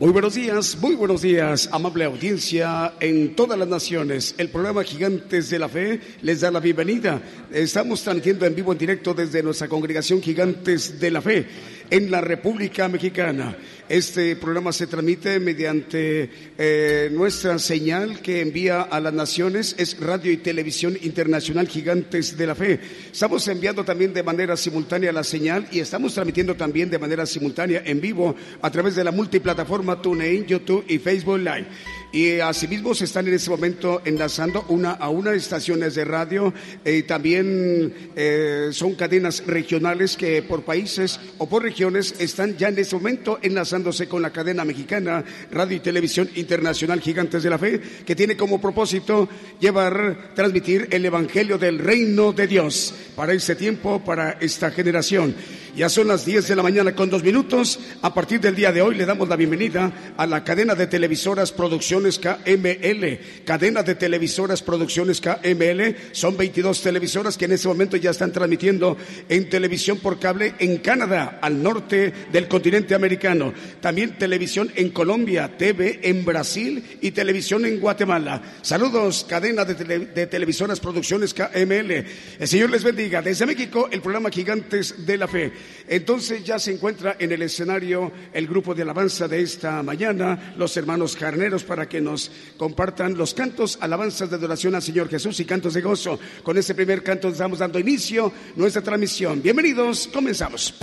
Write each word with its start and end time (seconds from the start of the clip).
Muy 0.00 0.12
buenos 0.12 0.34
días, 0.34 0.78
muy 0.80 0.94
buenos 0.94 1.20
días, 1.20 1.68
amable 1.70 2.06
audiencia 2.06 2.94
en 3.00 3.36
todas 3.36 3.58
las 3.58 3.68
naciones. 3.68 4.34
El 4.38 4.48
programa 4.48 4.82
Gigantes 4.82 5.50
de 5.50 5.58
la 5.58 5.68
Fe 5.68 6.00
les 6.22 6.40
da 6.40 6.50
la 6.50 6.58
bienvenida. 6.58 7.20
Estamos 7.52 8.02
transmitiendo 8.02 8.46
en 8.46 8.54
vivo 8.54 8.72
en 8.72 8.78
directo 8.78 9.12
desde 9.12 9.42
nuestra 9.42 9.68
congregación 9.68 10.22
Gigantes 10.22 10.98
de 10.98 11.10
la 11.10 11.20
Fe 11.20 11.46
en 11.90 12.10
la 12.10 12.22
República 12.22 12.88
Mexicana. 12.88 13.54
Este 13.90 14.36
programa 14.36 14.70
se 14.70 14.86
transmite 14.86 15.40
mediante 15.40 16.30
eh, 16.56 17.10
nuestra 17.10 17.58
señal 17.58 18.20
que 18.22 18.40
envía 18.40 18.82
a 18.82 19.00
las 19.00 19.12
naciones, 19.12 19.74
es 19.78 19.98
Radio 19.98 20.30
y 20.30 20.36
Televisión 20.36 20.96
Internacional 21.02 21.66
Gigantes 21.66 22.36
de 22.36 22.46
la 22.46 22.54
Fe. 22.54 22.78
Estamos 23.10 23.48
enviando 23.48 23.84
también 23.84 24.14
de 24.14 24.22
manera 24.22 24.56
simultánea 24.56 25.10
la 25.10 25.24
señal 25.24 25.66
y 25.72 25.80
estamos 25.80 26.14
transmitiendo 26.14 26.54
también 26.54 26.88
de 26.88 27.00
manera 27.00 27.26
simultánea 27.26 27.82
en 27.84 28.00
vivo 28.00 28.36
a 28.62 28.70
través 28.70 28.94
de 28.94 29.02
la 29.02 29.10
multiplataforma 29.10 30.00
TuneIn, 30.00 30.46
YouTube 30.46 30.84
y 30.86 31.00
Facebook 31.00 31.38
Live. 31.38 31.66
Y 32.12 32.40
asimismo 32.40 32.92
se 32.92 33.04
están 33.04 33.28
en 33.28 33.34
este 33.34 33.50
momento 33.50 34.02
enlazando 34.04 34.64
una 34.68 34.92
a 34.92 35.10
una 35.10 35.32
estaciones 35.32 35.94
de 35.94 36.04
radio 36.04 36.52
y 36.84 36.88
eh, 36.88 37.02
también 37.04 38.10
eh, 38.16 38.70
son 38.72 38.94
cadenas 38.94 39.46
regionales 39.46 40.16
que 40.16 40.42
por 40.42 40.62
países 40.62 41.20
o 41.38 41.48
por 41.48 41.62
regiones 41.62 42.16
están 42.18 42.56
ya 42.56 42.68
en 42.68 42.78
este 42.78 42.96
momento 42.96 43.38
enlazándose 43.42 44.08
con 44.08 44.22
la 44.22 44.30
cadena 44.30 44.64
mexicana 44.64 45.24
Radio 45.52 45.76
y 45.76 45.80
Televisión 45.80 46.28
Internacional 46.34 47.00
Gigantes 47.00 47.44
de 47.44 47.50
la 47.50 47.58
Fe, 47.58 47.80
que 48.04 48.16
tiene 48.16 48.36
como 48.36 48.60
propósito 48.60 49.28
llevar, 49.60 50.32
transmitir 50.34 50.88
el 50.90 51.04
Evangelio 51.04 51.58
del 51.58 51.78
Reino 51.78 52.32
de 52.32 52.48
Dios 52.48 52.92
para 53.14 53.32
este 53.32 53.54
tiempo, 53.54 54.02
para 54.04 54.32
esta 54.40 54.72
generación. 54.72 55.34
Ya 55.76 55.88
son 55.88 56.08
las 56.08 56.24
10 56.24 56.48
de 56.48 56.56
la 56.56 56.62
mañana 56.62 56.94
con 56.94 57.10
dos 57.10 57.22
minutos. 57.22 57.78
A 58.02 58.12
partir 58.12 58.40
del 58.40 58.56
día 58.56 58.72
de 58.72 58.82
hoy 58.82 58.96
le 58.96 59.06
damos 59.06 59.28
la 59.28 59.36
bienvenida 59.36 59.92
a 60.16 60.26
la 60.26 60.42
cadena 60.42 60.74
de 60.74 60.88
televisoras 60.88 61.52
Producciones 61.52 62.18
KML. 62.18 63.44
Cadena 63.44 63.82
de 63.82 63.94
televisoras 63.94 64.62
Producciones 64.62 65.20
KML. 65.20 65.94
Son 66.12 66.36
22 66.36 66.82
televisoras 66.82 67.38
que 67.38 67.44
en 67.44 67.52
este 67.52 67.68
momento 67.68 67.96
ya 67.96 68.10
están 68.10 68.32
transmitiendo 68.32 68.96
en 69.28 69.48
televisión 69.48 69.98
por 69.98 70.18
cable 70.18 70.54
en 70.58 70.78
Canadá, 70.78 71.38
al 71.40 71.62
norte 71.62 72.12
del 72.32 72.48
continente 72.48 72.94
americano. 72.96 73.54
También 73.80 74.18
televisión 74.18 74.72
en 74.74 74.90
Colombia, 74.90 75.56
TV 75.56 76.00
en 76.02 76.24
Brasil 76.24 76.98
y 77.00 77.12
televisión 77.12 77.64
en 77.64 77.78
Guatemala. 77.78 78.42
Saludos, 78.62 79.24
cadena 79.28 79.64
de, 79.64 79.74
de 80.06 80.26
televisoras 80.26 80.80
Producciones 80.80 81.32
KML. 81.32 82.04
El 82.40 82.48
Señor 82.48 82.70
les 82.70 82.82
bendiga. 82.82 83.22
Desde 83.22 83.46
México, 83.46 83.88
el 83.90 84.02
programa 84.02 84.30
Gigantes 84.30 85.06
de 85.06 85.16
la 85.16 85.28
Fe. 85.28 85.59
Entonces 85.88 86.44
ya 86.44 86.58
se 86.58 86.72
encuentra 86.72 87.16
en 87.18 87.32
el 87.32 87.42
escenario 87.42 88.12
el 88.32 88.46
grupo 88.46 88.74
de 88.74 88.82
alabanza 88.82 89.26
de 89.26 89.42
esta 89.42 89.82
mañana, 89.82 90.54
los 90.56 90.76
hermanos 90.76 91.16
carneros, 91.16 91.64
para 91.64 91.88
que 91.88 92.00
nos 92.00 92.30
compartan 92.56 93.16
los 93.16 93.34
cantos, 93.34 93.78
alabanzas 93.80 94.30
de 94.30 94.36
adoración 94.36 94.74
al 94.74 94.82
Señor 94.82 95.08
Jesús 95.08 95.40
y 95.40 95.44
cantos 95.44 95.74
de 95.74 95.80
gozo. 95.80 96.18
Con 96.42 96.56
este 96.58 96.74
primer 96.74 97.02
canto 97.02 97.28
estamos 97.28 97.58
dando 97.58 97.78
inicio 97.78 98.26
a 98.26 98.32
nuestra 98.56 98.82
transmisión. 98.82 99.42
Bienvenidos, 99.42 100.08
comenzamos. 100.12 100.74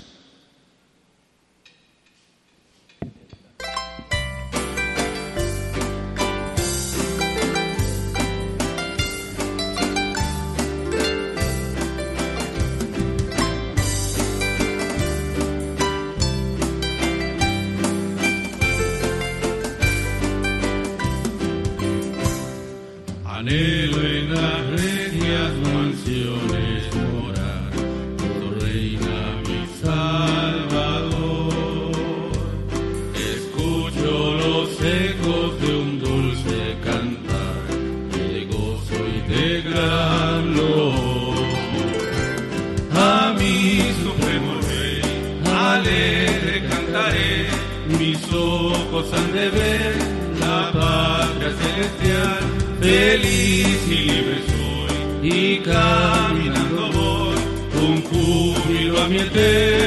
ven 49.50 50.40
la 50.40 50.72
patria 50.72 51.52
celestial, 51.62 52.40
feliz 52.80 53.80
y 53.88 53.98
libre 54.10 54.38
soy, 54.48 55.30
y 55.30 55.60
caminando 55.60 56.92
voy 56.92 57.38
con 57.74 58.02
júbilo 58.04 59.02
a 59.02 59.08
mi 59.08 59.18
eterno. 59.18 59.87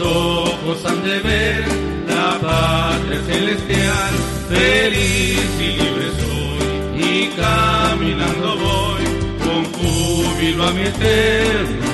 ojos 0.00 0.84
han 0.84 1.02
de 1.02 1.18
ver 1.20 1.64
la 2.08 2.38
patria 2.40 3.20
celestial. 3.26 4.14
Feliz 4.48 5.50
y 5.60 5.68
libre 5.80 6.08
soy 6.20 7.02
y 7.04 7.28
caminando 7.36 8.56
voy 8.56 9.04
con 9.44 9.64
júbilo 9.72 10.64
a 10.64 10.70
mi 10.72 10.82
eterno 10.82 11.87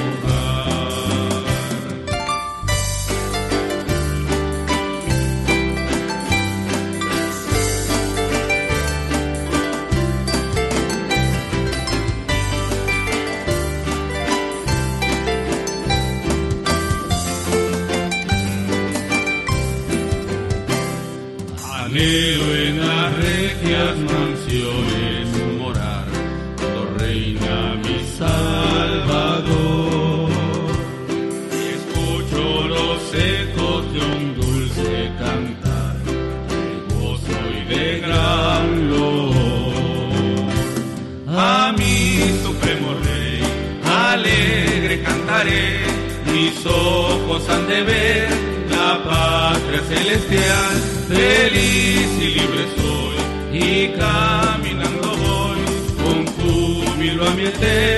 de 47.75 47.83
ver 47.83 48.29
la 48.71 49.03
patria 49.03 49.81
celestial. 49.89 50.75
Feliz 51.09 52.09
y 52.21 52.29
libre 52.39 52.65
soy 52.77 53.17
y 53.53 53.89
caminando 53.99 55.09
voy 55.25 55.61
con 56.03 56.27
júbilo 56.35 57.27
a 57.27 57.31
mi 57.31 57.47
eterno. 57.47 57.94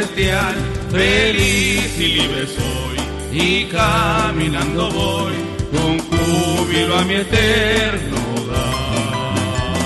Celestial, 0.00 0.54
feliz 0.90 1.98
y 1.98 2.06
libre 2.08 2.46
soy, 2.46 2.96
y 3.32 3.64
caminando 3.66 4.90
voy 4.90 5.34
con 5.70 5.98
júbilo 5.98 6.98
a 6.98 7.04
mi 7.04 7.14
eterno 7.14 8.16
hogar. 8.36 9.80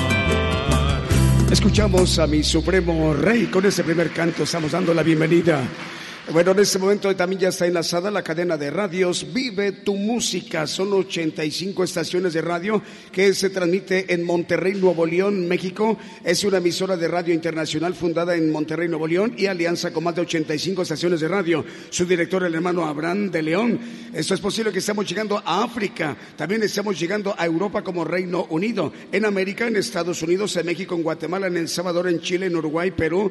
Escuchamos 1.50 2.18
a 2.18 2.26
mi 2.26 2.42
supremo 2.42 3.14
rey. 3.14 3.46
Con 3.46 3.66
ese 3.66 3.84
primer 3.84 4.10
canto 4.10 4.42
estamos 4.44 4.72
dando 4.72 4.94
la 4.94 5.02
bienvenida 5.02 5.62
bueno, 6.34 6.50
en 6.50 6.58
este 6.58 6.80
momento 6.80 7.14
también 7.14 7.42
ya 7.42 7.50
está 7.50 7.64
enlazada 7.64 8.10
la 8.10 8.24
cadena 8.24 8.56
de 8.56 8.68
radios 8.68 9.32
Vive 9.32 9.70
tu 9.70 9.94
música. 9.94 10.66
Son 10.66 10.92
85 10.92 11.84
estaciones 11.84 12.32
de 12.32 12.42
radio 12.42 12.82
que 13.12 13.32
se 13.34 13.50
transmite 13.50 14.12
en 14.12 14.24
Monterrey, 14.24 14.74
Nuevo 14.74 15.06
León, 15.06 15.46
México. 15.46 15.96
Es 16.24 16.42
una 16.42 16.58
emisora 16.58 16.96
de 16.96 17.06
radio 17.06 17.32
internacional 17.32 17.94
fundada 17.94 18.34
en 18.34 18.50
Monterrey, 18.50 18.88
Nuevo 18.88 19.06
León 19.06 19.36
y 19.38 19.46
alianza 19.46 19.92
con 19.92 20.02
más 20.02 20.16
de 20.16 20.22
85 20.22 20.82
estaciones 20.82 21.20
de 21.20 21.28
radio. 21.28 21.64
Su 21.88 22.04
director, 22.04 22.42
el 22.42 22.56
hermano 22.56 22.84
Abraham 22.84 23.30
de 23.30 23.40
León. 23.40 23.78
Esto 24.12 24.34
es 24.34 24.40
posible 24.40 24.72
que 24.72 24.80
estamos 24.80 25.08
llegando 25.08 25.38
a 25.38 25.62
África. 25.62 26.16
También 26.36 26.64
estamos 26.64 26.98
llegando 26.98 27.32
a 27.38 27.46
Europa 27.46 27.82
como 27.82 28.04
Reino 28.04 28.48
Unido. 28.50 28.92
En 29.12 29.24
América, 29.24 29.68
en 29.68 29.76
Estados 29.76 30.20
Unidos, 30.20 30.56
en 30.56 30.66
México, 30.66 30.96
en 30.96 31.04
Guatemala, 31.04 31.46
en 31.46 31.58
El 31.58 31.68
Salvador, 31.68 32.08
en 32.08 32.20
Chile, 32.20 32.46
en 32.46 32.56
Uruguay, 32.56 32.90
Perú. 32.90 33.30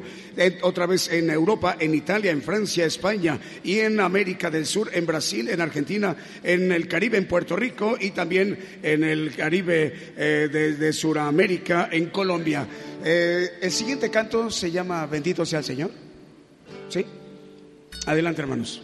otra 0.62 0.86
vez 0.86 1.12
en 1.12 1.28
Europa, 1.28 1.76
en 1.78 1.94
Italia, 1.94 2.30
en 2.30 2.40
Francia 2.40 2.86
España 2.94 3.38
y 3.62 3.80
en 3.80 4.00
América 4.00 4.50
del 4.50 4.66
Sur, 4.66 4.90
en 4.92 5.06
Brasil, 5.06 5.48
en 5.48 5.60
Argentina, 5.60 6.16
en 6.42 6.72
el 6.72 6.88
Caribe, 6.88 7.18
en 7.18 7.26
Puerto 7.26 7.56
Rico 7.56 7.96
y 8.00 8.10
también 8.10 8.58
en 8.82 9.04
el 9.04 9.34
Caribe 9.34 10.12
eh, 10.16 10.48
de, 10.78 10.92
Sudamérica, 10.92 11.88
en 11.90 12.06
Colombia. 12.06 12.66
Eh, 13.04 13.58
el 13.60 13.70
siguiente 13.70 14.10
canto 14.10 14.50
se 14.50 14.70
llama 14.70 15.06
Bendito 15.06 15.44
sea 15.44 15.58
el 15.58 15.64
Señor. 15.64 15.90
¿Sí? 16.88 17.04
Adelante, 18.06 18.42
hermanos. 18.42 18.82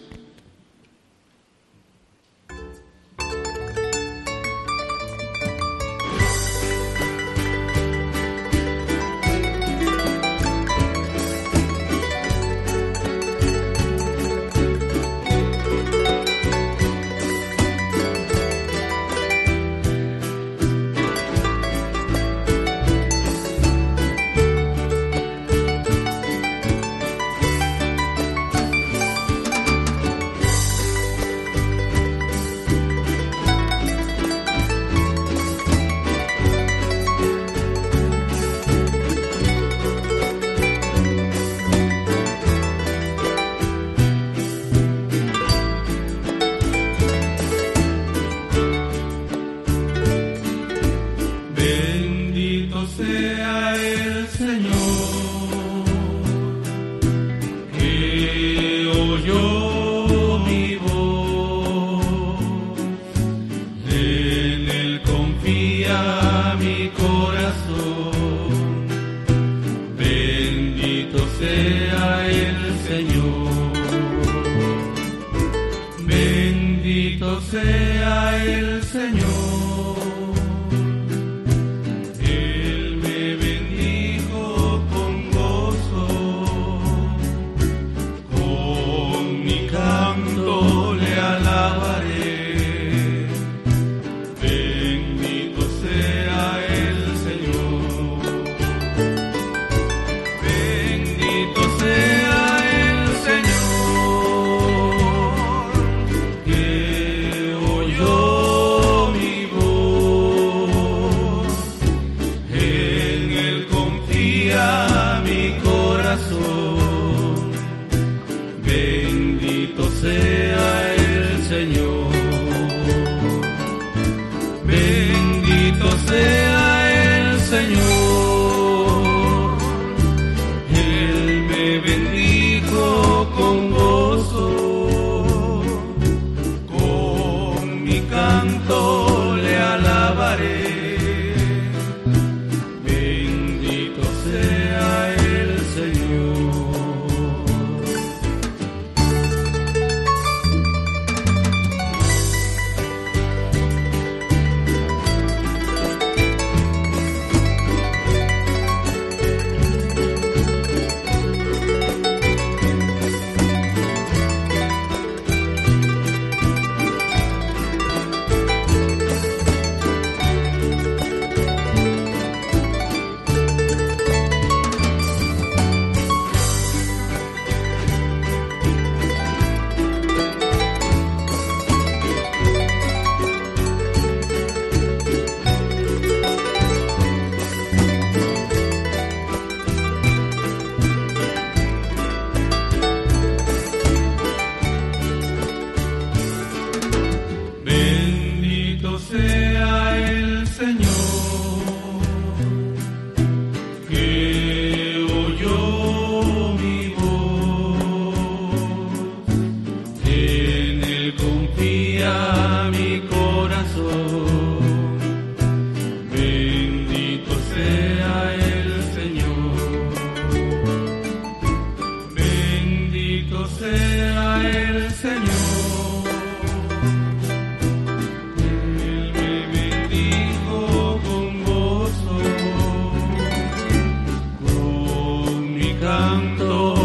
Santo. 236.11 236.80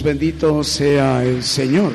Bendito 0.00 0.62
sea 0.62 1.24
el 1.24 1.42
Señor. 1.42 1.92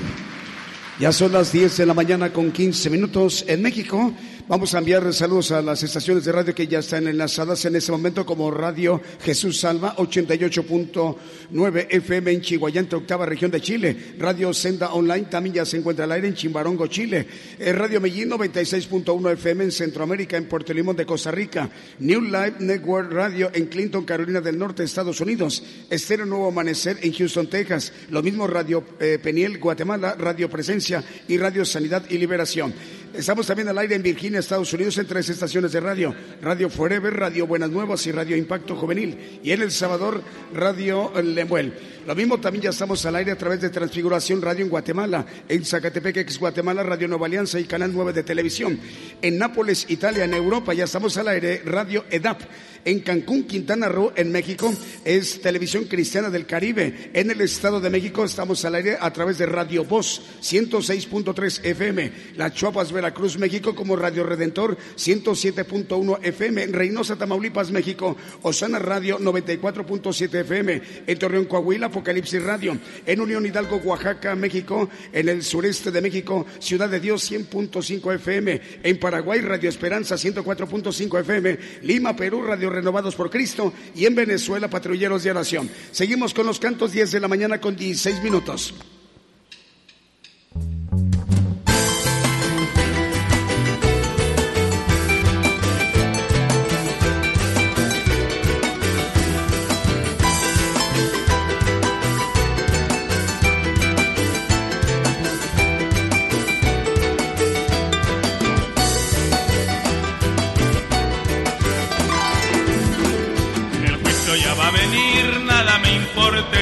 Ya 1.00 1.12
son 1.12 1.32
las 1.32 1.54
10 1.54 1.78
de 1.78 1.86
la 1.86 1.94
mañana 1.94 2.34
con 2.34 2.52
15 2.52 2.90
minutos 2.90 3.46
en 3.48 3.62
México. 3.62 4.14
Vamos 4.50 4.74
a 4.74 4.78
enviar 4.78 5.14
saludos 5.14 5.52
a 5.52 5.62
las 5.62 5.84
estaciones 5.84 6.24
de 6.24 6.32
radio 6.32 6.56
que 6.56 6.68
ya 6.68 6.80
están 6.80 7.06
enlazadas 7.06 7.66
en 7.66 7.76
este 7.76 7.92
momento 7.92 8.26
como 8.26 8.50
Radio 8.50 9.02
Jesús 9.22 9.60
Salva 9.60 9.94
88.9 9.98 11.88
FM 11.90 12.32
en 12.32 12.40
Chihuayante, 12.40 12.96
octava 12.96 13.26
región 13.26 13.52
de 13.52 13.60
Chile. 13.60 14.16
Radio 14.18 14.54
Senda 14.54 14.94
Online 14.94 15.26
también 15.26 15.56
ya 15.56 15.66
se 15.66 15.76
encuentra 15.76 16.06
al 16.06 16.14
aire 16.14 16.30
en 16.30 16.34
Chimbarongo, 16.34 16.88
Chile. 16.88 17.28
Eh, 17.60 17.74
radio 17.74 18.00
Medellín 18.00 18.30
96.1 18.30 19.34
FM 19.34 19.66
en 19.66 19.72
Centroamérica, 19.74 20.38
en 20.38 20.46
Puerto 20.46 20.74
Limón 20.74 20.96
de 20.96 21.06
Costa 21.06 21.30
Rica. 21.30 21.70
New 22.00 22.22
Life 22.22 22.56
Network 22.60 23.12
Radio 23.12 23.52
en 23.54 23.66
Clinton, 23.66 24.06
Carolina 24.06 24.40
del 24.40 24.58
Norte, 24.58 24.82
Estados 24.82 25.20
Unidos. 25.20 25.62
Estéreo 25.90 26.26
Nuevo 26.26 26.48
Amanecer 26.48 27.00
en 27.02 27.12
Houston, 27.12 27.48
Texas. 27.48 27.92
Lo 28.12 28.24
mismo 28.24 28.48
Radio 28.48 28.82
eh, 29.02 29.20
Peniel, 29.22 29.58
Guatemala, 29.58 30.16
Radio 30.18 30.50
Presencia 30.50 31.04
y 31.28 31.38
Radio 31.38 31.66
Sanidad 31.66 32.06
y 32.10 32.18
Liberación. 32.18 32.74
Estamos 33.14 33.48
también 33.48 33.68
al 33.68 33.78
aire 33.78 33.96
en 33.96 34.04
Virginia, 34.04 34.40
Estados 34.40 34.72
Unidos, 34.74 34.98
en 34.98 35.08
tres 35.08 35.30
estaciones 35.30 35.72
de 35.72 35.80
radio. 35.80 36.14
Radio 36.42 36.70
Forever, 36.70 37.14
Radio 37.14 37.48
Buenas 37.48 37.70
Nuevas 37.70 38.06
y 38.06 38.12
Radio 38.12 38.38
Impacto 38.38 38.76
Juvenil. 38.76 39.40
Y 39.44 39.52
en 39.52 39.62
El 39.62 39.72
Salvador, 39.72 40.22
Radio 40.54 41.12
Lemuel. 41.22 41.74
Lo 42.08 42.16
mismo 42.16 42.40
también 42.40 42.64
ya 42.64 42.70
estamos 42.70 43.06
al 43.06 43.18
aire 43.18 43.34
a 43.34 43.38
través 43.38 43.60
de 43.60 43.70
Transfiguración 43.70 44.42
Radio 44.42 44.64
en 44.64 44.70
Guatemala, 44.70 45.26
en 45.50 45.66
Zacatepec, 45.66 46.16
ex 46.16 46.40
Guatemala, 46.40 46.82
Radio 46.82 47.06
Nueva 47.10 47.26
Alianza 47.26 47.60
y 47.60 47.66
Canal 47.66 47.92
9 47.94 48.14
de 48.14 48.24
Televisión. 48.24 48.80
En 49.22 49.38
Nápoles, 49.38 49.86
Italia, 49.90 50.24
en 50.24 50.34
Europa, 50.34 50.74
ya 50.74 50.86
estamos 50.86 51.18
al 51.18 51.28
aire, 51.28 51.62
Radio 51.66 52.06
EDAP 52.10 52.44
en 52.88 53.02
Cancún, 53.02 53.44
Quintana 53.44 53.90
Roo, 53.90 54.14
en 54.16 54.32
México, 54.32 54.74
es 55.04 55.42
Televisión 55.42 55.84
Cristiana 55.84 56.30
del 56.30 56.46
Caribe. 56.46 57.12
En 57.14 57.30
el 57.30 57.42
Estado 57.42 57.82
de 57.82 57.90
México 57.90 58.24
estamos 58.24 58.64
al 58.64 58.76
aire 58.76 58.98
a 58.98 59.12
través 59.12 59.38
de 59.38 59.46
Radio 59.46 59.84
Voz 59.84 60.22
106.3 60.42 61.66
FM. 61.66 62.12
La 62.38 62.54
Chuapas, 62.54 62.94
Veracruz, 62.94 63.38
México 63.38 63.76
como 63.76 63.98
Radio 63.98 64.24
Redentor 64.24 64.78
107.1 64.96 66.20
FM. 66.24 66.64
En 66.64 66.72
Reynosa, 66.72 67.18
Tamaulipas, 67.18 67.72
México, 67.72 68.16
Osana 68.42 68.80
Radio 68.80 69.20
94.7 69.20 70.34
FM. 70.36 70.82
En 71.08 71.20
Torreón, 71.20 71.44
Coahuila, 71.44 71.90
Apocalipsis 71.98 72.44
Radio. 72.44 72.78
En 73.08 73.22
Unión 73.22 73.44
Hidalgo, 73.44 73.78
Oaxaca, 73.78 74.36
México. 74.36 74.88
En 75.12 75.30
el 75.30 75.44
sureste 75.44 75.90
de 75.90 76.00
México, 76.00 76.46
Ciudad 76.60 76.88
de 76.88 77.00
Dios 77.00 77.32
100.5 77.32 78.14
FM. 78.16 78.62
En 78.84 79.00
Paraguay, 79.00 79.42
Radio 79.42 79.68
Esperanza 79.68 80.16
104.5 80.16 81.20
FM. 81.22 81.58
Lima, 81.82 82.16
Perú, 82.16 82.44
Radio 82.44 82.70
Renovados 82.70 83.16
por 83.16 83.32
Cristo 83.32 83.74
y 83.96 84.06
en 84.06 84.14
Venezuela 84.14 84.70
Patrulleros 84.70 85.24
de 85.24 85.32
Oración. 85.32 85.70
Seguimos 85.92 86.36
con 86.36 86.46
los 86.46 86.60
cantos 86.60 86.92
10 86.92 87.14
de 87.14 87.20
la 87.20 87.28
mañana 87.28 87.60
con 87.60 87.76
16 87.76 88.22
minutos. 88.22 88.76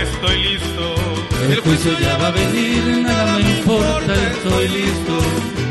Estoy 0.01 0.37
listo. 0.43 0.95
El 1.49 1.59
juicio 1.61 1.99
ya 1.99 2.17
va 2.17 2.27
a 2.27 2.31
venir, 2.31 2.83
nada 3.03 3.37
me 3.37 3.57
importa, 3.57 4.13
estoy 4.31 4.67
listo. 4.69 5.19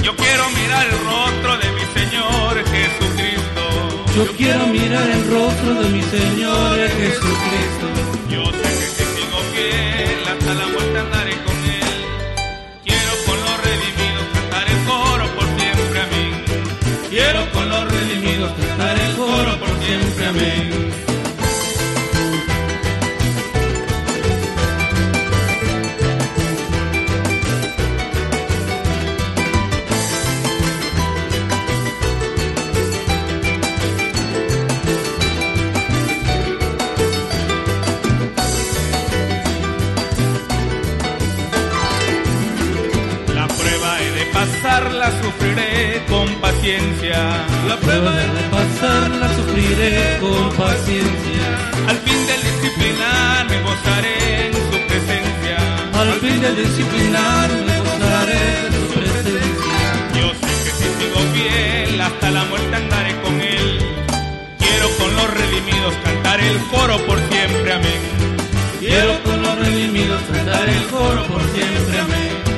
Yo 0.02 0.14
quiero 0.16 0.44
mirar 0.50 0.86
el 0.86 0.98
rostro 1.04 1.56
de 1.58 1.68
mi 1.72 1.84
Señor 1.98 2.52
Jesucristo. 2.74 3.62
Yo 4.16 4.26
quiero 4.36 4.66
mirar 4.68 5.08
el 5.10 5.30
rostro 5.30 5.74
de 5.82 5.88
mi 5.90 6.02
Señor 6.02 6.78
Jesucristo. 7.00 7.86
Yo 8.30 8.44
sé 8.44 8.70
que 8.78 8.86
si 8.96 9.04
sigo 9.16 9.38
fiel 9.52 10.28
hasta 10.28 10.54
la 10.54 10.66
muerte 10.66 10.98
La 46.64 47.76
prueba 47.76 48.10
de 48.16 48.42
pasarla 48.48 49.28
sufriré 49.36 50.16
con 50.18 50.48
paciencia. 50.56 51.46
Al 51.88 51.98
fin 51.98 52.26
del 52.26 52.40
disciplinar 52.40 53.50
me 53.50 53.60
gozaré 53.60 54.46
en 54.46 54.54
su 54.54 54.78
presencia. 54.88 55.56
Al 55.92 56.12
fin 56.20 56.40
del 56.40 56.56
disciplinar 56.56 57.50
me 57.50 57.78
gozaré 57.80 58.44
de 58.72 58.78
su 58.80 58.94
presencia. 58.94 59.78
Yo 60.18 60.30
sé 60.32 60.52
que 60.64 60.70
si 60.70 60.84
sigo 60.84 61.20
fiel 61.34 62.00
hasta 62.00 62.30
la 62.30 62.44
muerte 62.44 62.74
andaré 62.74 63.20
con 63.20 63.38
él. 63.42 63.78
Quiero 64.58 64.88
con 64.96 65.16
los 65.16 65.34
redimidos 65.34 65.94
cantar 66.02 66.40
el 66.40 66.58
coro 66.72 66.96
por 67.06 67.18
siempre, 67.30 67.72
amén. 67.74 68.00
Quiero 68.80 69.22
con 69.22 69.42
los 69.42 69.58
redimidos 69.58 70.22
cantar 70.32 70.66
el 70.66 70.82
coro 70.86 71.26
por 71.26 71.42
siempre, 71.52 71.98
amén. 72.00 72.53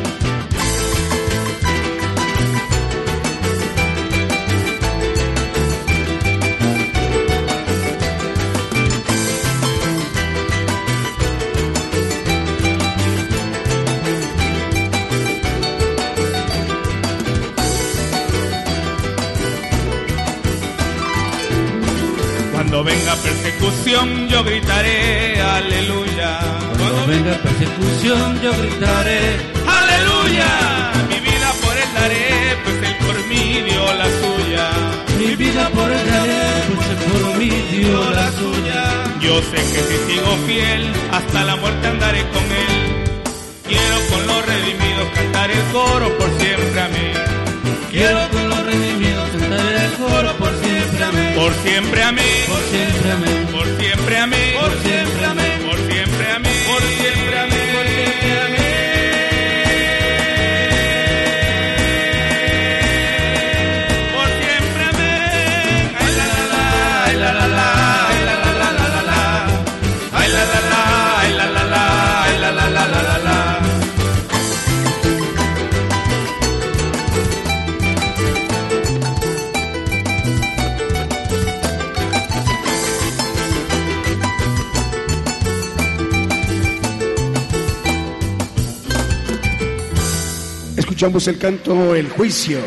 Cuando 22.77 22.93
venga 22.93 23.15
persecución 23.17 24.29
yo 24.29 24.45
gritaré 24.45 25.41
aleluya. 25.41 26.41
Cuando 26.77 27.07
venga 27.07 27.33
persecución 27.39 28.39
yo 28.43 28.53
gritaré, 28.53 29.21
aleluya. 29.67 30.47
Mi 31.09 31.19
vida 31.21 31.53
por 31.63 31.75
él 31.75 31.89
daré, 31.95 32.29
pues 32.65 32.77
él 32.87 32.97
por 33.07 33.17
mí 33.29 33.63
dio 33.63 33.95
la 33.95 34.05
suya. 34.21 34.71
mi 35.19 35.37
vida 35.37 35.71
por 35.71 35.91
él 35.91 36.07
daré, 36.07 36.45
pues 36.75 36.89
él 36.91 36.99
por 37.13 37.39
mí 37.39 37.51
dio 37.73 38.11
la 38.11 38.31
suya. 38.33 38.83
Yo 39.23 39.41
sé 39.41 39.57
que 39.57 39.81
si 39.89 40.13
sigo 40.13 40.37
fiel, 40.47 40.93
hasta 41.13 41.45
la 41.45 41.57
muerte 41.57 41.89
andaré 41.89 42.29
con 42.29 42.45
él. 42.45 42.75
Quiero 43.67 43.97
con 44.11 44.27
los 44.27 44.45
redimidos 44.45 45.09
cantar 45.15 45.51
el 45.51 45.63
coro 45.73 46.19
por 46.19 46.29
siempre, 46.39 46.81
amén. 46.83 47.37
Quiero 47.91 48.29
con 48.29 48.51
los 48.51 48.63
redimidos 48.67 49.31
cantar 49.31 49.75
el 49.75 49.93
coro 49.93 50.36
amén. 51.09 51.35
Por 51.35 51.55
siempre, 51.55 52.03
amén. 52.03 52.25
Por 52.49 52.63
siempre, 52.71 53.13
amén. 53.13 53.56
Escuchamos 90.97 91.29
el 91.29 91.37
canto 91.37 91.95
El 91.95 92.09
Juicio. 92.09 92.59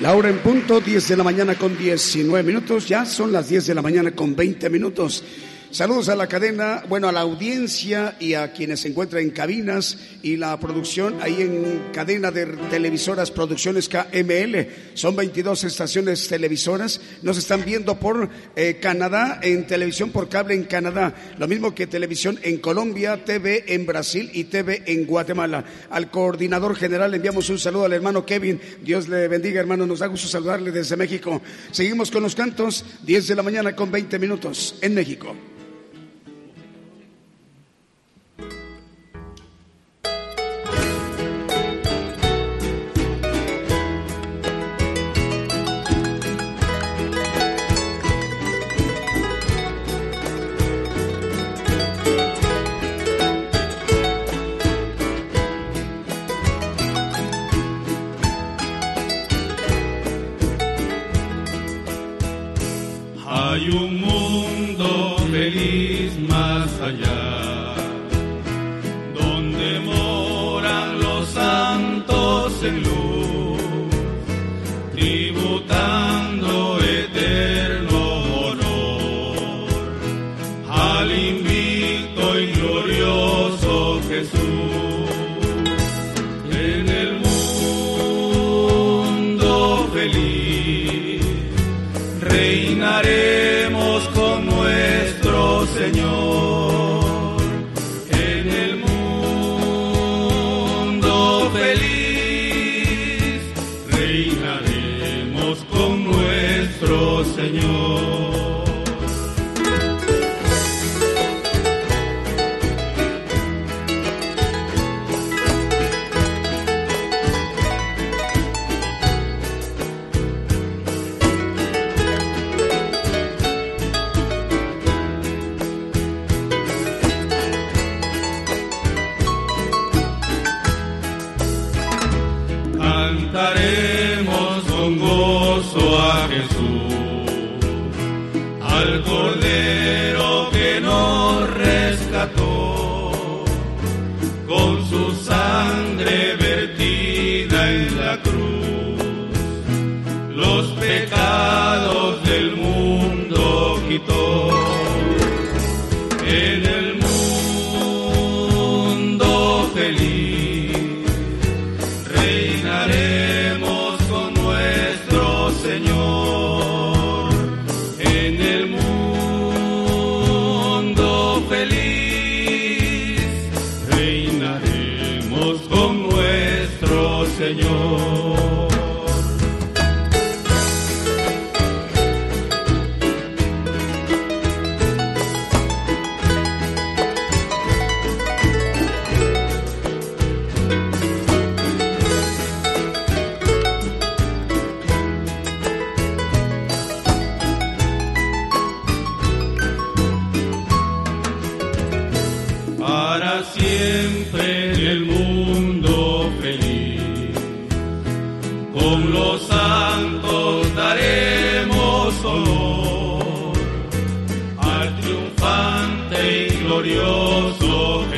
La 0.00 0.14
hora 0.14 0.28
en 0.30 0.38
punto, 0.38 0.80
10 0.80 1.08
de 1.08 1.16
la 1.16 1.24
mañana 1.24 1.56
con 1.56 1.76
19 1.76 2.44
minutos. 2.44 2.86
Ya 2.86 3.04
son 3.04 3.32
las 3.32 3.48
10 3.48 3.66
de 3.66 3.74
la 3.74 3.82
mañana 3.82 4.12
con 4.12 4.36
20 4.36 4.70
minutos. 4.70 5.24
Saludos 5.72 6.08
a 6.08 6.16
la 6.16 6.26
cadena, 6.26 6.82
bueno, 6.88 7.08
a 7.08 7.12
la 7.12 7.20
audiencia 7.20 8.16
y 8.18 8.34
a 8.34 8.52
quienes 8.52 8.80
se 8.80 8.88
encuentran 8.88 9.22
en 9.22 9.30
cabinas 9.30 9.98
y 10.20 10.36
la 10.36 10.58
producción 10.58 11.22
ahí 11.22 11.42
en 11.42 11.92
cadena 11.92 12.32
de 12.32 12.46
televisoras 12.46 13.30
Producciones 13.30 13.88
KML. 13.88 14.66
Son 14.94 15.14
22 15.14 15.62
estaciones 15.62 16.26
televisoras. 16.26 17.00
Nos 17.22 17.38
están 17.38 17.64
viendo 17.64 18.00
por 18.00 18.28
eh, 18.56 18.78
Canadá, 18.82 19.38
en 19.44 19.64
televisión 19.68 20.10
por 20.10 20.28
cable 20.28 20.54
en 20.54 20.64
Canadá. 20.64 21.14
Lo 21.38 21.46
mismo 21.46 21.72
que 21.72 21.86
televisión 21.86 22.40
en 22.42 22.58
Colombia, 22.58 23.24
TV 23.24 23.72
en 23.72 23.86
Brasil 23.86 24.28
y 24.32 24.44
TV 24.44 24.82
en 24.86 25.06
Guatemala. 25.06 25.64
Al 25.90 26.10
coordinador 26.10 26.74
general 26.74 27.14
enviamos 27.14 27.48
un 27.48 27.60
saludo 27.60 27.84
al 27.84 27.92
hermano 27.92 28.26
Kevin. 28.26 28.60
Dios 28.82 29.06
le 29.06 29.28
bendiga, 29.28 29.60
hermano. 29.60 29.86
Nos 29.86 30.00
da 30.00 30.08
gusto 30.08 30.26
saludarle 30.26 30.72
desde 30.72 30.96
México. 30.96 31.40
Seguimos 31.70 32.10
con 32.10 32.24
los 32.24 32.34
cantos, 32.34 32.84
10 33.04 33.28
de 33.28 33.34
la 33.36 33.44
mañana 33.44 33.76
con 33.76 33.92
20 33.92 34.18
minutos 34.18 34.74
en 34.80 34.94
México. 34.94 35.36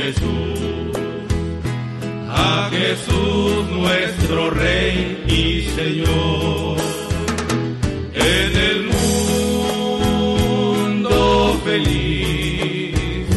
Jesús. 0.03 0.91
A 2.29 2.69
Jesús 2.69 3.69
nuestro 3.69 4.49
Rey 4.49 5.23
y 5.27 5.61
Señor. 5.77 6.77
En 8.13 8.57
el 8.69 8.83
mundo 11.05 11.57
feliz 11.63 13.27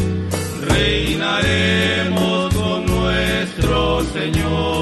reinaremos 0.67 2.53
con 2.53 2.85
nuestro 2.85 4.03
Señor. 4.11 4.76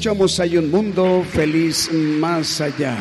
Hay 0.00 0.56
un 0.56 0.70
mundo 0.70 1.24
feliz 1.28 1.90
más 1.92 2.60
allá. 2.60 2.96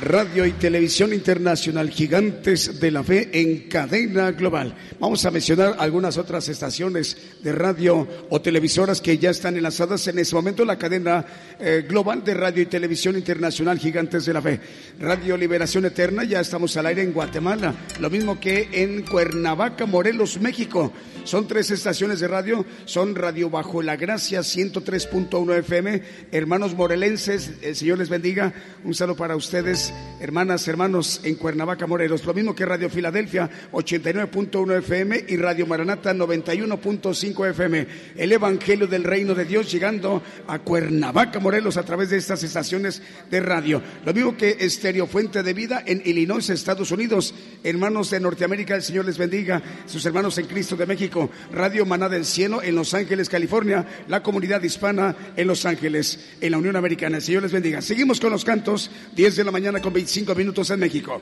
Radio 0.00 0.46
y 0.46 0.52
Televisión 0.52 1.12
Internacional, 1.12 1.90
Gigantes 1.90 2.80
de 2.80 2.90
la 2.90 3.04
Fe 3.04 3.28
en 3.38 3.68
cadena 3.68 4.32
global. 4.32 4.74
Vamos 4.98 5.26
a 5.26 5.30
mencionar 5.30 5.76
algunas 5.78 6.16
otras 6.16 6.48
estaciones 6.48 7.18
de 7.42 7.52
radio 7.52 8.08
o 8.30 8.40
televisoras 8.40 9.02
que 9.02 9.18
ya 9.18 9.28
están 9.28 9.58
enlazadas 9.58 10.06
en 10.08 10.18
este 10.18 10.34
momento 10.34 10.64
la 10.64 10.78
cadena 10.78 11.26
eh, 11.58 11.84
global 11.86 12.24
de 12.24 12.32
Radio 12.32 12.62
y 12.62 12.66
Televisión 12.66 13.16
Internacional, 13.16 13.78
Gigantes 13.78 14.24
de 14.24 14.32
la 14.32 14.40
Fe. 14.40 14.58
Radio 14.98 15.36
Liberación 15.36 15.84
Eterna, 15.84 16.24
ya 16.24 16.40
estamos 16.40 16.74
al 16.78 16.86
aire 16.86 17.02
en 17.02 17.12
Guatemala, 17.12 17.74
lo 18.00 18.08
mismo 18.08 18.40
que 18.40 18.70
en 18.72 19.02
Cuernavaca, 19.02 19.84
Morelos, 19.84 20.40
México. 20.40 20.94
Son 21.24 21.46
tres 21.46 21.70
estaciones 21.70 22.20
de 22.20 22.28
radio, 22.28 22.64
son 22.86 23.14
Radio 23.14 23.50
Bajo 23.50 23.82
la 23.82 23.96
Gracia 23.96 24.40
103.1 24.40 25.58
FM, 25.58 26.02
hermanos 26.32 26.74
morelenses, 26.74 27.52
el 27.62 27.76
Señor 27.76 27.98
les 27.98 28.08
bendiga, 28.08 28.52
un 28.84 28.94
saludo 28.94 29.16
para 29.16 29.36
ustedes, 29.36 29.92
hermanas, 30.20 30.66
hermanos 30.66 31.20
en 31.22 31.34
Cuernavaca, 31.34 31.86
Morelos, 31.86 32.24
lo 32.24 32.32
mismo 32.32 32.54
que 32.54 32.64
Radio 32.64 32.88
Filadelfia 32.88 33.50
89.1 33.72 34.78
FM 34.78 35.24
y 35.28 35.36
Radio 35.36 35.66
Maranata 35.66 36.14
91.5 36.14 37.50
FM, 37.50 37.86
el 38.16 38.32
Evangelio 38.32 38.86
del 38.86 39.04
Reino 39.04 39.34
de 39.34 39.44
Dios 39.44 39.70
llegando 39.70 40.22
a 40.46 40.58
Cuernavaca, 40.60 41.38
Morelos 41.38 41.76
a 41.76 41.84
través 41.84 42.10
de 42.10 42.16
estas 42.16 42.42
estaciones 42.42 43.02
de 43.30 43.40
radio, 43.40 43.82
lo 44.04 44.14
mismo 44.14 44.36
que 44.36 44.56
Estéreo 44.60 45.06
Fuente 45.06 45.42
de 45.42 45.52
Vida 45.52 45.82
en 45.86 46.02
Illinois, 46.04 46.48
Estados 46.48 46.90
Unidos, 46.90 47.34
hermanos 47.62 48.10
de 48.10 48.20
Norteamérica, 48.20 48.74
el 48.74 48.82
Señor 48.82 49.04
les 49.04 49.18
bendiga, 49.18 49.62
sus 49.86 50.04
hermanos 50.06 50.38
en 50.38 50.46
Cristo 50.46 50.76
de 50.76 50.86
México, 50.86 51.09
Radio 51.52 51.86
Maná 51.86 52.08
del 52.08 52.24
Cielo 52.24 52.62
en 52.62 52.74
Los 52.74 52.94
Ángeles, 52.94 53.28
California, 53.28 53.86
la 54.08 54.22
comunidad 54.22 54.62
hispana 54.62 55.16
en 55.36 55.46
Los 55.46 55.66
Ángeles, 55.66 56.18
en 56.40 56.52
la 56.52 56.58
Unión 56.58 56.76
Americana. 56.76 57.16
El 57.18 57.22
Señor 57.22 57.42
les 57.42 57.52
bendiga. 57.52 57.82
Seguimos 57.82 58.20
con 58.20 58.30
los 58.30 58.44
cantos, 58.44 58.90
10 59.14 59.36
de 59.36 59.44
la 59.44 59.50
mañana 59.50 59.80
con 59.80 59.92
25 59.92 60.34
minutos 60.34 60.70
en 60.70 60.80
México. 60.80 61.20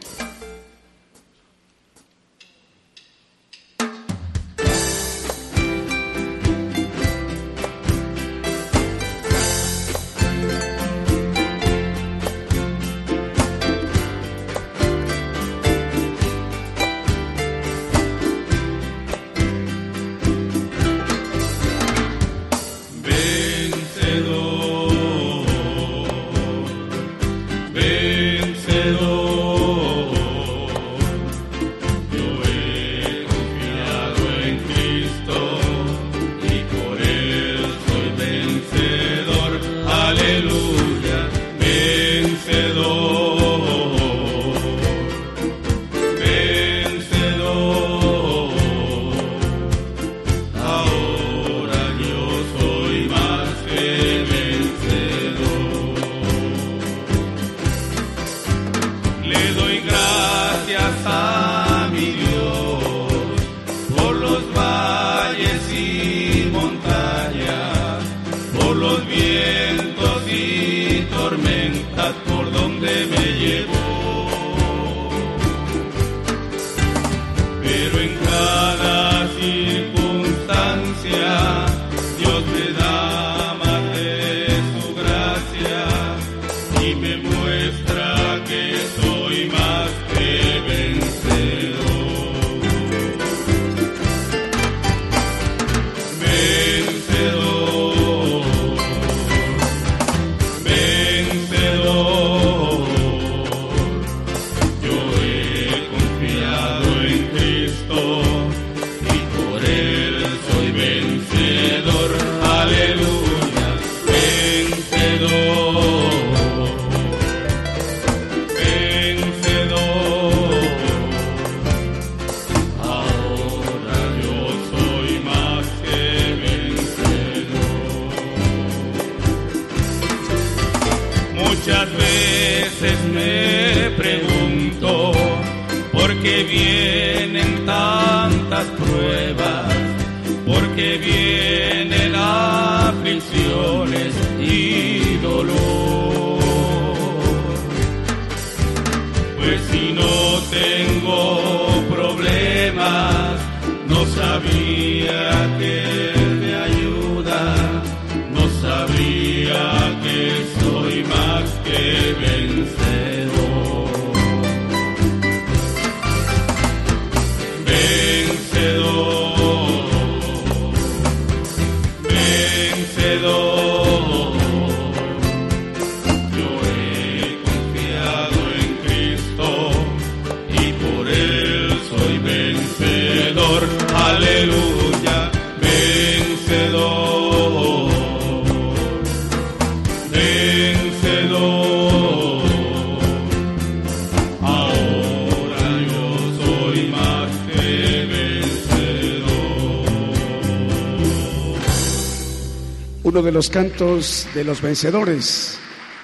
Los 203.39 203.51
cantos 203.51 204.27
de 204.35 204.43
los 204.43 204.61
vencedores, 204.61 205.61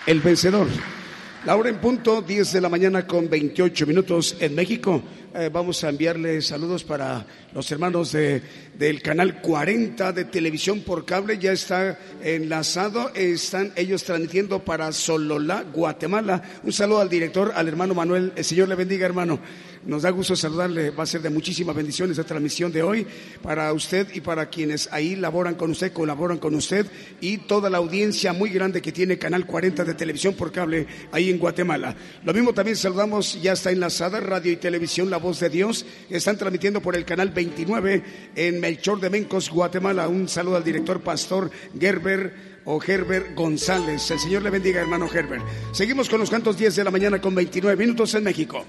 el 0.07 0.21
vencedor. 0.21 0.69
La 1.45 1.57
hora 1.57 1.69
en 1.69 1.79
punto, 1.79 2.23
10 2.23 2.53
de 2.53 2.61
la 2.61 2.69
mañana 2.69 3.09
con 3.09 3.29
28 3.29 3.89
minutos 3.89 4.37
en 4.39 4.55
México. 4.55 5.03
Eh, 5.35 5.51
vamos 5.53 5.83
a 5.83 5.89
enviarle 5.89 6.41
saludos 6.43 6.85
para 6.85 7.27
los 7.53 7.69
hermanos 7.73 8.13
de, 8.13 8.41
del 8.79 9.03
canal 9.03 9.41
40 9.41 10.13
de 10.13 10.27
televisión 10.27 10.83
por 10.83 11.05
cable. 11.05 11.37
Ya 11.39 11.51
está 11.51 11.99
enlazado, 12.23 13.11
están 13.15 13.73
ellos 13.75 14.05
transmitiendo 14.05 14.65
para 14.65 14.93
Sololá, 14.93 15.65
Guatemala. 15.75 16.41
Un 16.63 16.73
saludo 16.73 17.01
al 17.01 17.09
director, 17.09 17.51
al 17.57 17.67
hermano 17.67 17.95
Manuel. 17.95 18.33
El 18.37 18.45
Señor 18.45 18.69
le 18.69 18.77
bendiga, 18.77 19.07
hermano. 19.07 19.41
Nos 19.87 20.03
da 20.03 20.11
gusto 20.11 20.35
saludarle. 20.35 20.91
Va 20.91 21.03
a 21.03 21.07
ser 21.07 21.21
de 21.21 21.29
muchísimas 21.29 21.77
bendiciones 21.77 22.17
esta 22.17 22.27
transmisión 22.27 22.73
de 22.73 22.83
hoy 22.83 23.07
para 23.43 23.71
usted 23.73 24.09
y 24.15 24.21
para 24.21 24.49
quienes 24.49 24.89
ahí 24.91 25.15
laboran 25.15 25.57
con 25.57 25.71
usted, 25.71 25.93
colaboran 25.93 26.39
con 26.39 26.55
usted 26.55 26.87
y 27.21 27.39
toda 27.39 27.69
la 27.69 27.79
audiencia 27.79 28.33
muy 28.33 28.49
grande 28.49 28.81
que 28.81 28.93
tiene 28.93 29.19
Canal 29.19 29.47
40 29.47 29.85
de 29.85 29.95
televisión 29.95 30.35
por 30.35 30.53
cable 30.53 30.87
ahí 31.13 31.29
en 31.29 31.39
Guatemala. 31.39 31.95
Lo 32.25 32.33
mismo 32.33 32.55
también 32.55 32.77
saludamos, 32.77 33.41
ya 33.43 33.53
está 33.53 33.71
enlazada 33.73 34.21
Radio 34.21 34.53
y 34.53 34.57
Televisión 34.57 35.11
La 35.11 35.19
Voz 35.19 35.41
de 35.41 35.51
Dios. 35.51 35.85
Están 36.09 36.39
transmitiendo 36.39 36.81
por 36.81 36.97
el 36.97 37.05
canal 37.05 37.29
29 37.31 38.03
en 38.37 38.61
Melchor 38.61 39.01
de 39.01 39.11
Mencos, 39.11 39.51
Guatemala. 39.51 40.09
Un 40.09 40.29
saludo 40.29 40.57
al 40.57 40.65
director 40.65 41.03
pastor 41.03 41.51
Gerber 41.79 42.55
o 42.65 42.81
Gerber 42.81 43.35
González. 43.35 44.11
El 44.11 44.19
Señor 44.19 44.43
le 44.43 44.51
bendiga, 44.51 44.81
hermano 44.81 45.09
Gerber. 45.09 45.41
Seguimos 45.73 46.09
con 46.09 46.21
los 46.21 46.31
cantos 46.31 46.57
10 46.57 46.77
de 46.77 46.85
la 46.85 46.91
mañana 46.91 47.21
con 47.21 47.35
29 47.35 47.77
minutos 47.77 48.15
en 48.15 48.25
México. 48.25 48.65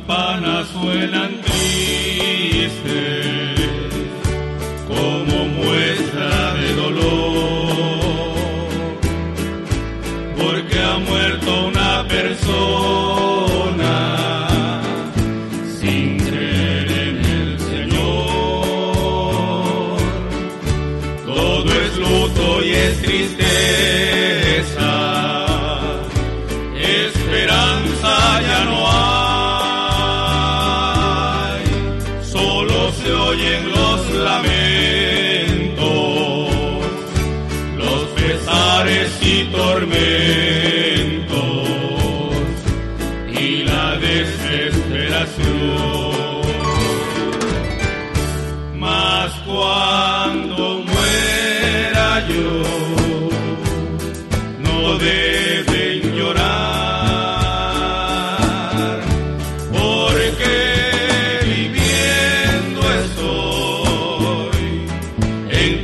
Campanas 0.00 0.68
suenan 0.68 1.49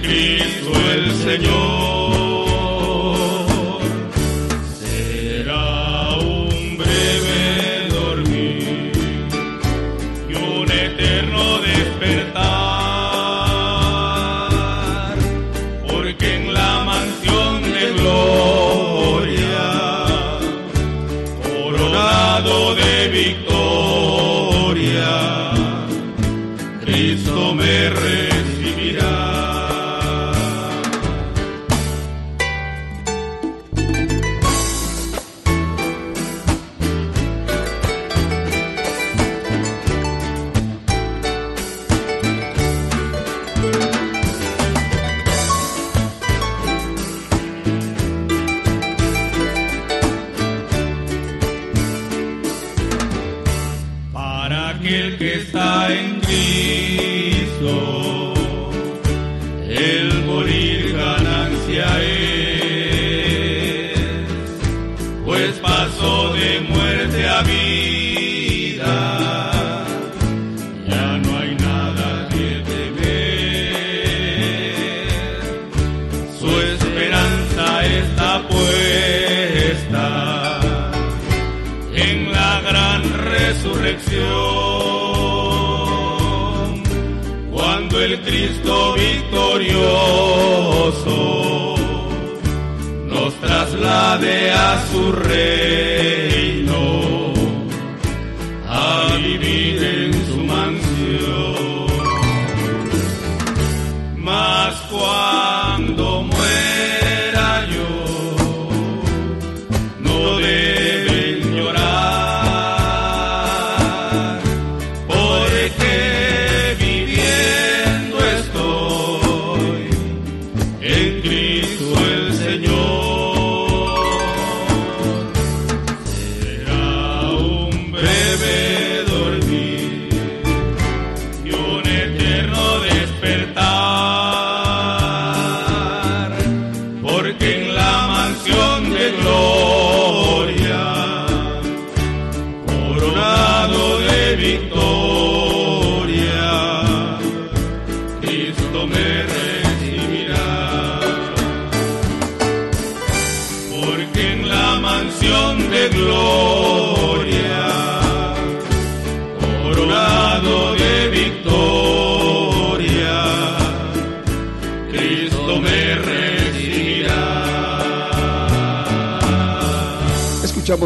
Cristo 0.06 0.72
el 0.92 1.12
Señor. 1.16 1.95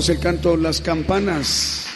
El 0.08 0.18
canto 0.18 0.56
Las 0.56 0.80
Campanas. 0.80 1.86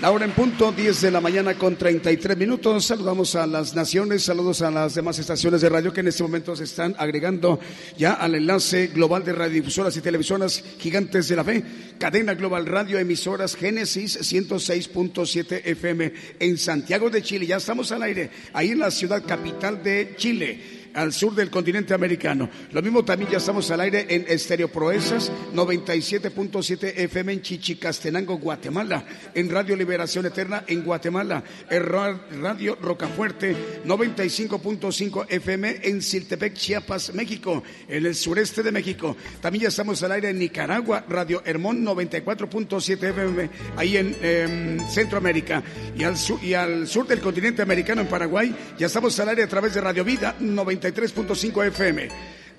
La 0.00 0.10
hora 0.10 0.26
en 0.26 0.32
punto, 0.32 0.70
10 0.70 1.00
de 1.00 1.10
la 1.10 1.22
mañana 1.22 1.54
con 1.54 1.76
33 1.76 2.36
minutos. 2.36 2.84
Saludamos 2.84 3.34
a 3.36 3.46
las 3.46 3.74
naciones, 3.74 4.24
saludos 4.24 4.60
a 4.60 4.70
las 4.70 4.94
demás 4.94 5.18
estaciones 5.18 5.62
de 5.62 5.70
radio 5.70 5.94
que 5.94 6.00
en 6.00 6.08
este 6.08 6.22
momento 6.22 6.54
se 6.54 6.64
están 6.64 6.94
agregando 6.98 7.58
ya 7.96 8.12
al 8.12 8.34
enlace 8.34 8.88
global 8.88 9.24
de 9.24 9.32
radiodifusoras 9.32 9.96
y 9.96 10.02
televisoras 10.02 10.62
gigantes 10.78 11.28
de 11.28 11.36
la 11.36 11.44
fe. 11.44 11.64
Cadena 11.98 12.34
Global 12.34 12.66
Radio, 12.66 12.98
emisoras 12.98 13.56
Génesis 13.56 14.20
106.7 14.20 15.62
FM 15.64 16.12
en 16.38 16.58
Santiago 16.58 17.08
de 17.08 17.22
Chile. 17.22 17.46
Ya 17.46 17.56
estamos 17.56 17.92
al 17.92 18.02
aire, 18.02 18.30
ahí 18.52 18.72
en 18.72 18.80
la 18.80 18.90
ciudad 18.90 19.24
capital 19.24 19.82
de 19.82 20.14
Chile 20.18 20.75
al 20.96 21.12
sur 21.12 21.34
del 21.34 21.50
continente 21.50 21.94
americano. 21.94 22.48
Lo 22.72 22.82
mismo 22.82 23.04
también 23.04 23.30
ya 23.30 23.38
estamos 23.38 23.70
al 23.70 23.80
aire 23.82 24.06
en 24.08 24.24
Estéreo 24.28 24.68
Proezas 24.68 25.30
97.7 25.54 26.94
FM 26.96 27.34
en 27.34 27.42
Chichicastenango, 27.42 28.38
Guatemala, 28.38 29.04
en 29.34 29.50
Radio 29.50 29.76
Liberación 29.76 30.26
Eterna 30.26 30.64
en 30.66 30.82
Guatemala, 30.82 31.44
en 31.68 31.82
Radio 31.84 32.76
Rocafuerte 32.80 33.54
95.5 33.84 35.26
FM 35.28 35.80
en 35.82 36.00
Siltepec, 36.00 36.54
Chiapas, 36.54 37.12
México, 37.14 37.62
en 37.88 38.06
el 38.06 38.14
sureste 38.14 38.62
de 38.62 38.72
México. 38.72 39.16
También 39.40 39.64
ya 39.64 39.68
estamos 39.68 40.02
al 40.02 40.12
aire 40.12 40.30
en 40.30 40.38
Nicaragua, 40.38 41.04
Radio 41.08 41.42
Hermón 41.44 41.84
94.7 41.84 43.10
FM, 43.10 43.50
ahí 43.76 43.98
en 43.98 44.16
em, 44.22 44.88
Centroamérica. 44.88 45.62
Y 45.96 46.04
al, 46.04 46.14
y 46.42 46.54
al 46.54 46.86
sur 46.86 47.06
del 47.06 47.20
continente 47.20 47.60
americano, 47.60 48.00
en 48.00 48.08
Paraguay, 48.08 48.54
ya 48.78 48.86
estamos 48.86 49.18
al 49.20 49.28
aire 49.28 49.42
a 49.42 49.48
través 49.48 49.74
de 49.74 49.82
Radio 49.82 50.02
Vida 50.02 50.34
90 50.40 50.85
93.5 50.92 51.66
FM. 51.66 52.08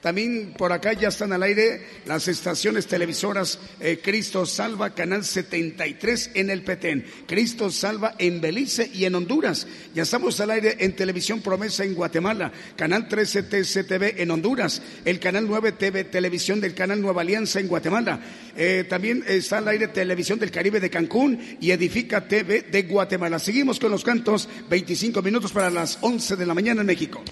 También 0.02 0.54
por 0.56 0.72
acá 0.72 0.94
ya 0.94 1.08
están 1.08 1.34
al 1.34 1.44
aire 1.44 1.82
las 2.06 2.28
estaciones 2.28 2.86
televisoras 2.88 3.60
eh, 3.80 4.00
Cristo 4.02 4.46
Salva, 4.46 4.94
Canal 4.94 5.26
73 5.26 6.32
en 6.36 6.50
el 6.50 6.64
Petén, 6.64 7.06
Cristo 7.26 7.72
Salva 7.72 8.14
en 8.20 8.40
Belice 8.40 8.90
y 8.94 9.06
en 9.06 9.16
Honduras. 9.16 9.68
Ya 9.96 10.04
estamos 10.04 10.40
al 10.40 10.52
aire 10.52 10.78
en 10.80 10.96
Televisión 10.96 11.42
Promesa 11.42 11.84
en 11.84 11.96
Guatemala, 11.96 12.52
Canal 12.76 13.08
13 13.08 13.44
TCTV 13.44 14.22
en 14.22 14.32
Honduras, 14.32 14.82
el 15.04 15.20
Canal 15.20 15.48
9 15.48 15.72
TV 15.74 16.04
Televisión 16.04 16.62
del 16.62 16.76
Canal 16.76 17.02
Nueva 17.02 17.22
Alianza 17.22 17.60
en 17.60 17.68
Guatemala. 17.68 18.22
Eh, 18.56 18.86
también 18.88 19.24
está 19.28 19.58
al 19.58 19.68
aire 19.68 19.88
Televisión 19.88 20.38
del 20.38 20.52
Caribe 20.52 20.80
de 20.80 20.92
Cancún 20.92 21.58
y 21.60 21.72
Edifica 21.72 22.28
TV 22.28 22.62
de 22.62 22.84
Guatemala. 22.84 23.40
Seguimos 23.40 23.80
con 23.80 23.92
los 23.92 24.04
cantos, 24.04 24.48
25 24.70 25.22
minutos 25.24 25.52
para 25.52 25.72
las 25.72 25.98
11 26.02 26.36
de 26.36 26.46
la 26.46 26.54
mañana 26.54 26.82
en 26.82 26.88
México. 26.88 27.24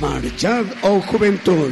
Marchad, 0.00 0.64
oh 0.84 1.02
juventud. 1.02 1.70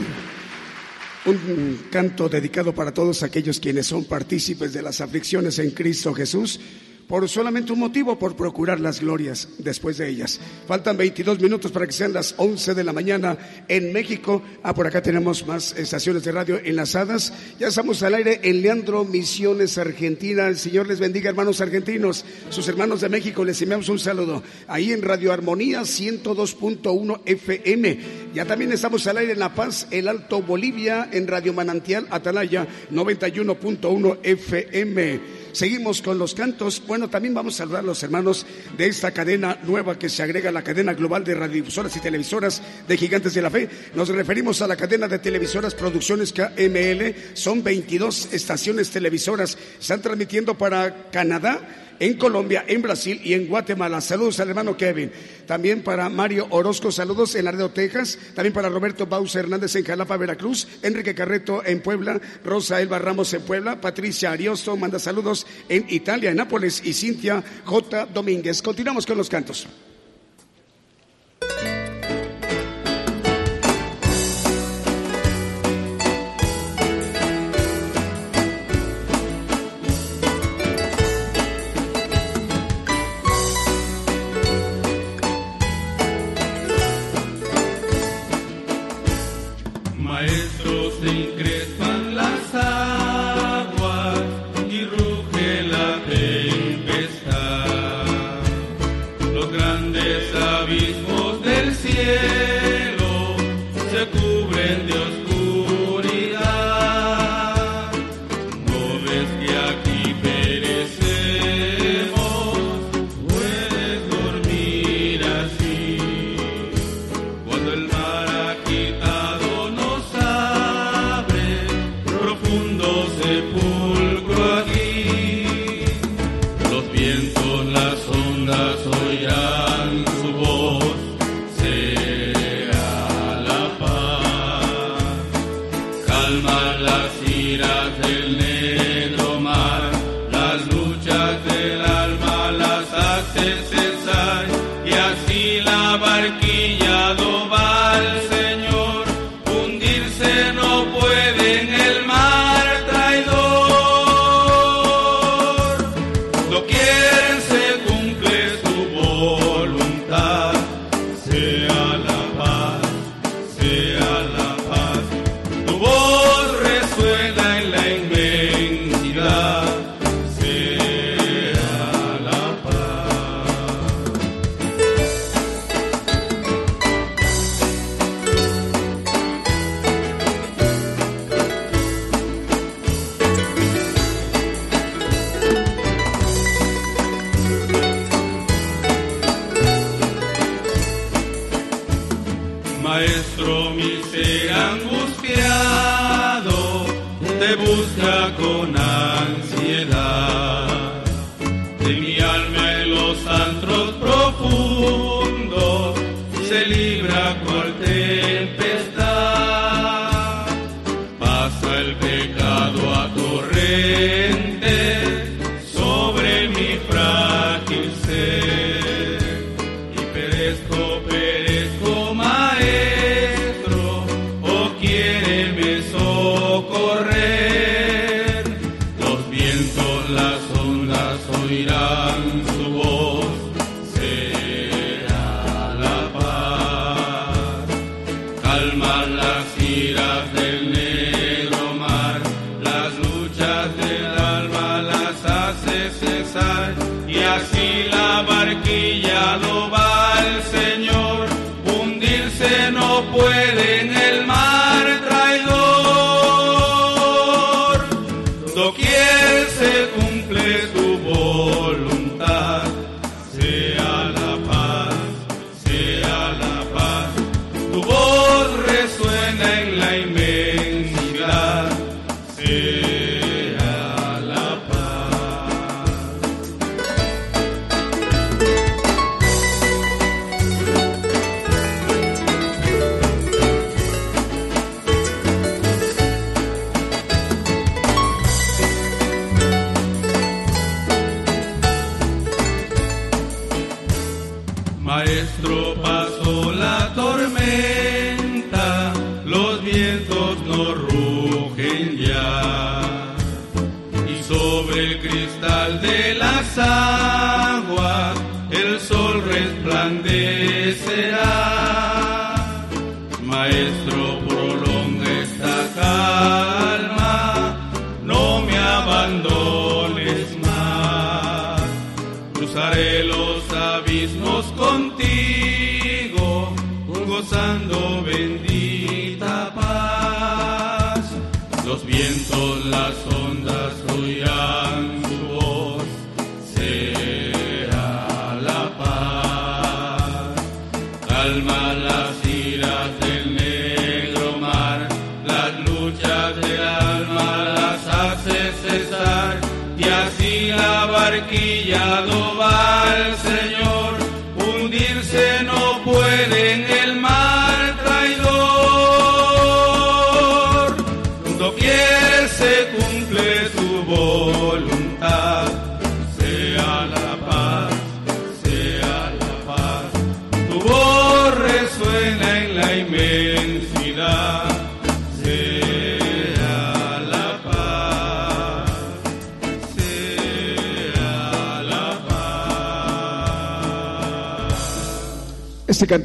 Un 1.25 1.87
canto 1.91 2.29
dedicado 2.29 2.75
para 2.75 2.93
todos 2.93 3.23
aquellos 3.23 3.61
quienes 3.61 3.87
son 3.87 4.05
partícipes 4.05 4.75
de 4.75 4.83
las 4.83 5.01
aflicciones 5.01 5.59
en 5.59 5.71
Cristo 5.71 6.13
Jesús, 6.13 6.61
por 7.09 7.29
solamente 7.29 7.73
un 7.73 7.79
motivo, 7.79 8.19
por 8.19 8.37
procurar 8.37 8.81
las 8.81 9.01
glorias 9.01 9.49
después 9.59 9.99
de 9.99 10.09
ellas. 10.09 10.41
Faltan 10.67 10.97
22 10.97 11.41
minutos 11.41 11.71
para 11.71 11.87
que 11.87 11.93
sean 11.93 12.13
las 12.13 12.35
11 12.37 12.75
de 12.75 12.85
la 12.85 12.93
mañana 12.93 13.39
en 13.69 13.93
México. 13.93 14.43
Ah, 14.63 14.75
por 14.75 14.87
acá 14.87 15.03
tenemos 15.03 15.47
más 15.47 15.73
estaciones 15.77 16.25
de 16.25 16.33
radio 16.33 16.61
enlazadas. 16.63 17.33
Ya 17.59 17.69
estamos 17.69 18.03
al 18.03 18.15
aire 18.15 18.41
en 18.43 18.63
Leandro 18.63 19.05
Misiones, 19.05 19.79
Argentina. 19.79 20.49
El 20.49 20.57
Señor 20.57 20.89
les 20.89 20.99
bendiga, 20.99 21.31
hermanos 21.31 21.61
argentinos. 21.61 22.25
Sus 22.51 22.67
hermanos 22.69 23.01
de 23.01 23.09
México, 23.09 23.45
les 23.45 23.61
enviamos 23.63 23.89
un 23.89 23.99
saludo. 23.99 24.43
Ahí 24.67 24.93
en 24.93 25.03
Radio 25.03 25.33
Armonía 25.33 25.83
102.1 25.83 27.21
FM. 27.25 27.99
Ya 28.35 28.45
también 28.45 28.73
estamos 28.73 29.07
al 29.07 29.19
aire 29.19 29.33
en 29.33 29.39
La 29.39 29.55
Paz, 29.55 29.87
El 29.91 30.09
Alto 30.09 30.43
Bolivia, 30.43 31.09
en 31.13 31.27
Radio 31.27 31.53
Manantial 31.53 32.07
Atalaya 32.11 32.67
91.1 32.91 34.19
FM. 34.23 35.46
Seguimos 35.57 36.03
con 36.03 36.19
los 36.19 36.35
cantos. 36.35 36.83
Bueno, 36.87 37.09
también 37.09 37.33
vamos 37.33 37.55
a 37.55 37.59
saludar 37.65 37.81
a 37.81 37.87
los 37.87 38.03
hermanos 38.03 38.45
de 38.77 38.89
esta 38.89 39.13
cadena 39.13 39.59
nueva 39.63 39.99
que 39.99 40.11
se 40.11 40.23
agrega 40.23 40.51
a 40.51 40.53
la 40.53 40.61
cadena 40.61 40.93
global 40.93 41.25
de 41.25 41.35
radiodifusoras 41.35 41.97
y 41.97 42.01
televisoras 42.01 42.61
de 42.87 42.97
Gigantes 42.99 43.33
de 43.33 43.41
la 43.41 43.49
Fe. 43.49 43.67
Nos 43.95 44.11
referimos 44.11 44.61
a 44.61 44.67
la 44.67 44.77
cadena 44.77 45.09
de 45.09 45.19
televisoras 45.19 45.75
Producciones 45.75 46.35
KML. 46.35 47.15
Son 47.33 47.65
22 47.65 48.35
estaciones 48.35 48.91
televisoras. 48.91 49.57
Están 49.81 50.03
transmitiendo 50.03 50.59
para 50.59 51.09
Canadá 51.11 51.86
en 52.01 52.17
Colombia, 52.17 52.65
en 52.67 52.83
Brasil 52.83 53.21
y 53.23 53.35
en 53.35 53.47
Guatemala. 53.47 54.01
Saludos 54.01 54.41
al 54.41 54.49
hermano 54.49 54.77
Kevin. 54.77 55.11
También 55.47 55.83
para 55.83 56.09
Mario 56.09 56.47
Orozco, 56.51 56.91
saludos 56.91 57.35
en 57.35 57.45
Laredo, 57.45 57.71
Texas. 57.71 58.19
También 58.35 58.53
para 58.53 58.69
Roberto 58.69 59.07
Bausa 59.07 59.41
Hernández 59.41 59.75
en 59.77 59.85
Jalapa, 59.85 60.17
Veracruz. 60.17 60.67
Enrique 60.83 61.15
Carreto 61.15 61.65
en 61.65 61.81
Puebla. 61.81 62.21
Rosa 62.45 62.81
Elba 62.81 62.99
Ramos 62.99 63.33
en 63.35 63.43
Puebla. 63.43 63.81
Patricia 63.81 64.33
Ariosto 64.33 64.77
manda 64.77 64.99
saludos 64.99 65.47
en 65.69 65.87
Italia, 65.89 66.31
en 66.31 66.37
Nápoles. 66.37 66.83
Y 66.85 66.93
Cintia 66.93 67.43
J. 67.65 68.07
Domínguez. 68.07 68.63
Continuamos 68.63 69.07
con 69.07 69.17
los 69.17 69.29
cantos. 69.29 69.67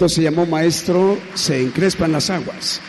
Canto 0.01 0.15
se 0.15 0.23
llamó 0.23 0.47
Maestro, 0.47 1.15
se 1.35 1.61
encrespan 1.61 2.11
las 2.11 2.31
aguas. 2.31 2.81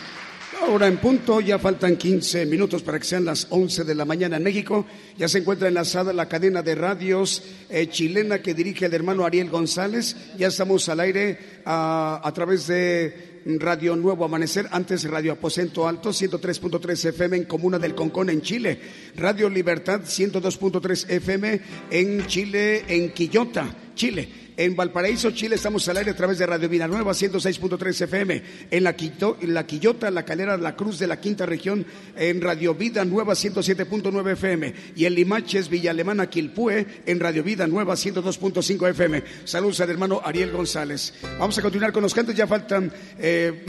Ahora 0.63 0.87
en 0.87 0.97
punto, 0.97 1.43
ya 1.43 1.59
faltan 1.59 1.97
15 1.97 2.47
minutos 2.47 2.83
para 2.83 2.99
que 2.99 3.05
sean 3.05 3.27
las 3.27 3.49
11 3.51 3.85
de 3.85 3.95
la 3.95 4.07
mañana 4.07 4.39
en 4.39 4.43
México. 4.43 4.87
Ya 5.19 5.29
se 5.29 5.41
encuentra 5.41 5.69
enlazada 5.69 6.15
la 6.15 6.27
cadena 6.27 6.63
de 6.63 6.75
radios 6.75 7.43
eh, 7.69 7.87
chilena 7.91 8.41
que 8.41 8.55
dirige 8.55 8.87
el 8.87 8.95
hermano 8.95 9.27
Ariel 9.27 9.51
González. 9.51 10.17
Ya 10.39 10.47
estamos 10.47 10.89
al 10.89 11.01
aire 11.01 11.39
ah, 11.67 12.19
a 12.25 12.33
través 12.33 12.67
de 12.67 13.43
Radio 13.45 13.95
Nuevo 13.95 14.25
Amanecer, 14.25 14.67
antes 14.71 15.05
Radio 15.05 15.33
Aposento 15.33 15.87
Alto, 15.87 16.11
103.3 16.13 17.09
FM 17.11 17.37
en 17.37 17.45
Comuna 17.45 17.79
del 17.79 17.95
Concón 17.95 18.31
en 18.31 18.41
Chile. 18.41 18.81
Radio 19.17 19.51
Libertad, 19.51 20.01
102.3 20.01 21.11
FM 21.11 21.61
en 21.91 22.27
Chile, 22.27 22.85
en 22.89 23.13
Quillota, 23.13 23.67
Chile. 23.95 24.42
En 24.63 24.77
Valparaíso, 24.77 25.33
Chile, 25.33 25.57
estamos 25.57 25.89
al 25.89 25.97
aire 25.97 26.13
a 26.13 26.15
través 26.15 26.39
de 26.39 26.47
Radio 26.47 26.69
Vida 26.69 26.87
Nueva, 26.87 27.11
106.3 27.11 28.03
FM. 28.03 28.43
En 28.71 28.85
la, 28.85 28.95
Quito, 28.95 29.37
en 29.41 29.55
la 29.55 29.67
Quillota, 29.67 30.09
la 30.09 30.25
Calera, 30.25 30.57
la 30.57 30.77
Cruz 30.77 31.01
de 31.01 31.09
la 31.09 31.19
Quinta 31.21 31.45
Región, 31.45 31.85
en 32.15 32.41
Radio 32.41 32.73
Vida 32.73 33.05
Nueva, 33.05 33.33
107.9 33.33 34.31
FM. 34.35 34.73
Y 34.95 35.07
en 35.07 35.17
Limaches, 35.17 35.69
Villa 35.69 35.91
Alemana, 35.91 36.31
Quilpue, 36.31 36.87
en 37.05 37.19
Radio 37.19 37.43
Vida 37.43 37.67
Nueva, 37.67 37.95
102.5 37.95 38.89
FM. 38.91 39.25
Saludos 39.43 39.81
al 39.81 39.91
hermano 39.91 40.21
Ariel 40.25 40.53
González. 40.53 41.13
Vamos 41.41 41.59
a 41.59 41.63
continuar 41.63 41.93
con 41.93 42.05
los 42.05 42.15
cantos, 42.15 42.37
ya 42.37 42.47
faltan 42.47 42.93
eh, 43.19 43.65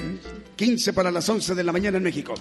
15 0.56 0.94
para 0.94 1.10
las 1.10 1.28
11 1.28 1.56
de 1.56 1.64
la 1.64 1.72
mañana 1.72 1.98
en 1.98 2.04
México. 2.04 2.36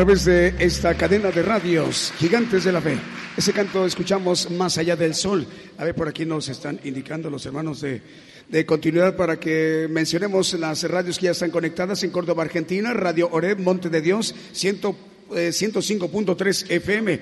Través 0.00 0.24
de 0.24 0.54
esta 0.58 0.94
cadena 0.94 1.30
de 1.30 1.42
radios, 1.42 2.14
Gigantes 2.18 2.64
de 2.64 2.72
la 2.72 2.80
Fe. 2.80 2.96
Ese 3.36 3.52
canto 3.52 3.84
escuchamos 3.84 4.50
más 4.50 4.78
allá 4.78 4.96
del 4.96 5.14
sol. 5.14 5.46
A 5.76 5.84
ver, 5.84 5.94
por 5.94 6.08
aquí 6.08 6.24
nos 6.24 6.48
están 6.48 6.80
indicando 6.84 7.28
los 7.28 7.44
hermanos 7.44 7.82
de, 7.82 8.00
de 8.48 8.64
continuidad 8.64 9.14
para 9.14 9.38
que 9.38 9.88
mencionemos 9.90 10.54
las 10.54 10.84
radios 10.84 11.18
que 11.18 11.26
ya 11.26 11.32
están 11.32 11.50
conectadas 11.50 12.02
en 12.02 12.12
Córdoba, 12.12 12.44
Argentina, 12.44 12.94
Radio 12.94 13.28
Oreb, 13.30 13.58
Monte 13.58 13.90
de 13.90 14.00
Dios, 14.00 14.34
105.3 14.54 16.70
FM. 16.70 17.20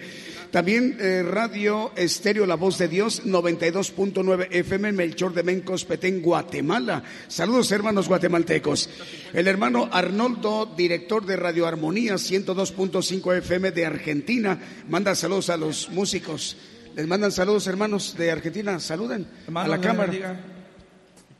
También 0.50 0.96
eh, 0.98 1.22
Radio 1.22 1.92
Estéreo 1.94 2.46
La 2.46 2.54
Voz 2.54 2.78
de 2.78 2.88
Dios, 2.88 3.24
92.9 3.26 4.48
FM, 4.50 4.92
Melchor 4.92 5.34
de 5.34 5.42
Mencos, 5.42 5.84
Petén, 5.84 6.22
Guatemala. 6.22 7.02
Saludos, 7.28 7.70
hermanos 7.70 8.08
guatemaltecos. 8.08 8.88
El 9.34 9.46
hermano 9.46 9.90
Arnoldo, 9.92 10.72
director 10.74 11.26
de 11.26 11.36
Radio 11.36 11.66
Armonía, 11.66 12.14
102.5 12.14 13.36
FM 13.36 13.72
de 13.72 13.84
Argentina, 13.84 14.58
manda 14.88 15.14
saludos 15.14 15.50
a 15.50 15.58
los 15.58 15.90
músicos. 15.90 16.56
Les 16.96 17.06
mandan 17.06 17.30
saludos, 17.30 17.66
hermanos 17.66 18.16
de 18.16 18.30
Argentina. 18.30 18.80
Saluden 18.80 19.26
a 19.54 19.68
la 19.68 19.80
cámara. 19.80 20.40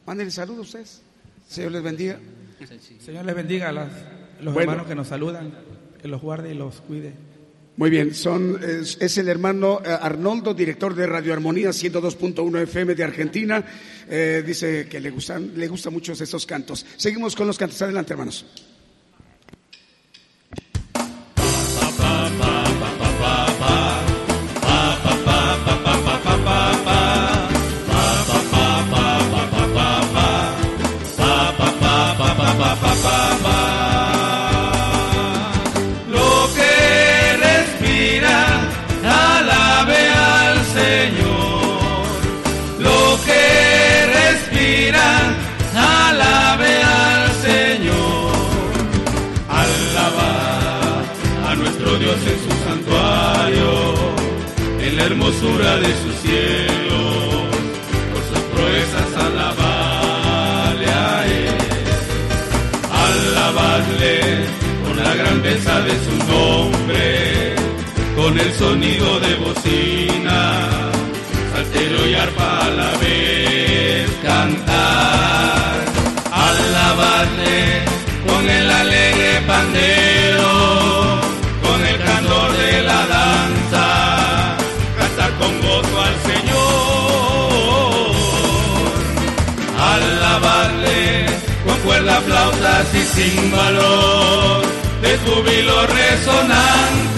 Mándenle 0.05 0.31
saludos 0.31 0.59
a 0.59 0.63
ustedes. 0.63 1.03
Señor 1.49 1.73
les 1.73 1.83
bendiga. 1.83 2.19
Señor 3.01 3.25
les 3.25 3.35
bendiga 3.35 3.71
a 3.71 3.73
los 3.73 4.55
hermanos 4.55 4.87
que 4.87 4.95
nos 4.95 5.09
saludan, 5.09 5.53
que 6.01 6.09
los 6.09 6.21
guarde 6.21 6.53
y 6.53 6.55
los 6.55 6.83
cuide. 6.83 7.15
Muy 7.79 7.91
bien, 7.91 8.13
son, 8.13 8.59
es, 8.61 9.19
el 9.19 9.29
hermano 9.29 9.81
eh, 9.85 9.89
Arnoldo, 9.89 10.53
director 10.53 10.97
de 10.97 11.07
Radio 11.07 11.33
Armonía 11.33 11.71
102.1 11.71 12.63
FM 12.63 12.97
de 12.97 13.05
Argentina. 13.05 13.65
Eh, 14.11 14.43
dice 14.45 14.89
que 14.91 14.99
le 14.99 15.11
gustan, 15.11 15.53
le 15.55 15.69
gustan 15.69 15.93
mucho 15.93 16.13
estos 16.13 16.45
cantos. 16.45 16.85
Seguimos 16.97 17.37
con 17.37 17.47
los 17.47 17.57
cantos. 17.57 17.81
Adelante, 17.81 18.15
hermanos. 18.15 18.45
Sonido 68.69 69.19
de 69.21 69.35
bocina, 69.37 70.41
saltero 71.53 72.07
y 72.07 72.15
arpa 72.15 72.49
a 72.67 72.71
la 72.81 72.91
vez 73.03 74.11
cantar, 74.23 75.75
alabadle 76.49 77.61
con 78.29 78.43
el 78.59 78.71
alegre 78.71 79.31
pandero, 79.53 80.53
con 81.65 81.79
el 81.91 81.99
candor 82.09 82.51
de 82.59 82.83
la 82.83 83.07
danza 83.17 83.87
con 85.41 85.53
gozo 85.65 85.97
al 86.09 86.17
Señor. 86.29 86.59
Alabarle 89.95 91.27
con 91.65 91.77
cuerda, 91.87 92.17
flautas 92.27 92.87
y 93.01 93.03
címbalos 93.15 94.67
de 95.03 95.17
júbilo 95.19 95.87
resonante, 95.87 97.18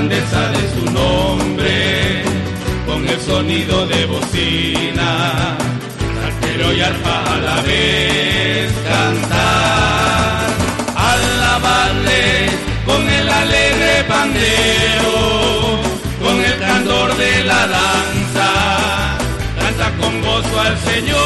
grandeza 0.00 0.48
de 0.52 0.62
su 0.74 0.84
nombre, 0.92 2.22
con 2.86 3.06
el 3.06 3.20
sonido 3.20 3.86
de 3.86 4.06
bocina, 4.06 5.58
saltero 6.18 6.72
y 6.72 6.80
arpa 6.80 7.22
a 7.34 7.36
la 7.36 7.60
vez 7.60 8.72
cantar, 8.88 10.46
alabadle 10.96 12.48
con 12.86 13.06
el 13.10 13.28
alegre 13.28 14.04
pandero 14.08 15.80
con 16.24 16.36
el 16.40 16.58
candor 16.58 17.14
de 17.18 17.44
la 17.44 17.66
danza, 17.66 18.50
canta 19.58 19.90
con 20.00 20.22
gozo 20.22 20.60
al 20.60 20.78
Señor, 20.78 21.20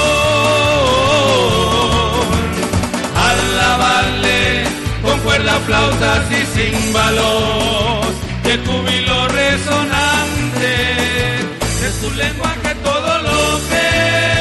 alabarle 3.31 4.65
con 5.01 5.21
cuerda, 5.21 5.61
flautas 5.65 6.25
y 6.33 6.45
címbalos, 6.59 8.15
júbilo 8.63 9.29
resonante, 9.29 10.77
de 11.81 11.93
su 12.01 12.11
lenguaje 12.15 12.75
todo 12.83 13.19
lo 13.19 13.61
que 13.69 14.34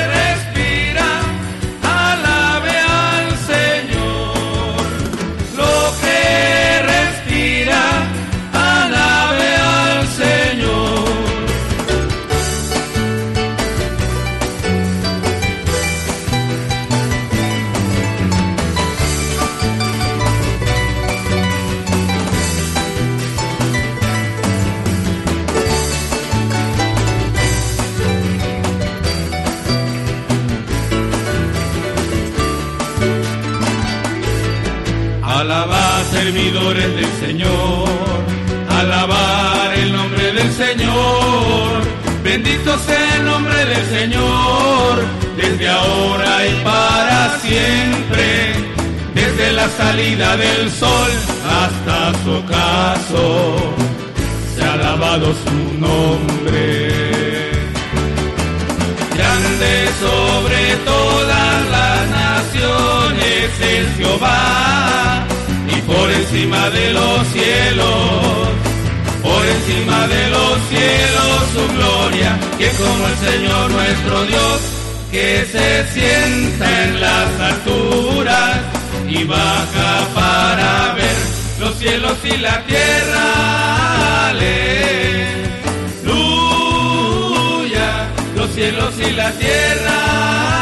servidores 36.73 36.95
del 36.95 37.27
Señor, 37.27 37.89
alabar 38.69 39.73
el 39.75 39.93
nombre 39.93 40.31
del 40.33 40.51
Señor, 40.51 41.83
bendito 42.23 42.77
sea 42.79 43.15
el 43.17 43.25
nombre 43.25 43.65
del 43.65 43.85
Señor, 43.89 45.03
desde 45.37 45.69
ahora 45.69 46.47
y 46.47 46.63
para 46.63 47.37
siempre, 47.39 48.53
desde 49.13 49.51
la 49.53 49.69
salida 49.69 50.37
del 50.37 50.71
sol 50.71 51.11
hasta 51.61 52.23
su 52.23 52.31
ocaso, 52.31 53.55
se 54.55 54.63
ha 54.63 54.73
alabado 54.73 55.33
su 55.33 55.79
nombre. 55.79 57.51
Grande 59.15 59.89
sobre 60.01 60.75
todas 60.85 61.69
las 61.69 62.09
naciones 62.09 63.49
es 63.61 63.97
Jehová 63.97 65.23
encima 66.23 66.69
de 66.69 66.93
los 66.93 67.27
cielos, 67.27 68.47
por 69.21 69.45
encima 69.45 70.07
de 70.07 70.29
los 70.29 70.57
cielos 70.69 71.43
su 71.53 71.67
gloria, 71.75 72.39
que 72.57 72.69
como 72.71 73.07
el 73.07 73.17
Señor 73.17 73.71
nuestro 73.71 74.23
Dios, 74.25 74.61
que 75.11 75.45
se 75.51 75.85
sienta 75.93 76.83
en 76.85 77.01
las 77.01 77.39
alturas 77.39 78.61
y 79.07 79.23
baja 79.25 80.07
para 80.15 80.93
ver 80.95 81.17
los 81.59 81.75
cielos 81.77 82.17
y 82.23 82.37
la 82.37 82.63
tierra. 82.63 84.29
Aleluya, 84.29 84.87
los 88.35 88.49
cielos 88.51 88.93
y 88.97 89.11
la 89.11 89.31
tierra. 89.31 90.52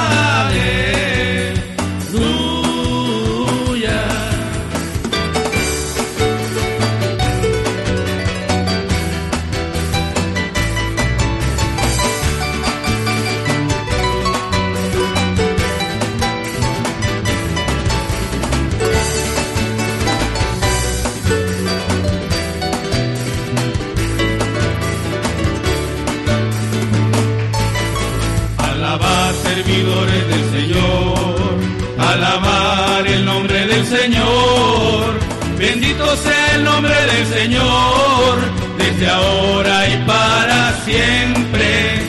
Desde 39.01 39.13
ahora 39.13 39.89
y 39.89 39.97
para 40.05 40.73
siempre, 40.85 42.03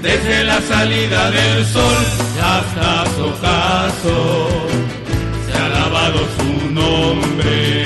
desde 0.00 0.44
la 0.44 0.62
salida 0.62 1.30
del 1.30 1.66
sol 1.66 1.96
hasta 2.42 3.04
su 3.14 3.24
ocaso, 3.26 4.48
se 5.44 5.58
ha 5.58 5.66
alabado 5.66 6.20
su 6.38 6.70
nombre. 6.70 7.84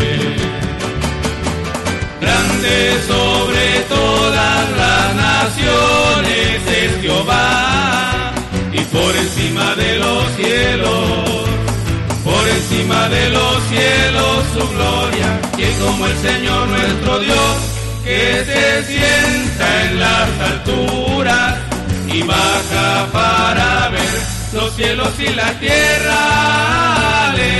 Grande 2.21 3.01
sobre 3.09 3.81
todas 3.89 4.71
las 4.77 5.15
naciones 5.17 6.61
es 6.69 7.03
Jehová, 7.03 8.33
y 8.73 8.81
por 8.95 9.17
encima 9.17 9.75
de 9.75 9.99
los 9.99 10.25
cielos, 10.37 11.49
por 12.25 12.49
encima 12.49 13.09
de 13.09 13.29
los 13.31 13.57
cielos 13.71 14.45
su 14.55 14.69
gloria, 14.69 15.41
que 15.57 15.69
como 15.85 16.07
el 16.07 16.17
Señor 16.19 16.69
nuestro 16.69 17.19
Dios, 17.19 17.82
que 18.13 18.45
se 18.45 18.85
sienta 18.85 19.67
en 19.85 20.01
las 20.01 20.29
alturas 20.41 21.59
y 22.13 22.23
baja 22.23 23.09
para 23.11 23.89
ver 23.89 24.15
los 24.53 24.75
cielos 24.77 25.13
y 25.19 25.29
la 25.35 25.59
tierra. 25.59 27.31
Aleluya, 27.31 27.55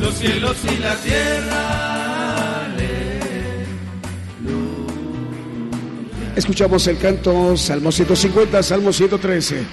los 0.00 0.14
cielos 0.14 0.56
y 0.64 0.76
la 0.78 0.94
tierra. 0.96 1.84
Escuchamos 6.36 6.86
el 6.88 6.98
canto 6.98 7.56
Salmo 7.56 7.92
150, 7.92 8.62
Salmo 8.62 8.92
113. 8.92 9.64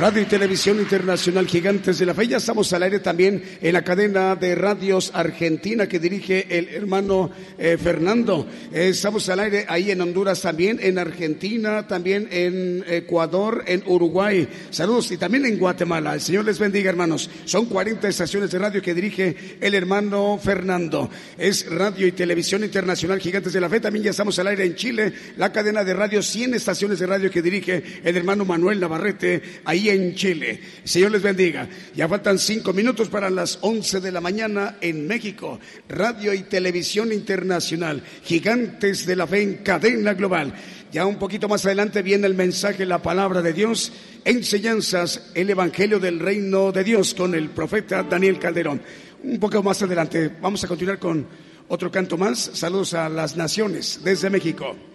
Radio 0.00 0.22
y 0.22 0.24
Televisión 0.24 0.80
Internacional 0.80 1.46
Gigantes 1.46 1.98
de 1.98 2.06
la 2.06 2.14
Fe. 2.14 2.26
Ya 2.26 2.38
estamos 2.38 2.72
al 2.72 2.84
aire 2.84 3.00
también 3.00 3.42
en 3.60 3.74
la 3.74 3.84
cadena 3.84 4.34
de 4.34 4.54
radios 4.54 5.10
argentina 5.12 5.86
que 5.86 5.98
dirige 5.98 6.46
el 6.56 6.68
hermano 6.68 7.30
eh, 7.58 7.76
Fernando. 7.76 8.46
Eh, 8.72 8.88
estamos 8.88 9.28
al 9.28 9.40
aire 9.40 9.66
ahí 9.68 9.90
en 9.90 10.00
Honduras 10.00 10.40
también, 10.40 10.78
en 10.80 10.98
Argentina, 10.98 11.86
también 11.86 12.28
en 12.30 12.82
Ecuador, 12.88 13.62
en 13.66 13.82
Uruguay. 13.86 14.48
Saludos 14.70 15.12
y 15.12 15.18
también 15.18 15.44
en 15.44 15.58
Guatemala. 15.58 16.14
El 16.14 16.22
Señor 16.22 16.46
les 16.46 16.58
bendiga, 16.58 16.88
hermanos. 16.88 17.28
Son 17.44 17.66
40 17.66 18.08
estaciones 18.08 18.50
de 18.50 18.58
radio 18.58 18.80
que 18.80 18.94
dirige 18.94 19.58
el 19.60 19.74
hermano 19.74 20.40
Fernando. 20.42 21.10
Es 21.36 21.70
Radio 21.70 22.06
y 22.06 22.12
Televisión 22.12 22.64
Internacional 22.64 23.20
Gigantes 23.20 23.52
de 23.52 23.60
la 23.60 23.68
Fe. 23.68 23.80
También 23.80 24.06
ya 24.06 24.12
estamos 24.12 24.38
al 24.38 24.46
aire 24.46 24.64
en 24.64 24.76
Chile, 24.76 25.12
la 25.36 25.52
cadena 25.52 25.84
de 25.84 25.92
radio, 25.92 26.22
100 26.22 26.54
estaciones 26.54 26.98
de 27.00 27.06
radio 27.06 27.30
que 27.30 27.42
dirige 27.42 27.82
el 28.02 28.16
hermano 28.16 28.46
Manuel 28.46 28.80
Navarrete. 28.80 29.42
Ahí 29.66 29.89
en 29.90 30.14
Chile. 30.14 30.60
Señor 30.84 31.10
les 31.10 31.22
bendiga. 31.22 31.68
Ya 31.94 32.08
faltan 32.08 32.38
cinco 32.38 32.72
minutos 32.72 33.08
para 33.08 33.30
las 33.30 33.58
once 33.62 34.00
de 34.00 34.12
la 34.12 34.20
mañana 34.20 34.76
en 34.80 35.06
México. 35.06 35.58
Radio 35.88 36.32
y 36.32 36.42
Televisión 36.42 37.12
Internacional. 37.12 38.02
Gigantes 38.24 39.06
de 39.06 39.16
la 39.16 39.26
fe 39.26 39.42
en 39.42 39.54
cadena 39.58 40.14
global. 40.14 40.52
Ya 40.92 41.06
un 41.06 41.16
poquito 41.16 41.48
más 41.48 41.64
adelante 41.64 42.02
viene 42.02 42.26
el 42.26 42.34
mensaje, 42.34 42.84
la 42.84 43.00
palabra 43.00 43.42
de 43.42 43.52
Dios, 43.52 43.92
enseñanzas, 44.24 45.30
el 45.34 45.48
Evangelio 45.48 46.00
del 46.00 46.18
Reino 46.18 46.72
de 46.72 46.82
Dios 46.82 47.14
con 47.14 47.34
el 47.34 47.50
profeta 47.50 48.02
Daniel 48.02 48.40
Calderón. 48.40 48.82
Un 49.22 49.38
poco 49.38 49.62
más 49.62 49.80
adelante 49.82 50.30
vamos 50.40 50.64
a 50.64 50.68
continuar 50.68 50.98
con 50.98 51.26
otro 51.68 51.90
canto 51.90 52.16
más. 52.16 52.50
Saludos 52.54 52.94
a 52.94 53.08
las 53.08 53.36
naciones 53.36 54.00
desde 54.02 54.30
México. 54.30 54.89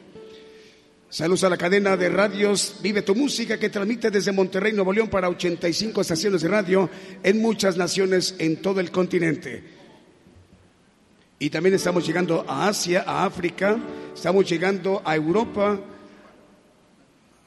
Saludos 1.15 1.45
a 1.45 1.49
la 1.49 1.55
cadena 1.55 1.95
de 1.95 2.09
radios 2.09 2.75
Vive 2.81 3.01
tu 3.01 3.15
Música 3.15 3.57
que 3.57 3.69
transmite 3.69 4.11
desde 4.11 4.33
Monterrey, 4.33 4.73
Nuevo 4.73 4.91
León 4.91 5.07
para 5.07 5.29
85 5.29 6.01
estaciones 6.01 6.41
de 6.41 6.49
radio 6.49 6.89
en 7.23 7.41
muchas 7.41 7.77
naciones 7.77 8.35
en 8.37 8.57
todo 8.57 8.81
el 8.81 8.91
continente. 8.91 9.63
Y 11.39 11.49
también 11.49 11.73
estamos 11.73 12.05
llegando 12.05 12.43
a 12.45 12.67
Asia, 12.67 13.05
a 13.07 13.23
África, 13.23 13.77
estamos 14.13 14.43
llegando 14.49 15.01
a 15.05 15.15
Europa, 15.15 15.79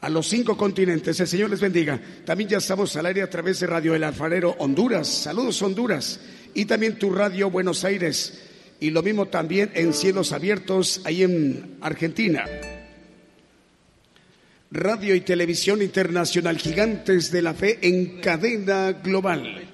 a 0.01 0.09
los 0.09 0.27
cinco 0.27 0.57
continentes. 0.57 1.21
El 1.21 1.29
Señor 1.29 1.51
les 1.51 1.61
bendiga. 1.61 2.01
También 2.25 2.49
ya 2.49 2.57
estamos 2.57 2.97
al 2.97 3.05
aire 3.05 3.21
a 3.21 3.29
través 3.29 3.61
de 3.61 3.67
Radio 3.67 3.95
El 3.95 4.05
Alfarero 4.05 4.57
Honduras. 4.61 5.09
Saludos 5.09 5.61
Honduras. 5.61 6.21
Y 6.55 6.65
también 6.65 6.99
tu 6.99 7.11
radio 7.11 7.51
Buenos 7.51 7.85
Aires. 7.85 8.41
Y 8.81 8.89
lo 8.89 9.03
mismo 9.03 9.27
también 9.27 9.71
en 9.75 9.93
Cielos 9.93 10.33
Abiertos, 10.33 11.03
ahí 11.05 11.23
en 11.23 11.77
Argentina. 11.83 12.47
Radio 14.71 15.15
y 15.15 15.23
Televisión 15.23 15.81
Internacional 15.81 16.59
Gigantes 16.59 17.33
de 17.33 17.41
la 17.41 17.55
Fe 17.55 17.79
en 17.81 18.21
cadena 18.21 18.93
global. 18.93 19.68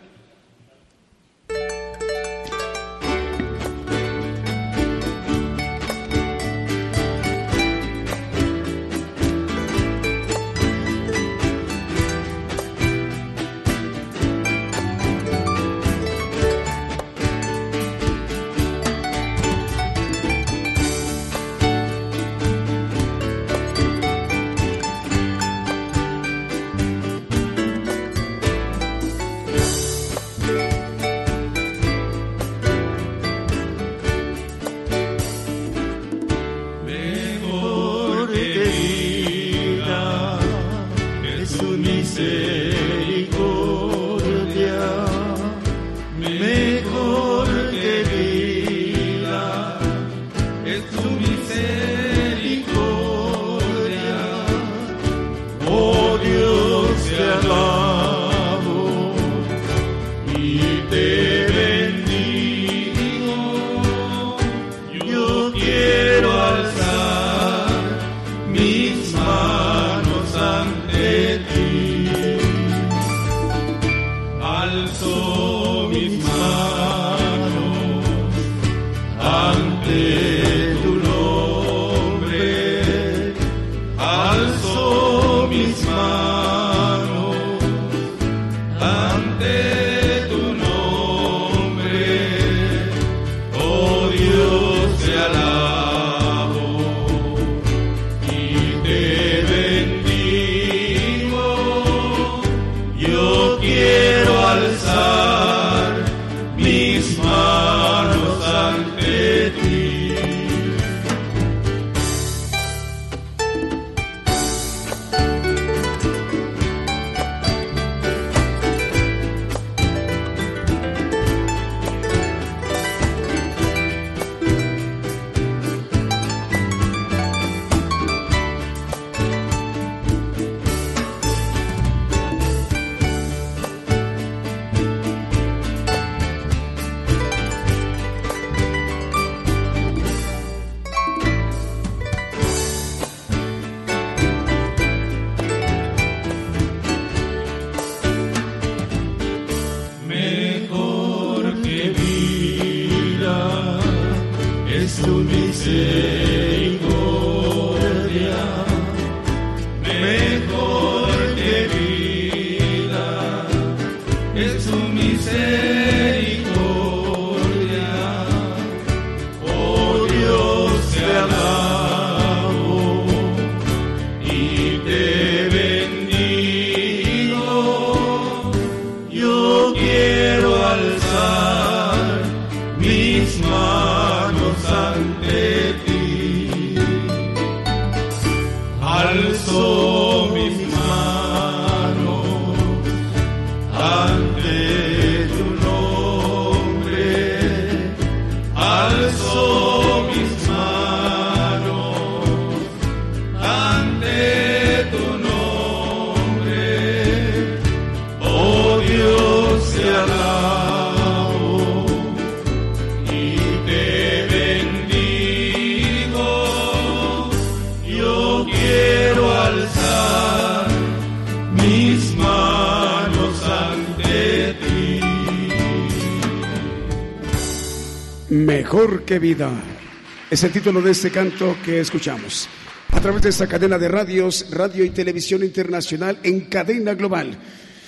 El 230.44 230.52
título 230.52 230.82
de 230.82 230.90
este 230.90 231.10
canto 231.10 231.56
que 231.64 231.80
escuchamos. 231.80 232.48
A 232.92 233.00
través 233.00 233.22
de 233.22 233.30
esta 233.30 233.46
cadena 233.46 233.78
de 233.78 233.88
radios, 233.88 234.50
radio 234.50 234.84
y 234.84 234.90
televisión 234.90 235.42
internacional 235.42 236.18
en 236.22 236.42
cadena 236.42 236.92
global. 236.92 237.38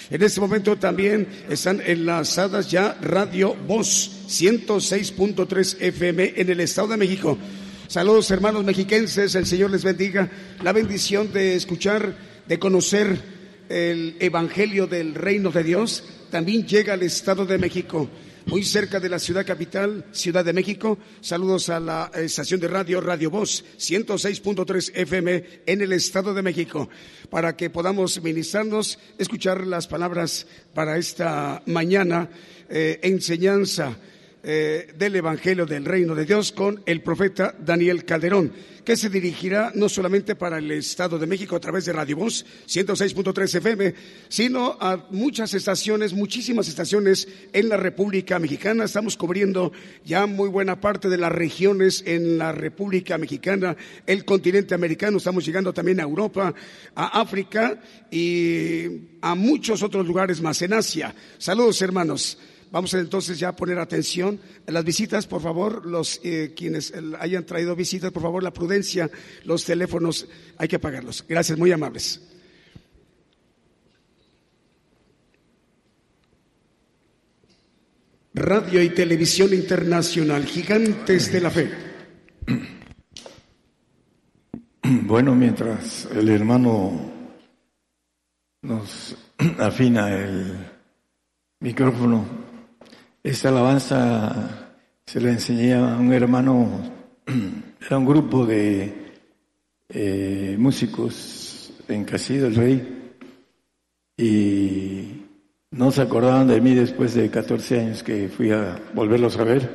En 0.09 0.23
este 0.23 0.41
momento 0.41 0.77
también 0.77 1.29
están 1.51 1.83
enlazadas 1.85 2.71
ya 2.71 2.97
Radio 3.03 3.55
Voz 3.55 4.11
106.3 4.29 5.77
FM 5.81 6.33
en 6.37 6.49
el 6.49 6.61
Estado 6.61 6.89
de 6.89 6.97
México. 6.97 7.37
Saludos 7.89 8.31
hermanos 8.31 8.65
mexiquenses, 8.65 9.35
el 9.35 9.45
Señor 9.45 9.71
les 9.71 9.85
bendiga. 9.85 10.31
La 10.63 10.73
bendición 10.73 11.31
de 11.35 11.57
escuchar, 11.57 12.17
de 12.49 12.59
conocer 12.59 13.19
el 13.69 14.17
Evangelio 14.19 14.87
del 14.87 15.15
Reino 15.15 15.51
de 15.51 15.63
Dios 15.63 16.05
también 16.31 16.67
llega 16.67 16.95
al 16.95 17.03
Estado 17.03 17.45
de 17.45 17.59
México 17.59 18.09
muy 18.47 18.63
cerca 18.63 19.01
de 19.01 19.09
la 19.09 19.19
ciudad 19.19 19.45
capital, 19.45 20.05
Ciudad 20.13 20.45
de 20.45 20.53
México. 20.53 20.99
Saludos 21.21 21.69
a 21.69 21.81
la 21.81 22.11
estación 22.15 22.61
de 22.61 22.69
radio 22.69 23.01
Radio 23.01 23.29
Voz 23.29 23.65
106.3 23.77 24.93
FM 24.95 25.45
en 25.67 25.81
el 25.81 25.93
Estado 25.93 26.33
de 26.33 26.43
México, 26.43 26.89
para 27.29 27.57
que 27.57 27.71
podamos 27.71 28.23
ministrarnos, 28.23 28.99
escuchar 29.19 29.67
las 29.67 29.89
palabras 29.89 30.47
para 30.75 30.97
esta 30.97 31.63
mañana, 31.67 32.31
eh, 32.69 33.01
enseñanza 33.03 33.97
eh, 34.49 34.95
del 34.97 35.17
Evangelio 35.17 35.67
del 35.67 35.85
Reino 35.85 36.15
de 36.15 36.25
Dios 36.25 36.53
con 36.53 36.81
el 36.87 37.03
profeta 37.03 37.53
Daniel 37.59 38.05
Calderón 38.05 38.53
que 38.87 38.97
se 38.97 39.11
dirigirá 39.11 39.73
no 39.75 39.89
solamente 39.89 40.37
para 40.37 40.59
el 40.59 40.71
Estado 40.71 41.19
de 41.19 41.27
México 41.27 41.57
a 41.57 41.61
través 41.61 41.85
de 41.85 41.93
Radio 41.93 42.19
Voz 42.19 42.47
106.3 42.69 43.57
FM, 43.57 43.95
sino 44.29 44.79
a 44.81 45.09
muchas 45.11 45.55
estaciones, 45.55 46.15
muchísimas 46.15 46.69
estaciones 46.69 47.27
en 47.53 47.69
la 47.69 47.77
República 47.77 48.39
Mexicana. 48.39 48.85
Estamos 48.85 49.17
cubriendo 49.17 49.73
ya 50.05 50.27
muy 50.27 50.49
buena 50.49 50.81
parte 50.81 51.09
de 51.09 51.19
las 51.19 51.33
regiones 51.33 52.05
en 52.07 52.39
la 52.39 52.53
República 52.53 53.19
Mexicana, 53.19 53.77
el 54.07 54.25
continente 54.25 54.77
americano. 54.77 55.19
Estamos 55.19 55.45
llegando 55.45 55.75
también 55.75 55.99
a 55.99 56.05
Europa, 56.05 56.55
a 56.95 57.21
África 57.21 57.81
y 58.09 59.19
a 59.21 59.35
muchos 59.35 59.83
otros 59.83 60.07
lugares 60.07 60.41
más 60.41 60.63
en 60.63 60.75
Asia. 60.75 61.13
Saludos, 61.39 61.83
hermanos. 61.83 62.39
Vamos 62.77 62.93
entonces 62.93 63.39
ya 63.39 63.49
a 63.49 63.57
poner 63.57 63.79
atención 63.79 64.39
las 64.67 64.85
visitas, 64.85 65.27
por 65.27 65.41
favor, 65.41 65.87
los 65.87 66.21
eh, 66.23 66.53
quienes 66.55 66.93
hayan 67.19 67.47
traído 67.47 67.75
visitas, 67.75 68.13
por 68.13 68.21
favor, 68.23 68.43
la 68.43 68.53
prudencia, 68.53 69.11
los 69.45 69.65
teléfonos, 69.65 70.29
hay 70.59 70.69
que 70.69 70.77
apagarlos. 70.77 71.25
Gracias, 71.27 71.59
muy 71.59 71.73
amables. 71.73 72.21
Radio 78.35 78.83
y 78.83 78.91
Televisión 78.91 79.55
Internacional, 79.55 80.45
gigantes 80.45 81.33
de 81.33 81.41
la 81.41 81.51
fe. 81.51 81.71
Bueno, 84.83 85.35
mientras 85.35 86.07
el 86.15 86.29
hermano 86.29 87.11
nos 88.61 89.17
afina 89.59 90.15
el 90.15 90.55
micrófono, 91.61 92.46
esta 93.27 93.49
alabanza 93.49 94.79
se 95.05 95.21
la 95.21 95.31
enseñé 95.31 95.75
a 95.75 95.97
un 95.97 96.13
hermano, 96.13 96.69
era 97.85 97.99
un 97.99 98.07
grupo 98.07 98.47
de 98.47 99.17
eh, 99.89 100.55
músicos 100.57 101.73
en 101.89 102.05
Casilla 102.05 102.43
del 102.43 102.55
Rey 102.55 103.13
y 104.17 105.25
no 105.73 105.91
se 105.91 106.03
acordaban 106.03 106.47
de 106.47 106.61
mí 106.61 106.77
después 106.77 107.15
de 107.15 107.29
14 107.29 107.81
años 107.81 108.05
que 108.05 108.29
fui 108.29 108.53
a 108.53 108.81
volverlos 108.95 109.37
a 109.39 109.45
ver, 109.45 109.69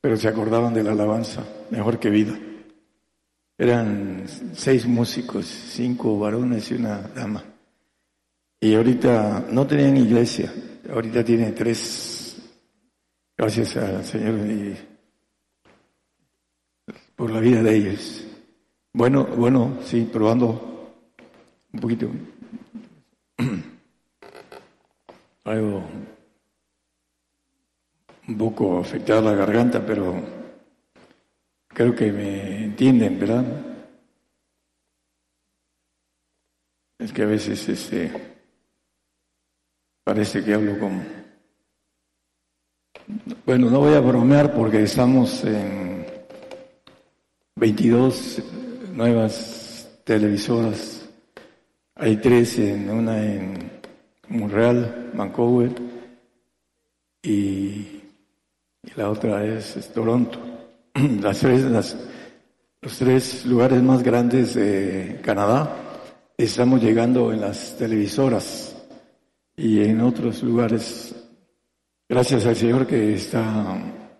pero 0.00 0.16
se 0.16 0.26
acordaban 0.26 0.74
de 0.74 0.82
la 0.82 0.90
alabanza, 0.90 1.44
mejor 1.70 2.00
que 2.00 2.10
vida. 2.10 2.36
Eran 3.56 4.24
seis 4.54 4.86
músicos, 4.86 5.46
cinco 5.46 6.18
varones 6.18 6.68
y 6.72 6.74
una 6.74 6.98
dama. 7.14 7.44
Y 8.60 8.74
ahorita 8.74 9.46
no 9.52 9.68
tenían 9.68 9.96
iglesia, 9.98 10.52
ahorita 10.92 11.22
tienen 11.22 11.54
tres 11.54 12.11
Gracias 13.42 13.76
al 13.76 14.04
Señor 14.04 14.38
por 17.16 17.28
la 17.28 17.40
vida 17.40 17.60
de 17.60 17.74
ellos. 17.74 18.24
Bueno, 18.92 19.24
bueno, 19.24 19.80
sí, 19.82 20.08
probando 20.12 20.94
un 21.72 21.80
poquito. 21.80 22.08
Algo 25.42 25.82
un 28.28 28.38
poco 28.38 28.78
afectada 28.78 29.20
la 29.20 29.34
garganta, 29.34 29.84
pero 29.84 30.22
creo 31.66 31.96
que 31.96 32.12
me 32.12 32.66
entienden, 32.66 33.18
¿verdad? 33.18 33.44
Es 36.96 37.12
que 37.12 37.24
a 37.24 37.26
veces 37.26 37.68
este 37.68 38.12
parece 40.04 40.44
que 40.44 40.54
hablo 40.54 40.78
como 40.78 41.21
bueno, 43.46 43.70
no 43.70 43.80
voy 43.80 43.94
a 43.94 44.00
bromear 44.00 44.52
porque 44.54 44.82
estamos 44.82 45.44
en 45.44 46.06
22 47.56 48.42
nuevas 48.94 49.88
televisoras. 50.04 51.08
Hay 51.94 52.16
tres, 52.16 52.58
en, 52.58 52.90
una 52.90 53.22
en 53.22 53.70
Montreal, 54.28 55.10
Vancouver, 55.14 55.72
y, 57.22 58.00
la 58.96 59.10
otra 59.10 59.44
es, 59.44 59.90
Toronto. 59.92 60.38
Las 61.20 61.38
tres, 61.38 61.96
los 62.80 62.98
tres 62.98 63.46
lugares 63.46 63.80
más 63.82 64.02
grandes 64.02 64.54
de 64.54 65.20
Canadá 65.22 65.76
estamos 66.36 66.82
llegando 66.82 67.32
en 67.32 67.40
las 67.40 67.76
televisoras 67.78 68.74
y 69.56 69.84
en 69.84 70.00
otros 70.00 70.42
lugares 70.42 71.14
Gracias 72.12 72.44
al 72.44 72.56
Señor 72.56 72.86
que 72.86 73.14
está, 73.14 73.74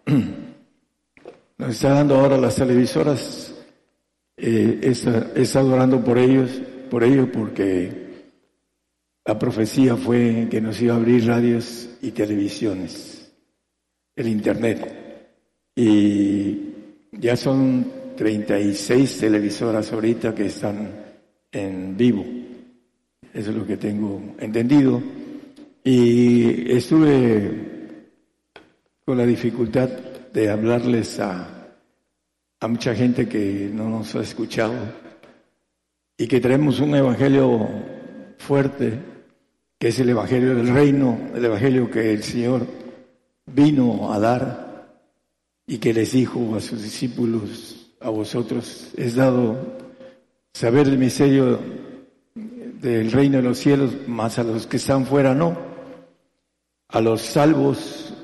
nos 1.58 1.68
está 1.68 1.90
dando 1.90 2.16
ahora 2.16 2.38
las 2.38 2.56
televisoras. 2.56 3.54
Eh, 4.34 4.80
está, 4.80 5.30
está 5.34 5.62
orando 5.62 6.02
por 6.02 6.16
ellos, 6.16 6.62
por 6.90 7.04
ellos, 7.04 7.28
porque 7.30 7.92
la 9.26 9.38
profecía 9.38 9.94
fue 9.94 10.48
que 10.50 10.58
nos 10.62 10.80
iba 10.80 10.94
a 10.94 10.96
abrir 10.96 11.26
radios 11.26 11.90
y 12.00 12.12
televisiones, 12.12 13.30
el 14.16 14.26
Internet. 14.26 15.36
Y 15.76 16.60
ya 17.12 17.36
son 17.36 17.92
36 18.16 19.18
televisoras 19.18 19.92
ahorita 19.92 20.34
que 20.34 20.46
están 20.46 20.92
en 21.52 21.94
vivo. 21.94 22.24
Eso 23.34 23.50
es 23.50 23.54
lo 23.54 23.66
que 23.66 23.76
tengo 23.76 24.34
entendido. 24.38 25.02
Y 25.84 26.72
estuve 26.72 27.71
con 29.04 29.18
la 29.18 29.26
dificultad 29.26 29.88
de 29.88 30.48
hablarles 30.48 31.18
a, 31.18 31.48
a 32.60 32.68
mucha 32.68 32.94
gente 32.94 33.28
que 33.28 33.68
no 33.72 33.88
nos 33.88 34.14
ha 34.14 34.20
escuchado 34.20 34.74
y 36.16 36.28
que 36.28 36.40
traemos 36.40 36.78
un 36.78 36.94
evangelio 36.94 37.68
fuerte, 38.38 39.00
que 39.76 39.88
es 39.88 39.98
el 39.98 40.10
evangelio 40.10 40.54
del 40.54 40.68
reino, 40.68 41.18
el 41.34 41.44
evangelio 41.44 41.90
que 41.90 42.12
el 42.12 42.22
Señor 42.22 42.64
vino 43.46 44.12
a 44.12 44.20
dar 44.20 45.02
y 45.66 45.78
que 45.78 45.92
les 45.92 46.12
dijo 46.12 46.54
a 46.54 46.60
sus 46.60 46.80
discípulos, 46.80 47.92
a 48.00 48.08
vosotros 48.08 48.92
es 48.96 49.16
dado 49.16 49.78
saber 50.54 50.86
el 50.86 50.98
misterio 50.98 51.58
del 52.34 53.10
reino 53.10 53.38
de 53.38 53.42
los 53.42 53.58
cielos, 53.58 53.90
más 54.06 54.38
a 54.38 54.44
los 54.44 54.68
que 54.68 54.76
están 54.76 55.06
fuera 55.06 55.34
no, 55.34 55.58
a 56.88 57.00
los 57.00 57.20
salvos 57.22 58.14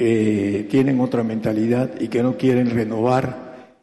que 0.00 0.66
tienen 0.70 0.98
otra 0.98 1.22
mentalidad 1.22 2.00
y 2.00 2.08
que 2.08 2.22
no 2.22 2.38
quieren 2.38 2.70
renovar 2.70 3.76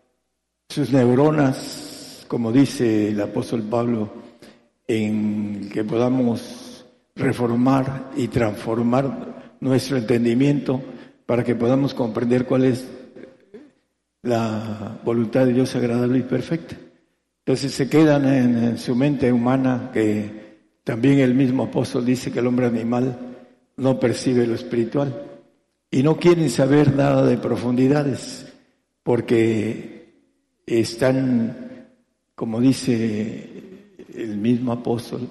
sus 0.68 0.91
neuronas, 0.91 2.26
como 2.28 2.51
dice 2.51 3.09
el 3.09 3.22
apóstol 3.22 3.61
Pablo, 3.61 4.11
en 4.88 5.70
que 5.72 5.84
podamos 5.84 6.88
reformar 7.15 8.09
y 8.18 8.30
transformar 8.30 9.57
nuestro 9.59 9.97
entendimiento 9.97 10.82
para 11.28 11.43
que 11.43 11.53
podamos 11.53 11.93
comprender 11.93 12.47
cuál 12.47 12.63
es 12.63 12.89
la 14.24 14.99
voluntad 15.05 15.45
de 15.45 15.53
Dios 15.53 15.76
agradable 15.76 16.18
y 16.18 16.24
perfecta. 16.24 16.76
Entonces 17.45 17.72
se 17.74 17.88
quedan 17.88 18.26
en, 18.26 18.78
su 18.80 18.95
mente 18.95 19.32
humana 19.32 19.91
que 19.93 20.63
también 20.84 21.20
el 21.20 21.36
mismo 21.36 21.65
apóstol 21.65 22.03
dice 22.03 22.32
que 22.32 22.39
el 22.39 22.47
hombre 22.47 22.65
animal 22.65 23.36
no 23.76 23.99
percibe 23.99 24.47
lo 24.47 24.55
espiritual 24.55 25.26
y 25.89 26.03
no 26.03 26.17
quieren 26.17 26.49
saber 26.49 26.95
nada 26.95 27.25
de 27.25 27.38
profundidades 27.38 28.45
porque 29.03 30.13
están, 30.65 31.88
como 32.35 32.59
dice 32.59 33.49
el 34.13 34.38
mismo 34.38 34.73
apóstol, 34.73 35.27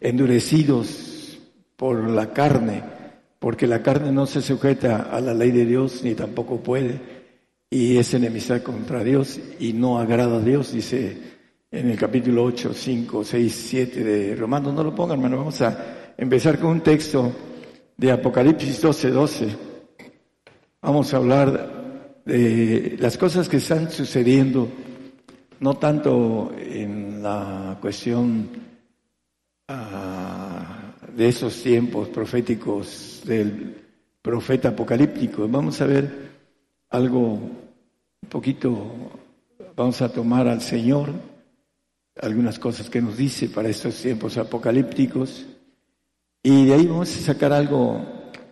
endurecidos 0.00 1.38
por 1.76 2.08
la 2.08 2.32
carne, 2.32 2.82
porque 3.38 3.66
la 3.66 3.82
carne 3.82 4.12
no 4.12 4.26
se 4.26 4.42
sujeta 4.42 5.08
a 5.10 5.20
la 5.20 5.34
ley 5.34 5.50
de 5.50 5.66
Dios 5.66 6.02
ni 6.02 6.14
tampoco 6.14 6.62
puede 6.62 7.00
y 7.70 7.96
es 7.96 8.12
enemistad 8.14 8.62
contra 8.62 9.02
Dios 9.02 9.40
y 9.58 9.72
no 9.72 9.98
agrada 9.98 10.36
a 10.36 10.40
Dios, 10.40 10.72
dice 10.72 11.32
en 11.70 11.88
el 11.88 11.98
capítulo 11.98 12.44
8, 12.44 12.72
5, 12.74 13.24
6, 13.24 13.66
7 13.68 14.04
de 14.04 14.36
Romanos. 14.36 14.74
No 14.74 14.84
lo 14.84 14.94
pongan, 14.94 15.16
hermano. 15.16 15.38
Vamos 15.38 15.60
a 15.62 16.12
empezar 16.18 16.58
con 16.58 16.70
un 16.70 16.80
texto 16.82 17.32
de 17.96 18.12
Apocalipsis 18.12 18.80
12, 18.80 19.10
12. 19.10 19.71
Vamos 20.84 21.14
a 21.14 21.18
hablar 21.18 22.22
de 22.24 22.96
las 22.98 23.16
cosas 23.16 23.48
que 23.48 23.58
están 23.58 23.88
sucediendo, 23.88 24.68
no 25.60 25.74
tanto 25.74 26.52
en 26.58 27.22
la 27.22 27.78
cuestión 27.80 28.48
ah, 29.68 30.92
de 31.14 31.28
esos 31.28 31.62
tiempos 31.62 32.08
proféticos 32.08 33.22
del 33.24 33.80
profeta 34.20 34.70
apocalíptico. 34.70 35.46
Vamos 35.46 35.80
a 35.80 35.86
ver 35.86 36.32
algo 36.90 37.34
un 37.34 38.28
poquito, 38.28 38.92
vamos 39.76 40.02
a 40.02 40.12
tomar 40.12 40.48
al 40.48 40.62
Señor 40.62 41.12
algunas 42.20 42.58
cosas 42.58 42.90
que 42.90 43.00
nos 43.00 43.16
dice 43.16 43.48
para 43.50 43.68
estos 43.68 44.02
tiempos 44.02 44.36
apocalípticos. 44.36 45.46
Y 46.42 46.66
de 46.66 46.74
ahí 46.74 46.86
vamos 46.86 47.16
a 47.16 47.20
sacar 47.20 47.52
algo 47.52 48.04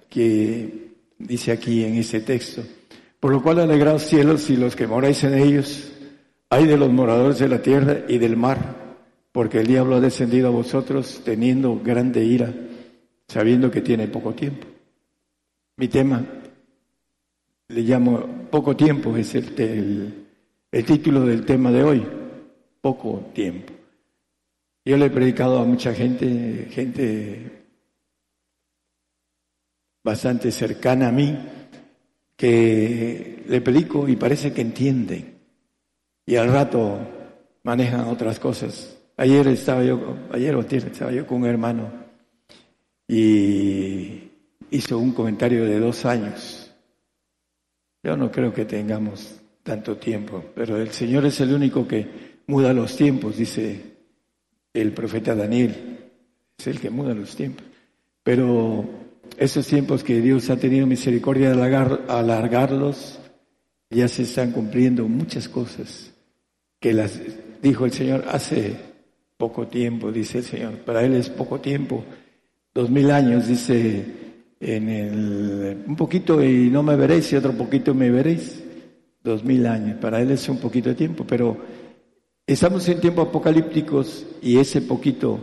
que 0.08 0.79
dice 1.20 1.52
aquí 1.52 1.84
en 1.84 1.94
ese 1.94 2.20
texto. 2.20 2.62
Por 3.20 3.32
lo 3.32 3.42
cual 3.42 3.60
alegraos 3.60 4.02
cielos 4.02 4.48
y 4.50 4.56
los 4.56 4.74
que 4.74 4.86
moráis 4.86 5.22
en 5.24 5.34
ellos, 5.34 5.92
hay 6.48 6.66
de 6.66 6.76
los 6.76 6.90
moradores 6.90 7.38
de 7.38 7.48
la 7.48 7.62
tierra 7.62 7.98
y 8.08 8.18
del 8.18 8.36
mar, 8.36 8.96
porque 9.30 9.60
el 9.60 9.66
diablo 9.66 9.96
ha 9.96 10.00
descendido 10.00 10.48
a 10.48 10.52
vosotros 10.52 11.20
teniendo 11.24 11.78
grande 11.84 12.24
ira, 12.24 12.52
sabiendo 13.28 13.70
que 13.70 13.82
tiene 13.82 14.08
poco 14.08 14.32
tiempo. 14.32 14.66
Mi 15.76 15.88
tema 15.88 16.24
le 17.68 17.82
llamo 17.82 18.46
poco 18.50 18.74
tiempo, 18.74 19.16
es 19.16 19.34
el, 19.34 20.26
el 20.72 20.84
título 20.84 21.20
del 21.20 21.44
tema 21.44 21.70
de 21.70 21.82
hoy 21.84 22.06
poco 22.80 23.30
tiempo. 23.34 23.72
Yo 24.84 24.96
le 24.96 25.06
he 25.06 25.10
predicado 25.10 25.58
a 25.60 25.64
mucha 25.64 25.94
gente, 25.94 26.68
gente 26.70 27.59
bastante 30.02 30.50
cercana 30.50 31.08
a 31.08 31.12
mí, 31.12 31.36
que 32.36 33.44
le 33.46 33.60
predico 33.60 34.08
y 34.08 34.16
parece 34.16 34.52
que 34.52 34.62
entienden. 34.62 35.38
Y 36.24 36.36
al 36.36 36.52
rato 36.52 36.98
manejan 37.64 38.08
otras 38.08 38.38
cosas. 38.38 38.96
Ayer 39.16 39.48
estaba 39.48 39.84
yo, 39.84 40.16
ayer 40.32 40.54
o 40.54 40.60
estaba 40.60 41.12
yo 41.12 41.26
con 41.26 41.42
un 41.42 41.48
hermano 41.48 41.92
y 43.06 44.30
hizo 44.70 44.98
un 44.98 45.12
comentario 45.12 45.64
de 45.64 45.78
dos 45.78 46.06
años. 46.06 46.72
Yo 48.02 48.16
no 48.16 48.30
creo 48.30 48.54
que 48.54 48.64
tengamos 48.64 49.40
tanto 49.62 49.98
tiempo, 49.98 50.44
pero 50.54 50.78
el 50.78 50.90
Señor 50.90 51.26
es 51.26 51.40
el 51.40 51.52
único 51.52 51.86
que 51.86 52.40
muda 52.46 52.72
los 52.72 52.96
tiempos, 52.96 53.36
dice 53.36 53.96
el 54.72 54.92
profeta 54.92 55.34
Daniel, 55.34 55.98
es 56.56 56.66
el 56.66 56.80
que 56.80 56.88
muda 56.88 57.12
los 57.12 57.36
tiempos. 57.36 57.66
Pero 58.22 58.88
esos 59.38 59.66
tiempos 59.66 60.04
que 60.04 60.20
Dios 60.20 60.50
ha 60.50 60.56
tenido 60.56 60.86
misericordia 60.86 61.54
de 61.54 61.76
alargarlos, 62.08 63.18
ya 63.90 64.08
se 64.08 64.22
están 64.22 64.52
cumpliendo 64.52 65.08
muchas 65.08 65.48
cosas 65.48 66.12
que 66.78 66.92
las 66.92 67.20
dijo 67.62 67.84
el 67.84 67.92
Señor 67.92 68.24
hace 68.28 68.76
poco 69.36 69.66
tiempo, 69.66 70.12
dice 70.12 70.38
el 70.38 70.44
Señor. 70.44 70.72
Para 70.78 71.04
Él 71.04 71.14
es 71.14 71.28
poco 71.28 71.60
tiempo, 71.60 72.04
dos 72.74 72.90
mil 72.90 73.10
años, 73.10 73.48
dice 73.48 74.04
en 74.60 74.88
el, 74.88 75.84
un 75.86 75.96
poquito 75.96 76.44
y 76.44 76.70
no 76.70 76.82
me 76.82 76.96
veréis 76.96 77.32
y 77.32 77.36
otro 77.36 77.52
poquito 77.52 77.94
me 77.94 78.10
veréis, 78.10 78.62
dos 79.22 79.42
mil 79.44 79.66
años. 79.66 79.98
Para 79.98 80.20
Él 80.20 80.30
es 80.30 80.48
un 80.48 80.58
poquito 80.58 80.90
de 80.90 80.94
tiempo, 80.94 81.24
pero 81.26 81.56
Estamos 82.50 82.88
en 82.88 83.00
tiempos 83.00 83.28
apocalípticos 83.28 84.26
y 84.42 84.58
ese 84.58 84.82
poquito, 84.82 85.38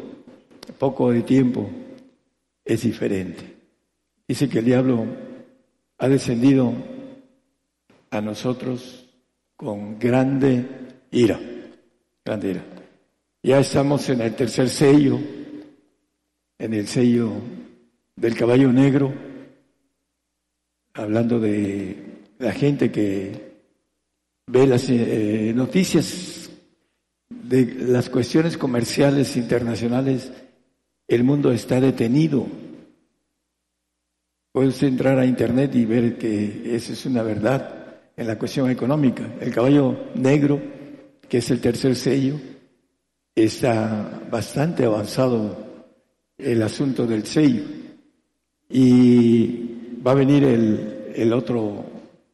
poco 0.77 1.09
de 1.09 1.21
tiempo 1.21 1.69
es 2.65 2.81
diferente. 2.81 3.56
Dice 4.27 4.49
que 4.49 4.59
el 4.59 4.65
diablo 4.65 5.05
ha 5.97 6.07
descendido 6.09 6.73
a 8.09 8.21
nosotros 8.21 9.07
con 9.55 9.97
grande 9.97 10.65
ira, 11.11 11.39
grande 12.25 12.51
ira. 12.51 12.63
Ya 13.41 13.59
estamos 13.59 14.09
en 14.09 14.21
el 14.21 14.35
tercer 14.35 14.69
sello, 14.69 15.17
en 16.59 16.73
el 16.73 16.87
sello 16.87 17.31
del 18.15 18.35
caballo 18.35 18.71
negro, 18.73 19.13
hablando 20.93 21.39
de 21.39 21.95
la 22.39 22.51
gente 22.51 22.91
que 22.91 23.47
ve 24.47 24.67
las 24.67 24.89
eh, 24.89 25.53
noticias 25.55 26.49
de 27.29 27.65
las 27.85 28.09
cuestiones 28.09 28.57
comerciales 28.57 29.37
internacionales, 29.37 30.31
el 31.07 31.23
mundo 31.23 31.51
está 31.51 31.79
detenido. 31.79 32.45
Puede 34.57 34.69
usted 34.69 34.87
entrar 34.87 35.19
a 35.19 35.25
Internet 35.27 35.75
y 35.75 35.85
ver 35.85 36.17
que 36.17 36.75
eso 36.75 36.93
es 36.93 37.05
una 37.05 37.21
verdad 37.21 37.99
en 38.15 38.25
la 38.25 38.39
cuestión 38.39 38.71
económica. 38.71 39.35
El 39.39 39.53
caballo 39.53 40.05
negro, 40.15 40.59
que 41.29 41.37
es 41.37 41.51
el 41.51 41.61
tercer 41.61 41.95
sello, 41.95 42.39
está 43.35 44.19
bastante 44.31 44.83
avanzado 44.83 45.85
el 46.39 46.63
asunto 46.63 47.05
del 47.05 47.27
sello. 47.27 47.61
Y 48.67 49.99
va 50.03 50.13
a 50.13 50.15
venir 50.15 50.43
el, 50.45 51.11
el 51.13 51.33
otro 51.33 51.85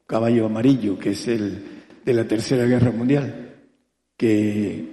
caballo 0.07 0.45
amarillo, 0.45 0.97
que 0.97 1.09
es 1.09 1.28
el 1.28 1.61
de 2.05 2.13
la 2.13 2.26
Tercera 2.26 2.63
Guerra 2.63 2.91
Mundial, 2.91 3.53
que 4.15 4.86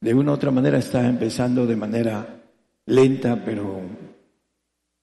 de 0.00 0.14
una 0.14 0.30
u 0.30 0.34
otra 0.36 0.50
manera 0.50 0.78
está 0.78 1.06
empezando 1.06 1.66
de 1.66 1.76
manera 1.76 2.42
lenta, 2.86 3.44
pero 3.44 3.82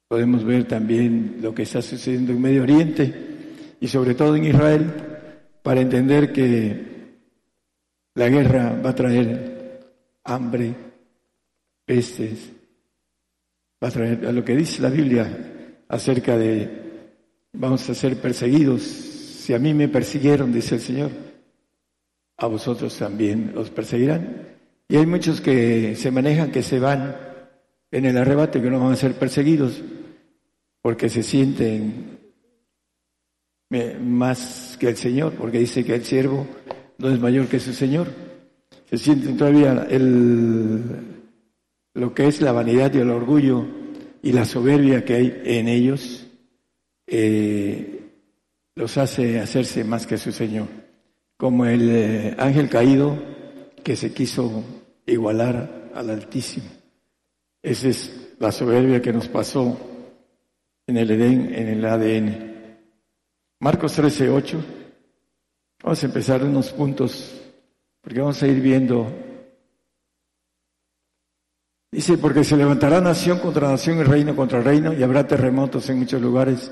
podemos 0.09 0.43
ver 0.43 0.67
también 0.67 1.37
lo 1.39 1.53
que 1.53 1.61
está 1.61 1.83
sucediendo 1.83 2.31
en 2.31 2.41
Medio 2.41 2.63
Oriente 2.63 3.13
y 3.79 3.87
sobre 3.87 4.15
todo 4.15 4.35
en 4.35 4.45
Israel 4.45 4.91
para 5.61 5.81
entender 5.81 6.33
que 6.33 7.19
la 8.15 8.27
guerra 8.27 8.81
va 8.83 8.89
a 8.89 8.95
traer 8.95 9.79
hambre, 10.23 10.73
pestes, 11.85 12.51
va 13.81 13.89
a 13.89 13.91
traer 13.91 14.25
a 14.25 14.31
lo 14.31 14.43
que 14.43 14.55
dice 14.55 14.81
la 14.81 14.89
Biblia 14.89 15.85
acerca 15.87 16.35
de 16.35 16.67
vamos 17.53 17.87
a 17.87 17.93
ser 17.93 18.19
perseguidos. 18.19 18.81
Si 18.81 19.53
a 19.53 19.59
mí 19.59 19.75
me 19.75 19.89
persiguieron, 19.89 20.51
dice 20.51 20.75
el 20.75 20.81
Señor, 20.81 21.11
a 22.37 22.47
vosotros 22.47 22.97
también 22.97 23.53
os 23.55 23.69
perseguirán. 23.69 24.47
Y 24.87 24.97
hay 24.97 25.05
muchos 25.05 25.39
que 25.39 25.95
se 25.95 26.09
manejan, 26.09 26.51
que 26.51 26.63
se 26.63 26.79
van 26.79 27.15
en 27.91 28.05
el 28.05 28.17
arrebato 28.17 28.59
que 28.59 28.71
no 28.71 28.79
van 28.79 28.93
a 28.93 28.95
ser 28.95 29.13
perseguidos 29.13 29.83
porque 30.81 31.09
se 31.09 31.23
sienten 31.23 32.19
más 34.01 34.77
que 34.79 34.89
el 34.89 34.97
Señor, 34.97 35.33
porque 35.33 35.59
dice 35.59 35.83
que 35.83 35.95
el 35.95 36.03
siervo 36.03 36.47
no 36.97 37.09
es 37.09 37.19
mayor 37.19 37.47
que 37.47 37.59
su 37.59 37.73
Señor. 37.73 38.07
Se 38.89 38.97
sienten 38.97 39.37
todavía 39.37 39.87
el, 39.89 40.81
lo 41.93 42.13
que 42.13 42.27
es 42.27 42.41
la 42.41 42.51
vanidad 42.51 42.93
y 42.93 42.99
el 42.99 43.09
orgullo 43.09 43.65
y 44.21 44.31
la 44.31 44.45
soberbia 44.45 45.05
que 45.05 45.13
hay 45.13 45.41
en 45.45 45.67
ellos, 45.67 46.27
eh, 47.07 47.99
los 48.75 48.97
hace 48.97 49.39
hacerse 49.39 49.83
más 49.83 50.07
que 50.07 50.17
su 50.17 50.31
Señor. 50.31 50.67
Como 51.37 51.65
el 51.65 51.89
eh, 51.89 52.35
ángel 52.37 52.69
caído 52.69 53.17
que 53.83 53.95
se 53.95 54.11
quiso 54.11 54.63
igualar 55.05 55.91
al 55.93 56.09
Altísimo. 56.09 56.69
Esa 57.61 57.89
es 57.89 58.33
la 58.39 58.51
soberbia 58.51 59.01
que 59.01 59.13
nos 59.13 59.27
pasó 59.27 59.77
en 60.89 60.97
el 60.97 61.11
Edén, 61.11 61.53
en 61.53 61.67
el 61.67 61.85
ADN. 61.85 62.49
Marcos 63.59 63.93
13, 63.93 64.29
8. 64.29 64.65
Vamos 65.83 66.01
a 66.01 66.05
empezar 66.07 66.43
unos 66.43 66.71
puntos, 66.71 67.39
porque 68.01 68.19
vamos 68.19 68.41
a 68.41 68.47
ir 68.47 68.59
viendo. 68.59 69.07
Dice, 71.91 72.17
porque 72.17 72.43
se 72.43 72.57
levantará 72.57 73.01
nación 73.01 73.37
contra 73.37 73.69
nación 73.69 73.99
y 73.99 74.03
reino 74.03 74.35
contra 74.35 74.61
reino, 74.61 74.91
y 74.91 75.03
habrá 75.03 75.27
terremotos 75.27 75.87
en 75.91 75.99
muchos 75.99 76.21
lugares, 76.21 76.71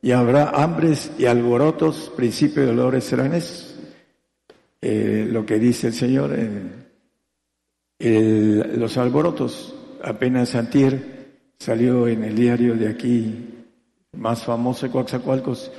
y 0.00 0.12
habrá 0.12 0.48
hambres 0.48 1.12
y 1.18 1.26
alborotos, 1.26 2.10
principio 2.16 2.62
de 2.62 2.68
dolores 2.68 3.04
serán 3.04 3.34
eso. 3.34 3.76
Eh, 4.80 5.28
lo 5.30 5.44
que 5.44 5.58
dice 5.58 5.88
el 5.88 5.92
Señor, 5.92 6.34
los 7.98 8.96
alborotos, 8.96 9.74
apenas 10.02 10.54
Antier 10.54 11.18
salió 11.58 12.08
en 12.08 12.24
el 12.24 12.34
diario 12.34 12.74
de 12.74 12.88
aquí, 12.88 13.57
más 14.12 14.44
famoso, 14.44 14.90
Coaxacualcos, 14.90 15.70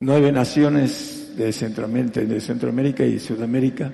nueve 0.00 0.32
naciones 0.32 1.36
de 1.36 1.52
Centroamérica, 1.52 2.20
de 2.20 2.40
Centroamérica 2.40 3.04
y 3.04 3.18
Sudamérica, 3.18 3.92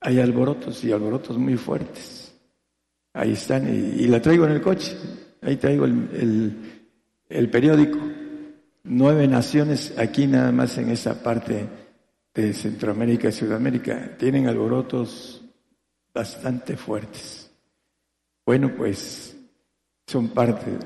hay 0.00 0.20
alborotos 0.20 0.82
y 0.84 0.92
alborotos 0.92 1.38
muy 1.38 1.56
fuertes. 1.56 2.34
Ahí 3.14 3.32
están, 3.32 3.68
y, 3.68 4.06
la 4.06 4.22
traigo 4.22 4.46
en 4.46 4.52
el 4.52 4.62
coche, 4.62 4.96
ahí 5.42 5.56
traigo 5.56 5.84
el, 5.84 6.56
el 7.28 7.50
periódico. 7.50 7.98
Nueve 8.84 9.28
naciones 9.28 9.94
aquí 9.98 10.26
nada 10.26 10.50
más 10.50 10.76
en 10.78 10.90
esa 10.90 11.22
parte 11.22 11.68
de 12.34 12.52
Centroamérica 12.52 13.28
y 13.28 13.32
Sudamérica 13.32 14.16
tienen 14.18 14.48
alborotos 14.48 15.44
bastante 16.12 16.76
fuertes. 16.76 17.50
Bueno, 18.44 18.72
pues 18.76 19.36
son 20.06 20.28
parte. 20.28 20.78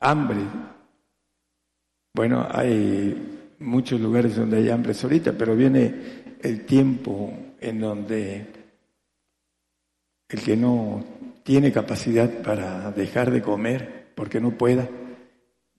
Hambre, 0.00 0.40
bueno, 2.12 2.46
hay 2.50 3.54
muchos 3.60 4.00
lugares 4.00 4.36
donde 4.36 4.58
hay 4.58 4.70
hambre 4.70 4.94
ahorita, 5.00 5.32
pero 5.32 5.54
viene 5.54 5.94
el 6.42 6.64
tiempo 6.64 7.32
en 7.60 7.80
donde 7.80 8.46
el 10.28 10.42
que 10.42 10.56
no 10.56 11.04
tiene 11.42 11.72
capacidad 11.72 12.28
para 12.42 12.90
dejar 12.92 13.30
de 13.30 13.42
comer 13.42 14.12
porque 14.14 14.40
no 14.40 14.56
pueda, 14.56 14.88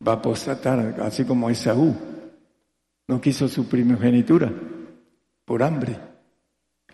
va 0.06 0.14
a 0.14 0.16
apostatar, 0.16 1.00
así 1.02 1.26
como 1.26 1.50
Esaú. 1.50 1.96
No 3.08 3.20
quiso 3.20 3.48
su 3.48 3.68
primogenitura 3.68 4.52
por 5.46 5.64
hambre. 5.64 5.98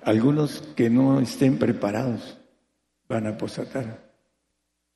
Algunos 0.01 0.61
que 0.75 0.89
no 0.89 1.19
estén 1.19 1.57
preparados 1.57 2.37
van 3.07 3.27
a 3.27 3.31
apostatar 3.31 4.07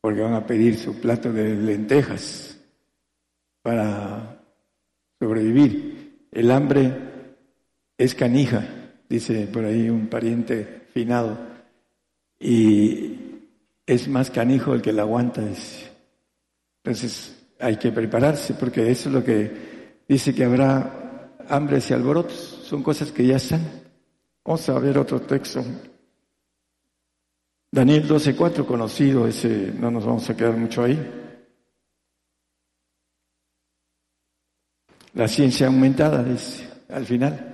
porque 0.01 0.21
van 0.21 0.33
a 0.33 0.47
pedir 0.47 0.77
su 0.77 0.99
plato 0.99 1.31
de 1.31 1.55
lentejas 1.55 2.50
para 3.61 4.43
sobrevivir. 5.19 6.27
El 6.31 6.51
hambre 6.51 6.93
es 7.97 8.15
canija, 8.15 8.65
dice 9.07 9.47
por 9.47 9.65
ahí 9.65 9.89
un 9.89 10.07
pariente 10.07 10.87
finado, 10.93 11.37
y 12.39 13.17
es 13.85 14.07
más 14.07 14.31
canijo 14.31 14.73
el 14.73 14.81
que 14.81 14.93
la 14.93 15.03
aguanta. 15.03 15.41
Entonces 16.83 17.45
hay 17.59 17.77
que 17.77 17.91
prepararse 17.91 18.55
porque 18.55 18.89
eso 18.89 19.09
es 19.09 19.15
lo 19.15 19.23
que 19.23 20.01
dice 20.07 20.33
que 20.33 20.43
habrá 20.43 21.35
hambres 21.47 21.89
y 21.89 21.93
alborotos, 21.93 22.35
son 22.63 22.81
cosas 22.81 23.11
que 23.11 23.25
ya 23.25 23.35
están. 23.35 23.61
Vamos 24.43 24.67
a 24.69 24.79
ver 24.79 24.97
otro 24.97 25.21
texto. 25.21 25.63
Daniel 27.71 28.07
12.4, 28.07 28.65
conocido, 28.65 29.27
ese 29.27 29.71
no 29.79 29.91
nos 29.91 30.05
vamos 30.05 30.29
a 30.29 30.35
quedar 30.35 30.57
mucho 30.57 30.83
ahí. 30.83 31.20
La 35.13 35.27
ciencia 35.27 35.67
aumentada, 35.67 36.23
dice, 36.23 36.67
al 36.89 37.05
final. 37.05 37.51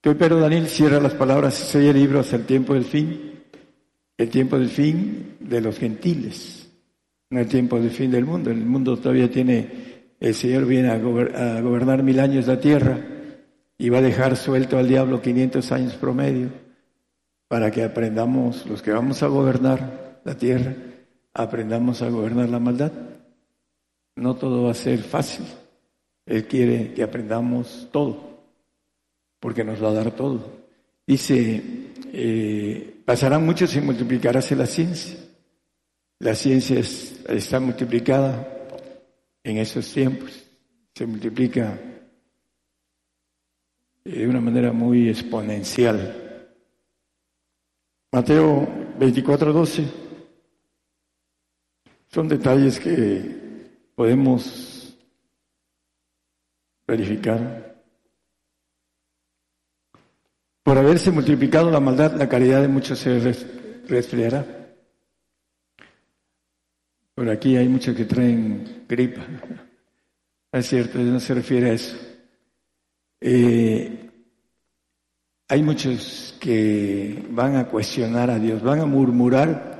Pero 0.00 0.38
Daniel 0.38 0.68
cierra 0.68 1.00
las 1.00 1.14
palabras, 1.14 1.54
sella 1.54 1.90
el 1.90 1.96
libro 1.96 2.20
hasta 2.20 2.36
el 2.36 2.44
tiempo 2.44 2.74
del 2.74 2.84
fin, 2.84 3.42
el 4.18 4.28
tiempo 4.28 4.58
del 4.58 4.68
fin 4.68 5.36
de 5.40 5.62
los 5.62 5.78
gentiles, 5.78 6.70
no 7.30 7.40
el 7.40 7.48
tiempo 7.48 7.80
del 7.80 7.90
fin 7.90 8.10
del 8.10 8.26
mundo. 8.26 8.50
El 8.50 8.66
mundo 8.66 8.98
todavía 8.98 9.30
tiene, 9.30 10.14
el 10.20 10.34
Señor 10.34 10.66
viene 10.66 10.90
a, 10.90 10.98
gobernar 10.98 12.02
mil 12.02 12.20
años 12.20 12.46
la 12.46 12.60
tierra 12.60 12.98
y 13.78 13.88
va 13.88 13.98
a 13.98 14.02
dejar 14.02 14.36
suelto 14.36 14.76
al 14.76 14.88
diablo 14.88 15.22
500 15.22 15.72
años 15.72 15.94
promedio 15.94 16.50
para 17.48 17.70
que 17.70 17.82
aprendamos, 17.82 18.66
los 18.66 18.82
que 18.82 18.92
vamos 18.92 19.22
a 19.22 19.28
gobernar 19.28 20.20
la 20.24 20.36
tierra, 20.36 20.74
aprendamos 21.32 22.02
a 22.02 22.10
gobernar 22.10 22.50
la 22.50 22.58
maldad. 22.58 22.92
No 24.16 24.34
todo 24.34 24.64
va 24.64 24.72
a 24.72 24.74
ser 24.74 24.98
fácil. 24.98 25.46
Él 26.26 26.46
quiere 26.46 26.92
que 26.94 27.02
aprendamos 27.02 27.88
todo, 27.92 28.44
porque 29.40 29.64
nos 29.64 29.82
va 29.82 29.90
a 29.90 29.94
dar 29.94 30.10
todo. 30.12 30.64
Dice, 31.06 31.62
eh, 32.12 33.02
pasarán 33.04 33.44
muchos 33.44 33.74
y 33.76 33.80
multiplicaráse 33.80 34.56
la 34.56 34.66
ciencia. 34.66 35.18
La 36.18 36.34
ciencia 36.34 36.80
está 36.80 37.60
multiplicada 37.60 38.48
en 39.42 39.58
esos 39.58 39.92
tiempos, 39.92 40.42
se 40.94 41.06
multiplica 41.06 41.78
de 44.04 44.28
una 44.28 44.40
manera 44.40 44.72
muy 44.72 45.08
exponencial. 45.08 46.22
Mateo 48.12 48.66
24, 48.98 49.52
12 49.52 50.04
son 52.14 52.28
detalles 52.28 52.78
que 52.78 53.74
podemos 53.96 54.73
verificar. 56.86 57.74
Por 60.62 60.78
haberse 60.78 61.10
multiplicado 61.10 61.70
la 61.70 61.80
maldad, 61.80 62.14
la 62.14 62.28
caridad 62.28 62.62
de 62.62 62.68
muchos 62.68 62.98
se 62.98 63.18
resfriará. 63.88 64.46
Por 67.14 67.28
aquí 67.28 67.56
hay 67.56 67.68
muchos 67.68 67.94
que 67.94 68.04
traen 68.04 68.84
gripa. 68.88 69.26
Es 70.52 70.68
cierto, 70.68 71.00
no 71.00 71.18
se 71.18 71.34
refiere 71.34 71.70
a 71.70 71.72
eso. 71.72 71.96
Eh, 73.20 74.08
hay 75.48 75.62
muchos 75.64 76.36
que 76.38 77.26
van 77.30 77.56
a 77.56 77.66
cuestionar 77.66 78.30
a 78.30 78.38
Dios, 78.38 78.62
van 78.62 78.78
a 78.78 78.86
murmurar 78.86 79.74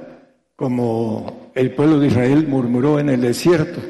como 0.57 1.53
el 1.55 1.73
pueblo 1.75 2.01
de 2.01 2.09
Israel 2.09 2.49
murmuró 2.49 2.99
en 2.99 3.09
el 3.09 3.21
desierto. 3.21 3.81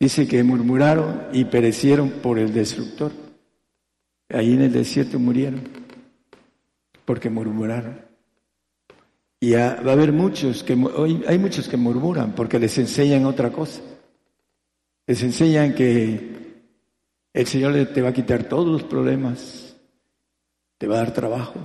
Dice 0.00 0.28
que 0.28 0.42
murmuraron 0.44 1.28
y 1.32 1.44
perecieron 1.44 2.10
por 2.10 2.38
el 2.38 2.52
destructor. 2.52 3.12
Ahí 4.28 4.52
en 4.52 4.62
el 4.62 4.72
desierto 4.72 5.18
murieron 5.18 5.62
porque 7.04 7.30
murmuraron. 7.30 8.00
Y 9.40 9.52
va 9.52 9.70
a 9.70 9.92
haber 9.92 10.12
muchos 10.12 10.62
que 10.62 10.74
hoy 10.74 11.24
hay 11.26 11.38
muchos 11.38 11.68
que 11.68 11.76
murmuran 11.76 12.34
porque 12.34 12.58
les 12.58 12.76
enseñan 12.76 13.24
otra 13.24 13.50
cosa. 13.50 13.80
Les 15.06 15.22
enseñan 15.22 15.74
que 15.74 16.38
el 17.32 17.46
Señor 17.46 17.74
te 17.94 18.02
va 18.02 18.10
a 18.10 18.12
quitar 18.12 18.44
todos 18.44 18.66
los 18.66 18.82
problemas, 18.82 19.74
te 20.76 20.86
va 20.86 20.96
a 20.96 20.98
dar 20.98 21.14
trabajo, 21.14 21.60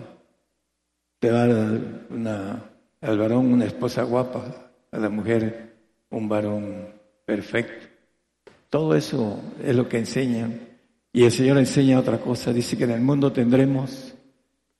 te 1.20 1.30
va 1.30 1.44
a 1.44 1.48
dar 1.48 1.82
una, 2.10 2.72
al 3.02 3.18
varón 3.18 3.52
una 3.52 3.66
esposa 3.66 4.04
guapa, 4.04 4.72
a 4.92 4.98
la 4.98 5.10
mujer 5.10 5.76
un 6.10 6.30
varón 6.30 6.88
perfecto. 7.26 7.93
Todo 8.74 8.95
eso 8.95 9.40
es 9.64 9.76
lo 9.76 9.88
que 9.88 10.00
enseñan. 10.00 10.60
Y 11.12 11.26
el 11.26 11.32
Señor 11.32 11.60
enseña 11.60 12.00
otra 12.00 12.20
cosa. 12.20 12.52
Dice 12.52 12.76
que 12.76 12.86
en 12.86 12.90
el 12.90 13.02
mundo 13.02 13.32
tendremos 13.32 14.16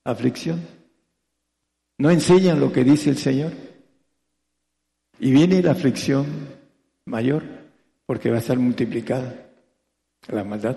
aflicción. 0.03 0.60
No 1.99 2.10
enseñan 2.10 2.60
lo 2.60 2.72
que 2.72 2.84
dice 2.84 3.11
el 3.11 3.20
Señor. 3.20 3.52
Y 5.20 5.30
viene 5.32 5.61
la 5.61 5.74
aflicción 5.74 6.26
mayor 7.06 7.44
porque 8.07 8.32
va 8.32 8.38
a 8.38 8.40
estar 8.40 8.57
multiplicada 8.57 9.45
la 10.28 10.44
maldad. 10.44 10.76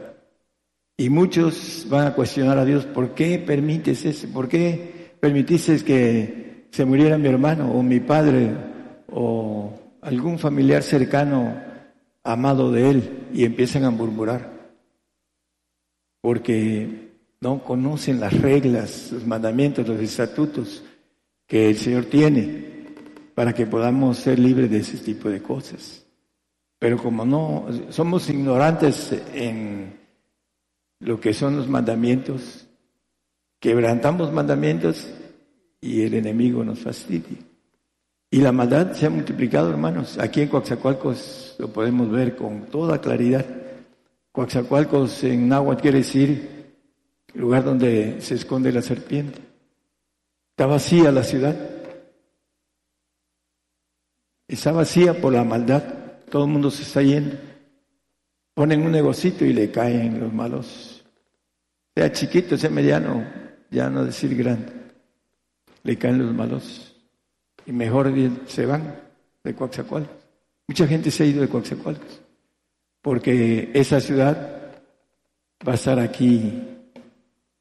Y 0.99 1.09
muchos 1.09 1.87
van 1.89 2.09
a 2.09 2.15
cuestionar 2.15 2.59
a 2.59 2.67
Dios, 2.67 2.85
¿por 2.85 3.15
qué 3.15 3.39
permites 3.39 4.05
eso? 4.05 4.29
¿Por 4.29 4.47
qué 4.47 5.17
permitiste 5.19 5.83
que 5.83 6.67
se 6.71 6.85
muriera 6.85 7.17
mi 7.17 7.29
hermano 7.29 7.73
o 7.73 7.83
mi 7.83 7.99
padre 7.99 8.51
o 9.11 9.73
algún 10.03 10.39
familiar 10.39 10.83
cercano 10.83 11.76
amado 12.27 12.73
de 12.73 12.91
Él 12.91 13.29
y 13.33 13.45
empiezan 13.45 13.85
a 13.85 13.91
murmurar. 13.91 14.53
Porque 16.21 17.13
no 17.41 17.63
conocen 17.63 18.21
las 18.21 18.39
reglas, 18.41 19.13
los 19.13 19.27
mandamientos, 19.27 19.87
los 19.87 20.01
estatutos 20.01 20.83
que 21.47 21.71
el 21.71 21.77
Señor 21.77 22.07
tiene 22.07 22.67
para 23.35 23.53
que 23.53 23.67
podamos 23.67 24.19
ser 24.19 24.39
libres 24.39 24.71
de 24.71 24.79
ese 24.79 24.99
tipo 24.99 25.29
de 25.29 25.43
cosas. 25.43 26.05
Pero 26.79 26.99
como 26.99 27.25
no 27.25 27.67
somos 27.91 28.29
ignorantes 28.29 29.15
en 29.33 29.99
lo 31.01 31.21
que 31.21 31.33
son 31.33 31.57
los 31.57 31.69
mandamientos, 31.69 32.67
quebrantamos 33.61 34.33
mandamientos 34.33 35.07
y 35.81 36.03
el 36.03 36.15
enemigo 36.15 36.65
nos 36.65 36.81
fastidia. 36.81 37.39
Y 38.31 38.39
la 38.41 38.53
maldad 38.53 38.93
se 38.93 39.07
ha 39.07 39.11
multiplicado, 39.11 39.71
hermanos. 39.71 40.19
Aquí 40.19 40.41
en 40.41 40.49
Coaxacualcos 40.49 41.46
lo 41.59 41.69
podemos 41.69 42.11
ver 42.11 42.37
con 42.37 42.67
toda 42.67 43.01
claridad. 43.01 43.45
Coaxacualcos 44.33 45.25
en 45.25 45.49
náhuatl 45.49 45.81
quiere 45.81 45.99
decir 45.99 46.75
lugar 47.35 47.65
donde 47.65 48.21
se 48.21 48.35
esconde 48.35 48.73
la 48.73 48.83
serpiente. 48.83 49.41
Está 50.51 50.67
vacía 50.67 51.13
la 51.13 51.23
ciudad. 51.23 51.57
Está 54.49 54.73
vacía 54.73 55.21
por 55.21 55.33
la 55.33 55.45
maldad. 55.45 55.83
Todo 56.31 56.45
el 56.45 56.51
mundo 56.51 56.71
se 56.71 56.83
está 56.83 57.03
yendo. 57.03 57.37
Ponen 58.55 58.85
un 58.85 58.93
negocito 58.93 59.45
y 59.45 59.53
le 59.53 59.71
caen 59.71 60.21
los 60.21 60.33
malos. 60.33 61.05
Sea 61.95 62.13
chiquito, 62.13 62.57
sea 62.57 62.71
mediano, 62.71 63.25
ya 63.71 63.89
no 63.89 64.05
decir 64.05 64.35
grande. 64.37 64.73
Le 65.83 65.97
caen 65.97 66.19
los 66.19 66.35
malos. 66.35 66.95
Y 67.65 67.73
mejor 67.73 68.13
se 68.47 68.67
van 68.67 68.95
de 69.43 69.55
Coaxacualcos. 69.55 70.26
Mucha 70.69 70.87
gente 70.87 71.11
se 71.11 71.23
ha 71.23 71.27
ido 71.27 71.43
de 71.43 71.49
Coaxacualcos. 71.49 72.23
Porque 73.01 73.71
esa 73.73 74.01
ciudad 74.01 74.73
va 75.67 75.73
a 75.73 75.77
estar 75.77 75.99
aquí 75.99 76.63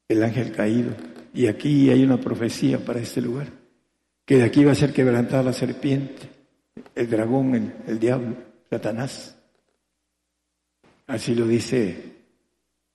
el 0.08 0.22
ángel 0.22 0.52
caído. 0.52 0.90
Y 1.32 1.46
aquí 1.46 1.90
hay 1.90 2.02
una 2.02 2.18
profecía 2.18 2.78
para 2.78 3.00
este 3.00 3.20
lugar. 3.20 3.48
Que 4.24 4.38
de 4.38 4.44
aquí 4.44 4.64
va 4.64 4.72
a 4.72 4.76
ser 4.76 4.92
quebrantada 4.92 5.44
la 5.44 5.52
serpiente, 5.52 6.28
el 6.94 7.08
dragón, 7.08 7.74
el 7.86 7.98
diablo, 7.98 8.34
Satanás. 8.68 9.36
Así 11.06 11.36
lo 11.36 11.46
dice, 11.46 12.16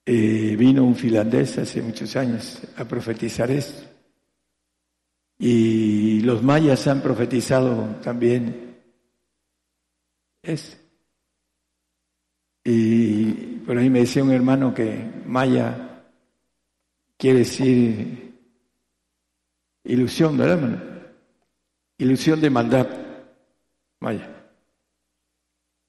eh, 0.04 0.56
vino 0.58 0.84
un 0.84 0.94
finlandés 0.94 1.56
hace 1.56 1.80
muchos 1.80 2.14
años 2.16 2.60
a 2.76 2.84
profetizar 2.84 3.50
esto. 3.50 3.88
Y 5.38 6.20
los 6.20 6.42
mayas 6.42 6.86
han 6.86 7.00
profetizado 7.00 7.96
también 8.02 8.71
eso. 10.42 10.76
Y 12.64 13.32
por 13.66 13.76
ahí 13.76 13.90
me 13.90 14.00
decía 14.00 14.22
un 14.22 14.32
hermano 14.32 14.72
que 14.72 15.04
maya 15.26 16.04
quiere 17.16 17.40
decir 17.40 18.34
ilusión, 19.84 20.36
¿verdad, 20.36 20.58
hermano? 20.58 20.82
Ilusión 21.98 22.40
de 22.40 22.50
maldad, 22.50 22.88
maya. 24.00 24.28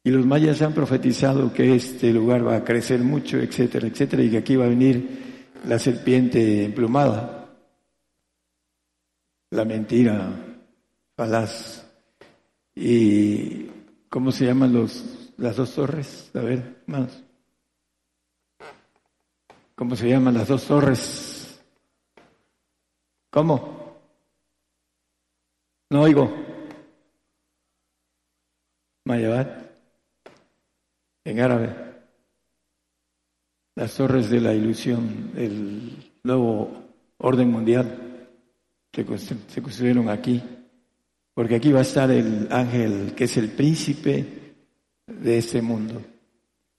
Y 0.03 0.11
los 0.11 0.25
mayas 0.25 0.61
han 0.61 0.73
profetizado 0.73 1.53
que 1.53 1.75
este 1.75 2.11
lugar 2.11 2.45
va 2.45 2.57
a 2.57 2.63
crecer 2.63 2.99
mucho, 2.99 3.37
etcétera, 3.37 3.87
etcétera, 3.87 4.21
y 4.23 4.29
que 4.29 4.37
aquí 4.37 4.55
va 4.55 4.65
a 4.65 4.69
venir 4.69 5.07
la 5.65 5.79
serpiente 5.79 6.65
emplumada. 6.65 7.49
La 9.51 9.63
mentira 9.63 10.29
falaz. 11.15 11.87
¿Y 12.75 13.67
cómo 14.13 14.31
se 14.31 14.45
llaman 14.45 14.71
los, 14.71 15.33
las 15.37 15.55
dos 15.55 15.73
torres? 15.73 16.29
A 16.35 16.41
ver, 16.41 16.83
hermanos. 16.85 17.23
¿Cómo 19.73 19.95
se 19.95 20.07
llaman 20.07 20.35
las 20.35 20.49
dos 20.49 20.67
torres? 20.67 21.59
¿Cómo? 23.31 23.97
No 25.89 26.01
oigo. 26.03 26.31
Mayabat 29.05 29.63
en 31.23 31.39
árabe, 31.39 31.75
las 33.75 33.95
torres 33.95 34.29
de 34.29 34.41
la 34.41 34.53
ilusión, 34.53 35.31
el 35.35 36.13
nuevo 36.21 36.69
orden 37.17 37.49
mundial 37.49 38.29
se 38.91 39.61
construyeron 39.61 40.07
aquí, 40.09 40.43
porque 41.33 41.55
aquí 41.55 41.71
va 41.71 41.79
a 41.79 41.83
estar 41.83 42.11
el 42.11 42.47
ángel 42.51 43.13
que 43.15 43.23
es 43.23 43.37
el 43.37 43.49
príncipe 43.49 44.55
de 45.07 45.37
este 45.37 45.61
mundo. 45.61 46.01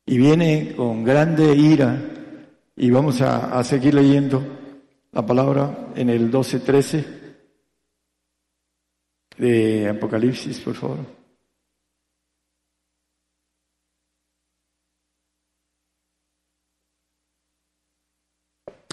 Y 0.06 0.18
viene 0.18 0.74
con 0.76 1.02
grande 1.02 1.54
ira, 1.54 2.00
y 2.76 2.90
vamos 2.90 3.20
a, 3.20 3.58
a 3.58 3.64
seguir 3.64 3.94
leyendo 3.94 4.42
la 5.12 5.24
palabra 5.24 5.88
en 5.94 6.10
el 6.10 6.30
12-13 6.30 7.04
de 9.38 9.88
Apocalipsis, 9.88 10.60
por 10.60 10.74
favor. 10.74 10.98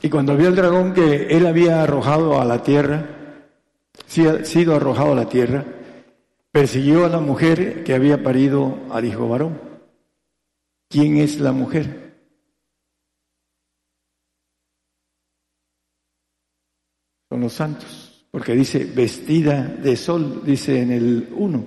Y 0.03 0.09
cuando 0.09 0.35
vio 0.35 0.47
el 0.47 0.55
dragón 0.55 0.93
que 0.93 1.27
él 1.27 1.45
había 1.45 1.83
arrojado 1.83 2.41
a 2.41 2.45
la 2.45 2.63
tierra, 2.63 3.20
sido 4.11 4.75
arrojado 4.75 5.13
a 5.13 5.15
la 5.15 5.29
tierra, 5.29 5.63
persiguió 6.51 7.05
a 7.05 7.09
la 7.09 7.19
mujer 7.19 7.83
que 7.83 7.93
había 7.93 8.21
parido 8.21 8.77
al 8.91 9.05
hijo 9.05 9.27
varón. 9.29 9.59
¿Quién 10.89 11.17
es 11.17 11.39
la 11.39 11.53
mujer? 11.53 12.01
Son 17.29 17.39
los 17.39 17.53
santos, 17.53 18.27
porque 18.29 18.53
dice 18.53 18.83
vestida 18.83 19.63
de 19.63 19.95
sol, 19.95 20.41
dice 20.45 20.81
en 20.81 20.91
el 20.91 21.29
1. 21.33 21.65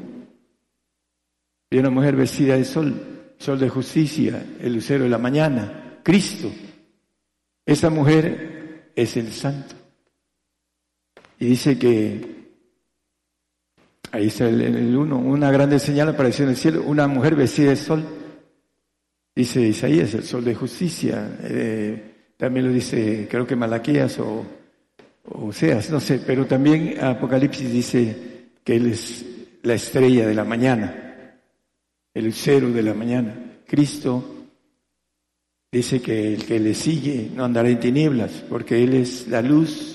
Y 1.70 1.78
una 1.78 1.88
mujer 1.88 2.14
vestida 2.14 2.56
de 2.56 2.66
sol, 2.66 3.34
sol 3.38 3.58
de 3.58 3.70
justicia, 3.70 4.44
el 4.60 4.74
lucero 4.74 5.04
de 5.04 5.10
la 5.10 5.16
mañana, 5.16 6.00
Cristo. 6.02 6.52
Esa 7.64 7.88
mujer 7.88 8.92
es 8.94 9.16
el 9.16 9.32
santo. 9.32 9.83
Dice 11.46 11.78
que, 11.78 12.20
ahí 14.12 14.26
está 14.28 14.48
el, 14.48 14.96
uno, 14.96 15.18
una 15.18 15.50
grande 15.50 15.78
señal 15.78 16.08
apareció 16.08 16.44
en 16.44 16.50
el 16.50 16.56
cielo, 16.56 16.82
una 16.86 17.06
mujer 17.06 17.34
vestida 17.34 17.70
de 17.70 17.76
sol. 17.76 18.04
Dice 19.34 19.60
Isaías, 19.60 20.14
el 20.14 20.24
sol 20.24 20.44
de 20.44 20.54
justicia. 20.54 21.38
Eh, 21.42 22.32
también 22.36 22.66
lo 22.66 22.72
dice, 22.72 23.26
creo 23.30 23.46
que 23.46 23.56
Malaquías 23.56 24.18
o, 24.20 24.44
o 25.24 25.52
Seas, 25.52 25.90
no 25.90 26.00
sé, 26.00 26.20
pero 26.26 26.46
también 26.46 27.02
Apocalipsis 27.02 27.70
dice 27.70 28.16
que 28.62 28.76
Él 28.76 28.86
es 28.86 29.24
la 29.62 29.74
estrella 29.74 30.26
de 30.26 30.34
la 30.34 30.44
mañana, 30.44 31.40
el 32.12 32.32
cero 32.32 32.70
de 32.70 32.82
la 32.82 32.94
mañana. 32.94 33.34
Cristo 33.66 34.34
Dice 35.74 36.00
que 36.00 36.34
el 36.34 36.44
que 36.44 36.60
le 36.60 36.72
sigue 36.72 37.32
no 37.34 37.44
andará 37.44 37.68
en 37.68 37.80
tinieblas, 37.80 38.44
porque 38.48 38.84
Él 38.84 38.94
es 38.94 39.26
la 39.26 39.42
luz 39.42 39.93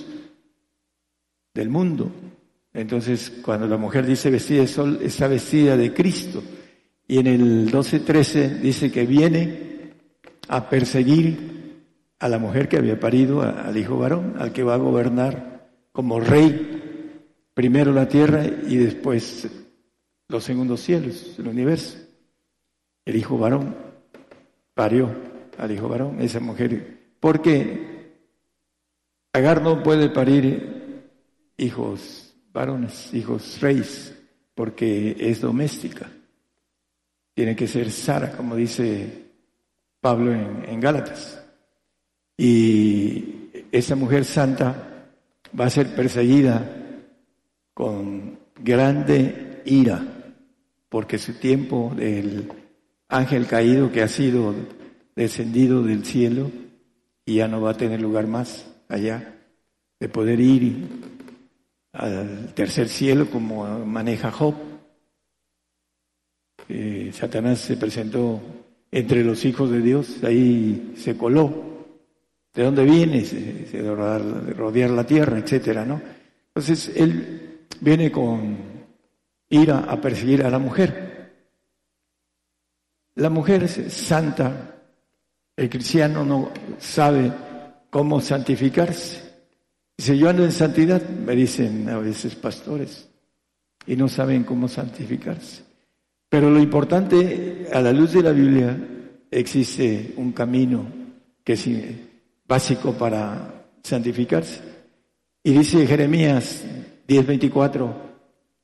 del 1.53 1.69
mundo. 1.69 2.11
Entonces, 2.73 3.31
cuando 3.43 3.67
la 3.67 3.77
mujer 3.77 4.05
dice 4.05 4.29
vestida 4.29 4.61
de 4.61 4.67
sol, 4.67 4.99
está 5.01 5.27
vestida 5.27 5.75
de 5.75 5.93
Cristo. 5.93 6.43
Y 7.07 7.17
en 7.17 7.27
el 7.27 7.71
12-13 7.71 8.59
dice 8.59 8.91
que 8.91 9.05
viene 9.05 9.93
a 10.47 10.69
perseguir 10.69 11.83
a 12.19 12.27
la 12.27 12.37
mujer 12.37 12.67
que 12.67 12.77
había 12.77 12.99
parido 12.99 13.41
al 13.41 13.75
hijo 13.77 13.97
varón, 13.97 14.35
al 14.37 14.51
que 14.51 14.63
va 14.63 14.75
a 14.75 14.77
gobernar 14.77 15.69
como 15.91 16.19
rey, 16.19 17.13
primero 17.53 17.91
la 17.91 18.07
tierra 18.07 18.45
y 18.45 18.77
después 18.77 19.47
los 20.27 20.43
segundos 20.43 20.81
cielos, 20.81 21.35
el 21.39 21.47
universo. 21.47 21.97
El 23.05 23.15
hijo 23.15 23.37
varón 23.37 23.75
parió 24.73 25.09
al 25.57 25.71
hijo 25.71 25.89
varón, 25.89 26.21
esa 26.21 26.39
mujer, 26.39 27.15
porque 27.19 27.89
Agar 29.31 29.61
no 29.61 29.83
puede 29.83 30.09
parir 30.09 30.78
hijos 31.59 32.33
varones, 32.51 33.13
hijos 33.13 33.59
reyes, 33.61 34.15
porque 34.55 35.15
es 35.19 35.41
doméstica. 35.41 36.09
Tiene 37.33 37.55
que 37.55 37.67
ser 37.67 37.91
Sara, 37.91 38.31
como 38.31 38.55
dice 38.55 39.29
Pablo 40.01 40.33
en, 40.33 40.79
Gálatas. 40.79 41.41
Y 42.37 43.49
esa 43.71 43.95
mujer 43.95 44.25
santa 44.25 45.07
va 45.57 45.65
a 45.65 45.69
ser 45.69 45.95
perseguida 45.95 46.69
con 47.73 48.39
grande 48.61 49.61
ira, 49.65 50.03
porque 50.89 51.17
su 51.17 51.33
tiempo 51.35 51.93
del 51.95 52.51
ángel 53.07 53.47
caído 53.47 53.91
que 53.91 54.01
ha 54.01 54.07
sido 54.07 54.53
descendido 55.15 55.83
del 55.83 56.05
cielo 56.05 56.51
y 57.25 57.35
ya 57.35 57.47
no 57.47 57.61
va 57.61 57.71
a 57.71 57.77
tener 57.77 58.01
lugar 58.01 58.27
más 58.27 58.65
allá 58.87 59.35
de 59.99 60.09
poder 60.09 60.39
ir 60.39 61.18
al 61.99 62.53
tercer 62.53 62.87
cielo 62.87 63.29
como 63.29 63.85
maneja 63.85 64.31
Job. 64.31 64.55
Eh, 66.69 67.11
Satanás 67.13 67.59
se 67.59 67.77
presentó 67.77 68.39
entre 68.91 69.23
los 69.23 69.43
hijos 69.43 69.69
de 69.69 69.81
Dios, 69.81 70.23
ahí 70.23 70.93
se 70.95 71.17
coló 71.17 71.87
de 72.53 72.63
dónde 72.63 72.83
vienes, 72.83 73.33
de 73.33 74.53
rodear 74.53 74.89
la 74.91 75.05
tierra, 75.05 75.37
etcétera, 75.37 75.85
¿no? 75.85 76.01
Entonces 76.47 76.91
él 76.95 77.67
viene 77.81 78.11
con 78.11 78.57
ira 79.49 79.79
a 79.79 79.99
perseguir 79.99 80.43
a 80.43 80.49
la 80.49 80.59
mujer. 80.59 81.33
La 83.15 83.29
mujer 83.29 83.63
es 83.63 83.93
santa, 83.93 84.75
el 85.55 85.69
cristiano 85.69 86.23
no 86.23 86.51
sabe 86.79 87.31
cómo 87.89 88.21
santificarse. 88.21 89.28
Dice, 89.99 90.17
yo 90.17 90.29
ando 90.29 90.45
en 90.45 90.53
santidad, 90.53 91.01
me 91.09 91.35
dicen 91.35 91.89
a 91.89 91.97
veces 91.97 92.33
pastores, 92.33 93.09
y 93.85 93.97
no 93.97 94.07
saben 94.07 94.45
cómo 94.45 94.69
santificarse. 94.69 95.61
Pero 96.29 96.49
lo 96.49 96.61
importante, 96.61 97.67
a 97.73 97.81
la 97.81 97.91
luz 97.91 98.13
de 98.13 98.23
la 98.23 98.31
Biblia, 98.31 98.77
existe 99.29 100.13
un 100.15 100.31
camino 100.31 100.89
que 101.43 101.51
es 101.51 101.67
básico 102.47 102.93
para 102.93 103.65
santificarse. 103.83 104.61
Y 105.43 105.51
dice 105.51 105.85
Jeremías 105.85 106.63
10:24, 107.05 107.93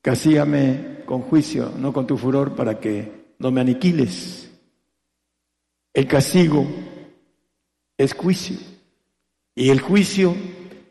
casígame 0.02 1.00
con 1.06 1.20
juicio, 1.24 1.70
no 1.78 1.92
con 1.92 2.08
tu 2.08 2.18
furor, 2.18 2.56
para 2.56 2.80
que 2.80 3.34
no 3.40 3.52
me 3.52 3.60
aniquiles. 3.60 4.50
El 5.94 6.08
castigo 6.08 6.66
es 7.98 8.14
juicio 8.14 8.56
y 9.54 9.70
el 9.70 9.82
juicio 9.82 10.34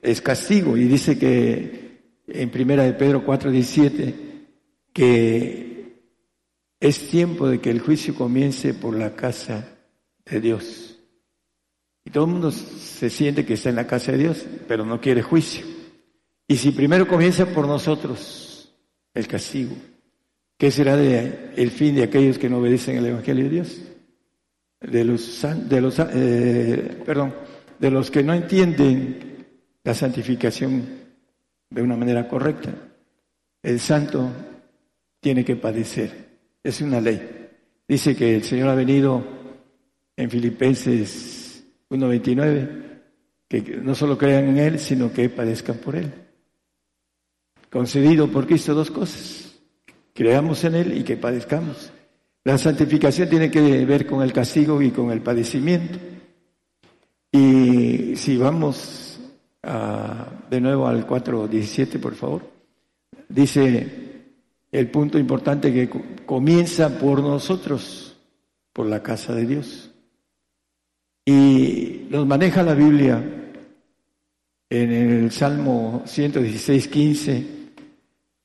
es 0.04 0.20
castigo. 0.20 0.76
Y 0.76 0.84
dice 0.84 1.18
que 1.18 2.02
en 2.28 2.50
primera 2.50 2.84
de 2.84 2.92
Pedro 2.92 3.24
4:17 3.24 4.14
que 4.94 5.98
es 6.80 7.08
tiempo 7.10 7.48
de 7.48 7.60
que 7.60 7.70
el 7.70 7.80
juicio 7.80 8.14
comience 8.14 8.72
por 8.72 8.96
la 8.96 9.14
casa 9.14 9.76
de 10.24 10.40
Dios. 10.40 11.00
Y 12.04 12.10
todo 12.10 12.24
el 12.26 12.30
mundo 12.30 12.50
se 12.50 13.10
siente 13.10 13.44
que 13.44 13.54
está 13.54 13.70
en 13.70 13.76
la 13.76 13.86
casa 13.86 14.12
de 14.12 14.18
Dios, 14.18 14.46
pero 14.68 14.86
no 14.86 15.00
quiere 15.00 15.22
juicio. 15.22 15.66
Y 16.46 16.56
si 16.56 16.70
primero 16.70 17.08
comienza 17.08 17.46
por 17.46 17.66
nosotros 17.66 18.72
el 19.14 19.26
castigo, 19.26 19.74
¿qué 20.58 20.70
será 20.70 20.96
de, 20.96 21.52
el 21.56 21.70
fin 21.70 21.94
de 21.94 22.04
aquellos 22.04 22.38
que 22.38 22.50
no 22.50 22.58
obedecen 22.58 22.96
el 22.96 23.06
Evangelio 23.06 23.44
de 23.44 23.50
Dios? 23.50 23.80
De 24.80 25.04
los, 25.04 25.46
de 25.68 25.80
los, 25.80 25.98
eh, 25.98 27.02
perdón, 27.04 27.34
de 27.78 27.90
los 27.90 28.10
que 28.10 28.22
no 28.22 28.34
entienden 28.34 29.33
la 29.84 29.94
santificación 29.94 30.84
de 31.70 31.82
una 31.82 31.96
manera 31.96 32.26
correcta. 32.26 32.74
El 33.62 33.78
santo 33.78 34.28
tiene 35.20 35.44
que 35.44 35.56
padecer, 35.56 36.10
es 36.62 36.80
una 36.80 37.00
ley. 37.00 37.48
Dice 37.86 38.16
que 38.16 38.34
el 38.34 38.42
Señor 38.42 38.70
ha 38.70 38.74
venido 38.74 39.24
en 40.16 40.30
Filipenses 40.30 41.64
1.29, 41.90 42.82
que 43.48 43.60
no 43.82 43.94
solo 43.94 44.18
crean 44.18 44.48
en 44.48 44.58
Él, 44.58 44.78
sino 44.78 45.12
que 45.12 45.28
padezcan 45.28 45.76
por 45.76 45.96
Él 45.96 46.24
concedido 47.74 48.30
por 48.30 48.46
Cristo 48.46 48.72
dos 48.72 48.88
cosas, 48.92 49.52
creamos 50.12 50.62
en 50.62 50.76
Él 50.76 50.96
y 50.96 51.02
que 51.02 51.16
padezcamos. 51.16 51.90
La 52.44 52.56
santificación 52.56 53.28
tiene 53.28 53.50
que 53.50 53.84
ver 53.84 54.06
con 54.06 54.22
el 54.22 54.32
castigo 54.32 54.80
y 54.80 54.92
con 54.92 55.10
el 55.10 55.20
padecimiento. 55.22 55.98
Y 57.32 58.14
si 58.14 58.36
vamos 58.36 59.03
de 60.50 60.60
nuevo 60.60 60.86
al 60.86 61.06
4.17, 61.06 62.00
por 62.00 62.14
favor, 62.14 62.42
dice 63.28 64.04
el 64.70 64.90
punto 64.90 65.18
importante 65.18 65.72
que 65.72 65.88
comienza 66.26 66.98
por 66.98 67.22
nosotros, 67.22 68.16
por 68.72 68.86
la 68.86 69.02
casa 69.02 69.34
de 69.34 69.46
Dios. 69.46 69.90
Y 71.24 72.06
nos 72.10 72.26
maneja 72.26 72.62
la 72.62 72.74
Biblia 72.74 73.22
en 74.68 74.92
el 74.92 75.30
Salmo 75.30 76.02
116, 76.06 76.88
15 76.88 77.46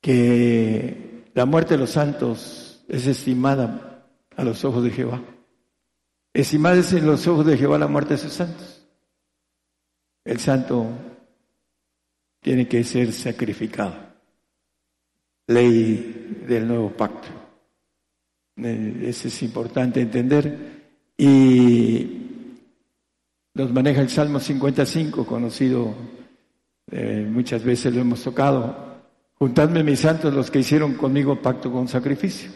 que 0.01 1.25
la 1.33 1.45
muerte 1.45 1.73
de 1.73 1.79
los 1.79 1.89
santos 1.89 2.83
es 2.87 3.07
estimada 3.07 4.05
a 4.35 4.43
los 4.43 4.63
ojos 4.63 4.83
de 4.83 4.91
Jehová. 4.91 5.21
Estimada 6.33 6.77
es 6.77 6.93
en 6.93 7.05
los 7.05 7.27
ojos 7.27 7.45
de 7.45 7.57
Jehová 7.57 7.77
la 7.77 7.87
muerte 7.87 8.13
de 8.13 8.19
sus 8.19 8.33
santos. 8.33 8.78
El 10.29 10.39
santo 10.39 10.85
tiene 12.39 12.67
que 12.67 12.83
ser 12.83 13.11
sacrificado. 13.11 13.95
Ley 15.47 16.43
del 16.47 16.67
nuevo 16.67 16.91
pacto. 16.91 17.29
Eh, 18.57 19.05
eso 19.07 19.27
es 19.27 19.41
importante 19.41 19.99
entender. 19.99 20.55
Y 21.17 22.27
nos 23.55 23.73
maneja 23.73 24.01
el 24.01 24.09
Salmo 24.09 24.39
55, 24.39 25.25
conocido, 25.25 25.95
eh, 26.91 27.27
muchas 27.27 27.63
veces 27.63 27.91
lo 27.91 28.01
hemos 28.01 28.23
tocado, 28.23 28.87
Juntadme 29.33 29.83
mis 29.83 30.01
santos 30.01 30.31
los 30.31 30.51
que 30.51 30.59
hicieron 30.59 30.93
conmigo 30.93 31.41
pacto 31.41 31.71
con 31.71 31.87
sacrificio. 31.87 32.51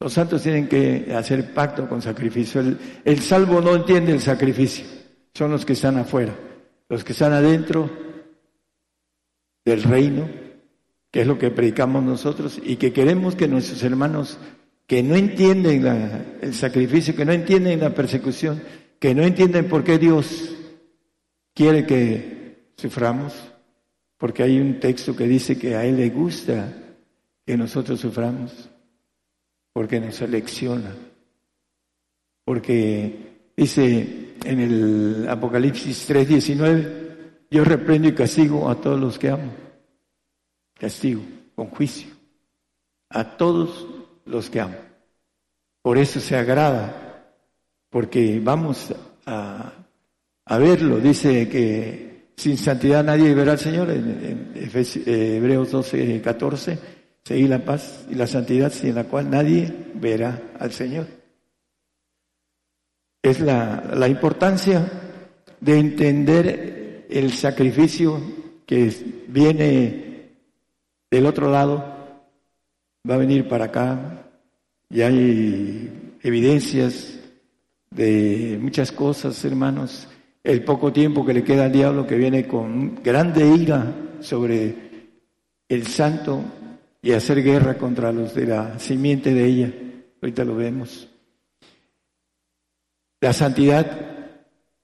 Los 0.00 0.14
santos 0.14 0.40
tienen 0.42 0.66
que 0.66 1.12
hacer 1.14 1.52
pacto 1.52 1.86
con 1.88 2.00
sacrificio. 2.00 2.62
El, 3.04 3.20
salvo 3.20 3.60
no 3.60 3.74
entiende 3.74 4.12
el 4.12 4.20
sacrificio. 4.20 4.86
Son 5.34 5.50
los 5.50 5.66
que 5.66 5.72
están 5.74 5.98
afuera. 5.98 6.32
Los 6.88 7.04
que 7.04 7.12
están 7.12 7.32
adentro 7.32 7.90
del 9.64 9.82
reino, 9.82 10.28
que 11.10 11.22
es 11.22 11.26
lo 11.26 11.38
que 11.38 11.50
predicamos 11.50 12.02
nosotros, 12.02 12.60
y 12.62 12.76
que 12.76 12.92
queremos 12.92 13.36
que 13.36 13.48
nuestros 13.48 13.82
hermanos 13.82 14.38
que 14.86 15.02
no 15.02 15.14
entienden 15.14 16.36
el 16.40 16.54
sacrificio, 16.54 17.16
que 17.16 17.24
no 17.24 17.32
entienden 17.32 17.80
la 17.80 17.94
persecución, 17.94 18.62
que 18.98 19.14
no 19.14 19.22
entienden 19.22 19.68
por 19.68 19.82
qué 19.82 19.98
Dios 19.98 20.54
quiere 21.54 21.86
que 21.86 22.72
suframos, 22.76 23.32
porque 24.18 24.42
hay 24.42 24.58
un 24.58 24.80
texto 24.80 25.16
que 25.16 25.26
dice 25.26 25.58
que 25.58 25.76
a 25.76 25.84
Él 25.84 25.96
le 25.96 26.10
gusta 26.10 26.72
que 27.46 27.56
nosotros 27.56 28.00
suframos, 28.00 28.68
porque 29.72 30.00
nos 30.00 30.16
selecciona, 30.16 30.94
porque 32.44 33.50
dice 33.56 34.33
en 34.44 34.60
el 34.60 35.26
Apocalipsis 35.28 36.06
3:19, 36.08 37.46
yo 37.50 37.64
reprendo 37.64 38.08
y 38.08 38.14
castigo 38.14 38.68
a 38.68 38.80
todos 38.80 39.00
los 39.00 39.18
que 39.18 39.30
amo, 39.30 39.52
castigo 40.78 41.22
con 41.54 41.68
juicio, 41.68 42.08
a 43.10 43.36
todos 43.36 43.86
los 44.26 44.50
que 44.50 44.60
amo. 44.60 44.76
Por 45.82 45.98
eso 45.98 46.20
se 46.20 46.36
agrada, 46.36 47.30
porque 47.90 48.40
vamos 48.42 48.94
a, 49.26 49.72
verlo, 50.58 50.98
dice 50.98 51.48
que 51.48 52.30
sin 52.36 52.56
santidad 52.56 53.04
nadie 53.04 53.34
verá 53.34 53.52
al 53.52 53.58
Señor, 53.58 53.90
en, 53.90 54.52
eh, 54.54 55.36
Hebreos 55.36 55.70
12, 55.70 56.20
14, 56.22 56.78
seguir 57.22 57.50
la 57.50 57.64
paz 57.64 58.06
y 58.10 58.14
la 58.14 58.26
santidad 58.26 58.72
sin 58.72 58.94
la 58.94 59.04
cual 59.04 59.30
nadie 59.30 59.72
verá 59.94 60.40
al 60.58 60.72
Señor. 60.72 61.23
Es 63.24 63.40
la, 63.40 63.82
la 63.94 64.06
importancia 64.06 64.86
de 65.58 65.78
entender 65.78 67.06
el 67.08 67.32
sacrificio 67.32 68.20
que 68.66 68.92
viene 69.28 70.28
del 71.10 71.24
otro 71.24 71.50
lado, 71.50 71.78
va 73.08 73.14
a 73.14 73.18
venir 73.18 73.48
para 73.48 73.64
acá, 73.64 74.26
y 74.90 75.00
hay 75.00 76.16
evidencias 76.22 77.18
de 77.90 78.58
muchas 78.60 78.92
cosas, 78.92 79.42
hermanos, 79.46 80.06
el 80.42 80.62
poco 80.62 80.92
tiempo 80.92 81.24
que 81.24 81.32
le 81.32 81.44
queda 81.44 81.64
al 81.64 81.72
diablo 81.72 82.06
que 82.06 82.16
viene 82.16 82.46
con 82.46 83.02
grande 83.02 83.48
ira 83.56 83.90
sobre 84.20 84.74
el 85.66 85.86
santo 85.86 86.42
y 87.00 87.12
hacer 87.12 87.42
guerra 87.42 87.78
contra 87.78 88.12
los 88.12 88.34
de 88.34 88.46
la 88.48 88.78
simiente 88.78 89.32
de 89.32 89.46
ella. 89.46 89.72
Ahorita 90.20 90.44
lo 90.44 90.56
vemos. 90.56 91.08
La 93.24 93.32
santidad 93.32 93.86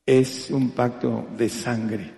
es 0.06 0.50
un 0.50 0.70
pacto 0.70 1.28
de 1.36 1.50
sangre. 1.50 2.10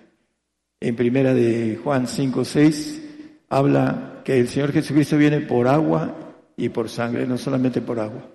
En 0.79 0.95
primera 0.95 1.33
de 1.33 1.77
Juan 1.83 2.07
5, 2.07 2.45
6 2.45 3.01
habla 3.49 4.21
que 4.23 4.39
el 4.39 4.47
Señor 4.47 4.71
Jesucristo 4.71 5.17
viene 5.17 5.41
por 5.41 5.67
agua 5.67 6.15
y 6.55 6.69
por 6.69 6.87
sangre, 6.87 7.27
no 7.27 7.37
solamente 7.37 7.81
por 7.81 7.99
agua. 7.99 8.25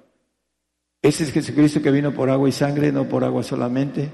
Ese 1.01 1.25
es 1.25 1.33
Jesucristo 1.33 1.81
que 1.81 1.91
vino 1.91 2.13
por 2.13 2.29
agua 2.29 2.47
y 2.47 2.53
sangre, 2.53 2.93
no 2.93 3.09
por 3.09 3.25
agua 3.25 3.43
solamente, 3.43 4.11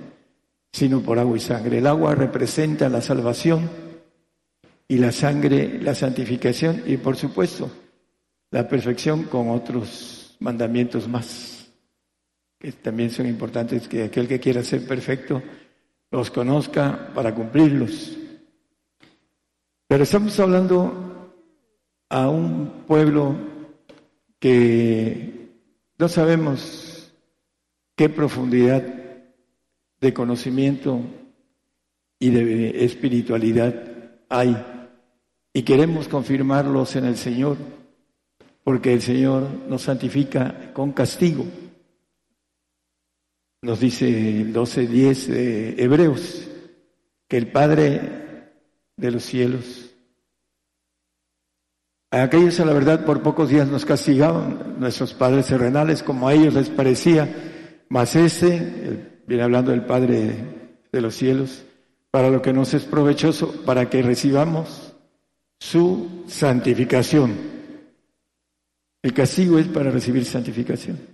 sino 0.73 1.01
por 1.01 1.19
agua 1.19 1.37
y 1.37 1.41
sangre. 1.41 1.79
El 1.79 1.89
agua 1.89 2.15
representa 2.15 2.89
la 2.89 3.03
salvación 3.03 3.69
y 4.87 4.99
la 4.99 5.11
sangre 5.11 5.81
la 5.83 5.97
santificación 5.97 6.85
y 6.87 6.97
por 6.97 7.17
supuesto 7.17 7.73
la 8.53 8.69
perfección 8.69 9.25
con 9.25 9.51
otros 9.51 10.37
mandamientos 10.39 11.09
más, 11.09 11.54
también 12.73 13.11
son 13.11 13.27
importantes 13.27 13.89
que 13.89 14.05
aquel 14.05 14.29
que 14.29 14.41
quiera 14.41 14.63
ser 14.63 14.87
perfecto 14.87 15.43
los 16.11 16.31
conozca 16.31 17.11
para 17.15 17.35
cumplirlos. 17.35 18.17
Pero 19.89 20.05
estamos 20.05 20.39
hablando 20.41 21.33
a 22.09 22.29
un 22.29 22.85
pueblo 22.87 23.37
que 24.39 25.51
no 25.99 26.09
sabemos 26.09 27.13
qué 27.97 28.09
profundidad 28.09 28.83
de 30.01 30.15
conocimiento 30.15 31.01
y 32.19 32.31
de 32.31 32.85
espiritualidad 32.85 33.75
hay. 34.29 34.57
Y 35.53 35.63
queremos 35.63 36.09
confirmarlos 36.09 36.97
en 36.97 37.05
el 37.05 37.17
Señor, 37.17 37.57
porque 38.63 38.93
el 38.93 39.03
Señor 39.03 39.49
nos 39.69 39.83
santifica 39.83 40.73
con 40.73 40.93
castigo. 40.93 41.45
Nos 43.65 43.81
dice 43.81 44.07
el 44.43 44.53
12.10 44.53 45.27
de 45.29 45.83
Hebreos, 45.83 46.47
que 47.27 47.39
el 47.39 47.51
Padre 47.51 48.53
de 48.95 49.11
los 49.11 49.25
cielos, 49.25 49.91
a 52.11 52.25
aquellos 52.25 52.61
a 52.61 52.67
la 52.67 52.75
verdad 52.75 53.07
por 53.07 53.23
pocos 53.23 53.49
días 53.49 53.67
nos 53.67 53.87
castigaban, 53.87 54.79
nuestros 54.79 55.15
padres 55.15 55.47
terrenales, 55.47 56.03
como 56.03 56.29
a 56.29 56.35
ellos 56.35 56.53
les 56.53 56.69
parecía, 56.69 57.27
mas 57.89 58.15
este, 58.17 59.23
viene 59.27 59.45
hablando 59.45 59.71
del 59.71 59.87
Padre 59.87 60.77
de 60.93 61.01
los 61.01 61.15
cielos, 61.15 61.65
para 62.11 62.29
lo 62.29 62.43
que 62.43 62.53
nos 62.53 62.75
es 62.75 62.85
provechoso, 62.85 63.65
para 63.65 63.89
que 63.89 64.03
recibamos 64.03 64.95
su 65.59 66.25
santificación. 66.27 67.33
El 69.03 69.15
castigo 69.15 69.59
es 69.59 69.69
para 69.69 69.91
recibir 69.91 70.27
santificación. 70.27 71.14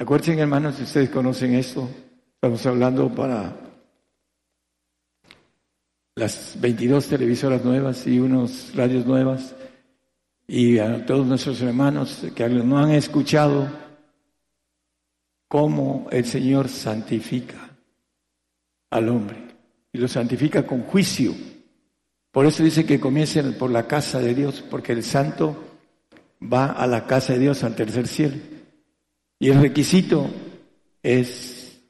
Acuérdense, 0.00 0.40
hermanos, 0.40 0.76
si 0.76 0.84
ustedes 0.84 1.10
conocen 1.10 1.52
esto, 1.52 1.86
estamos 2.32 2.64
hablando 2.64 3.14
para 3.14 3.54
las 6.14 6.58
22 6.58 7.06
televisoras 7.06 7.62
nuevas 7.62 8.06
y 8.06 8.18
unos 8.18 8.74
radios 8.74 9.04
nuevas 9.04 9.54
y 10.48 10.78
a 10.78 11.04
todos 11.04 11.26
nuestros 11.26 11.60
hermanos 11.60 12.24
que 12.34 12.48
no 12.48 12.78
han 12.78 12.92
escuchado 12.92 13.68
cómo 15.48 16.08
el 16.10 16.24
Señor 16.24 16.70
santifica 16.70 17.68
al 18.88 19.06
hombre 19.10 19.36
y 19.92 19.98
lo 19.98 20.08
santifica 20.08 20.66
con 20.66 20.80
juicio. 20.84 21.34
Por 22.32 22.46
eso 22.46 22.62
dice 22.62 22.86
que 22.86 22.98
comiencen 22.98 23.52
por 23.58 23.70
la 23.70 23.86
casa 23.86 24.18
de 24.18 24.34
Dios, 24.34 24.62
porque 24.62 24.92
el 24.92 25.04
santo 25.04 25.62
va 26.40 26.72
a 26.72 26.86
la 26.86 27.06
casa 27.06 27.34
de 27.34 27.40
Dios 27.40 27.62
al 27.64 27.76
tercer 27.76 28.08
cielo. 28.08 28.36
Y 29.40 29.48
el 29.48 29.60
requisito 29.60 30.30
es 31.02 31.82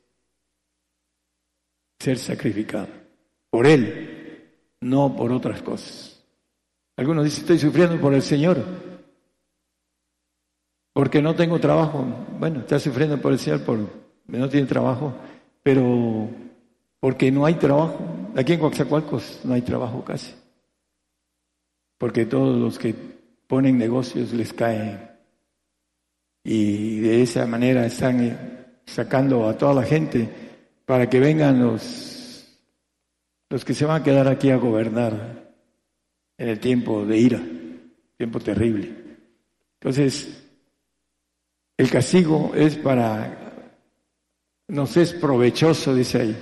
ser 1.98 2.16
sacrificado 2.16 2.88
por 3.50 3.66
Él 3.66 4.10
no 4.80 5.14
por 5.14 5.32
otras 5.32 5.60
cosas. 5.62 6.24
Algunos 6.96 7.24
dicen, 7.24 7.42
estoy 7.42 7.58
sufriendo 7.58 8.00
por 8.00 8.14
el 8.14 8.22
Señor, 8.22 8.64
porque 10.92 11.20
no 11.20 11.34
tengo 11.34 11.58
trabajo. 11.58 12.04
Bueno, 12.38 12.60
está 12.60 12.78
sufriendo 12.78 13.20
por 13.20 13.32
el 13.32 13.38
Señor, 13.38 13.64
por 13.64 13.78
no 14.26 14.48
tiene 14.48 14.66
trabajo, 14.66 15.14
pero 15.62 16.28
porque 17.00 17.30
no 17.30 17.46
hay 17.46 17.54
trabajo. 17.54 17.98
Aquí 18.36 18.52
en 18.52 18.60
Coaxacualcos 18.60 19.40
no 19.44 19.54
hay 19.54 19.62
trabajo 19.62 20.04
casi, 20.04 20.34
porque 21.98 22.26
todos 22.26 22.58
los 22.58 22.78
que 22.78 22.94
ponen 23.46 23.76
negocios 23.76 24.32
les 24.32 24.52
caen 24.52 25.09
y 26.42 27.00
de 27.00 27.22
esa 27.22 27.46
manera 27.46 27.86
están 27.86 28.66
sacando 28.86 29.48
a 29.48 29.56
toda 29.56 29.74
la 29.74 29.82
gente 29.82 30.28
para 30.84 31.08
que 31.08 31.20
vengan 31.20 31.60
los 31.60 32.10
los 33.50 33.64
que 33.64 33.74
se 33.74 33.84
van 33.84 34.00
a 34.00 34.04
quedar 34.04 34.28
aquí 34.28 34.50
a 34.50 34.56
gobernar 34.56 35.52
en 36.38 36.48
el 36.48 36.60
tiempo 36.60 37.04
de 37.04 37.18
ira, 37.18 37.42
tiempo 38.16 38.38
terrible. 38.38 38.94
Entonces, 39.74 40.46
el 41.76 41.90
castigo 41.90 42.52
es 42.54 42.76
para, 42.76 43.74
nos 44.68 44.96
es 44.96 45.12
provechoso, 45.14 45.94
dice 45.94 46.20
ahí, 46.20 46.36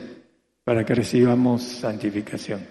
para 0.62 0.85
que 0.85 0.95
recibamos 0.95 1.62
santificación. 1.62 2.66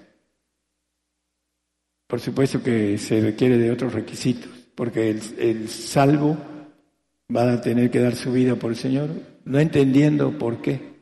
Por 2.06 2.20
supuesto 2.20 2.62
que 2.62 2.98
se 3.00 3.20
requiere 3.20 3.58
de 3.58 3.72
otros 3.72 3.94
requisitos, 3.94 4.52
porque 4.76 5.10
el, 5.10 5.22
el 5.40 5.68
salvo 5.68 6.38
va 7.36 7.54
a 7.54 7.62
tener 7.62 7.92
que 7.92 8.00
dar 8.00 8.16
su 8.16 8.32
vida 8.32 8.56
por 8.56 8.72
el 8.72 8.78
Señor, 8.78 9.10
no 9.46 9.60
entendiendo 9.60 10.38
por 10.38 10.62
qué. 10.62 10.98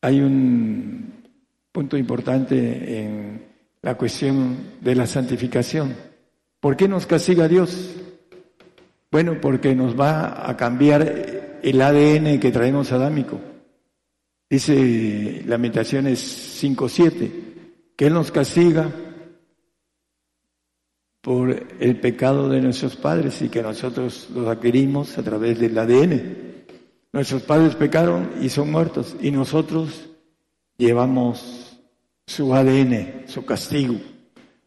Hay 0.00 0.20
un 0.20 1.12
punto 1.72 1.96
importante 1.96 3.00
en 3.00 3.42
la 3.82 3.96
cuestión 3.96 4.56
de 4.80 4.94
la 4.94 5.06
santificación. 5.06 5.96
¿Por 6.60 6.76
qué 6.76 6.88
nos 6.88 7.06
castiga 7.06 7.48
Dios? 7.48 7.94
Bueno, 9.10 9.40
porque 9.40 9.74
nos 9.74 9.98
va 9.98 10.48
a 10.48 10.56
cambiar 10.56 11.58
el 11.62 11.80
ADN 11.80 12.38
que 12.40 12.50
traemos 12.52 12.92
adámico. 12.92 13.40
Dice 14.48 15.42
Lamentaciones 15.46 16.62
5.7, 16.62 17.30
que 17.96 18.06
Él 18.06 18.14
nos 18.14 18.30
castiga 18.30 18.90
por 21.24 21.66
el 21.80 22.00
pecado 22.00 22.50
de 22.50 22.60
nuestros 22.60 22.96
padres 22.96 23.40
y 23.40 23.48
que 23.48 23.62
nosotros 23.62 24.28
los 24.34 24.46
adquirimos 24.46 25.16
a 25.16 25.22
través 25.22 25.58
del 25.58 25.78
ADN. 25.78 26.22
Nuestros 27.14 27.42
padres 27.42 27.74
pecaron 27.76 28.30
y 28.42 28.50
son 28.50 28.70
muertos 28.70 29.16
y 29.22 29.30
nosotros 29.30 30.10
llevamos 30.76 31.80
su 32.26 32.54
ADN, 32.54 33.22
su 33.26 33.46
castigo. 33.46 33.94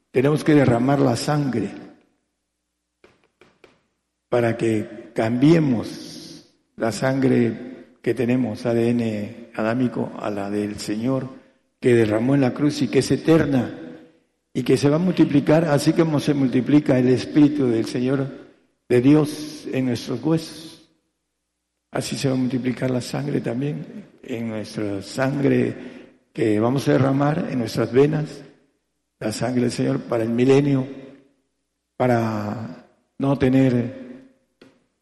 Tenemos 0.09 0.43
que 0.43 0.55
derramar 0.55 0.99
la 0.99 1.15
sangre 1.15 1.69
para 4.27 4.57
que 4.57 5.11
cambiemos 5.13 6.51
la 6.75 6.91
sangre 6.91 7.97
que 8.01 8.15
tenemos, 8.15 8.65
ADN 8.65 9.51
adámico, 9.53 10.11
a 10.19 10.31
la 10.31 10.49
del 10.49 10.79
Señor 10.79 11.29
que 11.79 11.93
derramó 11.93 12.33
en 12.33 12.41
la 12.41 12.55
cruz 12.55 12.81
y 12.81 12.87
que 12.87 12.99
es 12.99 13.11
eterna 13.11 13.86
y 14.53 14.63
que 14.63 14.77
se 14.77 14.89
va 14.89 14.95
a 14.95 14.99
multiplicar 14.99 15.65
así 15.65 15.93
como 15.93 16.19
se 16.19 16.33
multiplica 16.33 16.97
el 16.97 17.09
Espíritu 17.09 17.67
del 17.67 17.85
Señor 17.85 18.27
de 18.89 19.01
Dios 19.01 19.67
en 19.71 19.85
nuestros 19.85 20.23
huesos. 20.23 20.89
Así 21.91 22.15
se 22.15 22.27
va 22.27 22.35
a 22.35 22.37
multiplicar 22.37 22.91
la 22.91 23.01
sangre 23.01 23.41
también 23.41 24.05
en 24.23 24.49
nuestra 24.49 25.01
sangre 25.01 25.75
que 26.33 26.59
vamos 26.59 26.87
a 26.87 26.91
derramar 26.91 27.47
en 27.49 27.59
nuestras 27.59 27.91
venas, 27.91 28.43
la 29.19 29.31
sangre 29.31 29.63
del 29.63 29.71
Señor 29.71 30.01
para 30.01 30.23
el 30.23 30.29
milenio, 30.29 30.87
para 31.95 32.85
no 33.17 33.37
tener 33.39 34.07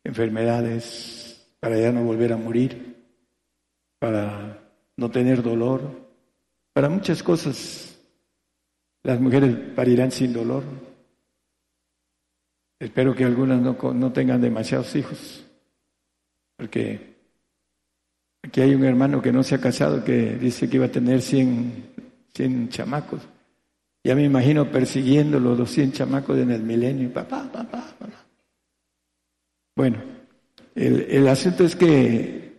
enfermedades, 0.03 1.45
para 1.59 1.77
ya 1.77 1.91
no 1.91 2.03
volver 2.03 2.31
a 2.31 2.37
morir, 2.37 3.03
para 3.99 4.59
no 4.95 5.11
tener 5.11 5.41
dolor, 5.41 6.09
para 6.71 6.89
muchas 6.89 7.21
cosas. 7.21 7.94
Las 9.05 9.21
mujeres 9.21 9.55
parirán 9.75 10.11
sin 10.11 10.33
dolor. 10.33 10.63
Espero 12.79 13.13
que 13.13 13.23
algunas 13.23 13.61
no, 13.61 14.11
tengan 14.11 14.41
demasiados 14.41 14.95
hijos 14.95 15.45
porque 16.57 17.15
aquí 18.41 18.61
hay 18.61 18.73
un 18.73 18.83
hermano 18.83 19.21
que 19.21 19.31
no 19.31 19.43
se 19.43 19.55
ha 19.55 19.61
casado 19.61 20.03
que 20.03 20.35
dice 20.37 20.67
que 20.67 20.77
iba 20.77 20.87
a 20.87 20.91
tener 20.91 21.21
100, 21.21 21.85
100 22.33 22.69
chamacos. 22.69 23.21
Ya 24.03 24.15
me 24.15 24.23
imagino 24.23 24.71
persiguiendo 24.71 25.39
los 25.39 25.69
100 25.69 25.91
chamacos 25.91 26.39
en 26.39 26.49
el 26.49 26.63
milenio. 26.63 27.13
Papá, 27.13 27.47
papá, 27.51 27.95
papá. 27.99 28.25
Bueno, 29.75 30.01
el, 30.73 31.01
el 31.11 31.27
asunto 31.27 31.63
es 31.63 31.75
que 31.75 32.53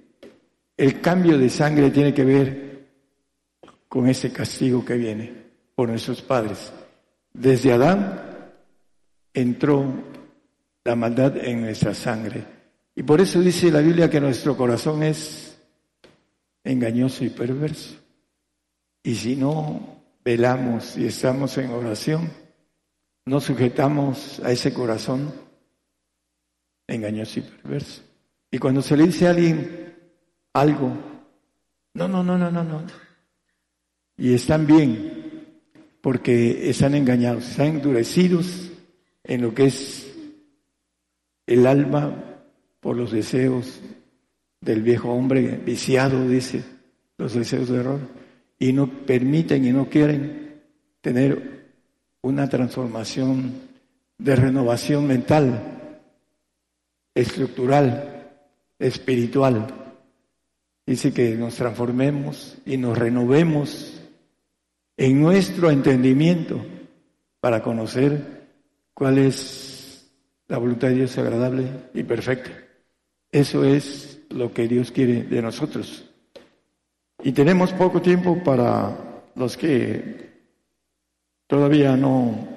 el 0.76 1.00
cambio 1.00 1.38
de 1.38 1.50
sangre 1.50 1.90
tiene 1.90 2.14
que 2.14 2.24
ver 2.24 2.86
con 3.88 4.06
ese 4.08 4.32
castigo 4.32 4.84
que 4.84 4.94
viene 4.94 5.35
por 5.76 5.88
nuestros 5.90 6.22
padres. 6.22 6.72
Desde 7.32 7.72
Adán 7.72 8.50
entró 9.32 9.84
la 10.82 10.96
maldad 10.96 11.36
en 11.36 11.60
nuestra 11.60 11.94
sangre. 11.94 12.44
Y 12.96 13.02
por 13.02 13.20
eso 13.20 13.40
dice 13.40 13.70
la 13.70 13.80
Biblia 13.80 14.10
que 14.10 14.20
nuestro 14.20 14.56
corazón 14.56 15.02
es 15.02 15.58
engañoso 16.64 17.24
y 17.24 17.28
perverso. 17.28 17.96
Y 19.02 19.14
si 19.14 19.36
no 19.36 20.00
velamos 20.24 20.96
y 20.96 21.06
estamos 21.06 21.56
en 21.58 21.70
oración, 21.70 22.30
no 23.26 23.40
sujetamos 23.40 24.40
a 24.40 24.50
ese 24.50 24.72
corazón 24.72 25.32
engañoso 26.86 27.40
y 27.40 27.42
perverso. 27.42 28.02
Y 28.50 28.58
cuando 28.58 28.80
se 28.80 28.96
le 28.96 29.04
dice 29.04 29.26
a 29.26 29.30
alguien 29.30 29.94
algo, 30.54 30.90
no, 31.94 32.08
no, 32.08 32.22
no, 32.22 32.38
no, 32.38 32.50
no, 32.50 32.64
no. 32.64 32.82
Y 34.16 34.32
están 34.34 34.66
bien, 34.66 35.15
porque 36.06 36.70
están 36.70 36.94
engañados, 36.94 37.48
están 37.48 37.66
endurecidos 37.66 38.70
en 39.24 39.42
lo 39.42 39.52
que 39.52 39.64
es 39.64 40.06
el 41.48 41.66
alma 41.66 42.44
por 42.78 42.96
los 42.96 43.10
deseos 43.10 43.80
del 44.60 44.82
viejo 44.82 45.10
hombre 45.10 45.60
viciado, 45.66 46.28
dice, 46.28 46.62
los 47.18 47.34
deseos 47.34 47.68
de 47.70 47.80
error, 47.80 47.98
y 48.56 48.72
no 48.72 48.88
permiten 49.04 49.66
y 49.66 49.72
no 49.72 49.88
quieren 49.88 50.62
tener 51.00 51.72
una 52.22 52.48
transformación 52.48 53.54
de 54.16 54.36
renovación 54.36 55.08
mental, 55.08 55.90
estructural, 57.16 58.30
espiritual. 58.78 59.66
Dice 60.86 61.12
que 61.12 61.34
nos 61.34 61.56
transformemos 61.56 62.58
y 62.64 62.76
nos 62.76 62.96
renovemos 62.96 63.95
en 64.96 65.20
nuestro 65.20 65.70
entendimiento 65.70 66.64
para 67.40 67.62
conocer 67.62 68.48
cuál 68.94 69.18
es 69.18 70.10
la 70.48 70.58
voluntad 70.58 70.88
de 70.88 70.94
Dios 70.94 71.18
agradable 71.18 71.68
y 71.92 72.02
perfecta. 72.02 72.50
Eso 73.30 73.64
es 73.64 74.20
lo 74.30 74.52
que 74.52 74.68
Dios 74.68 74.90
quiere 74.90 75.24
de 75.24 75.42
nosotros. 75.42 76.10
Y 77.22 77.32
tenemos 77.32 77.72
poco 77.72 78.00
tiempo 78.00 78.42
para 78.42 79.22
los 79.34 79.56
que 79.56 80.30
todavía 81.46 81.96
no, 81.96 82.48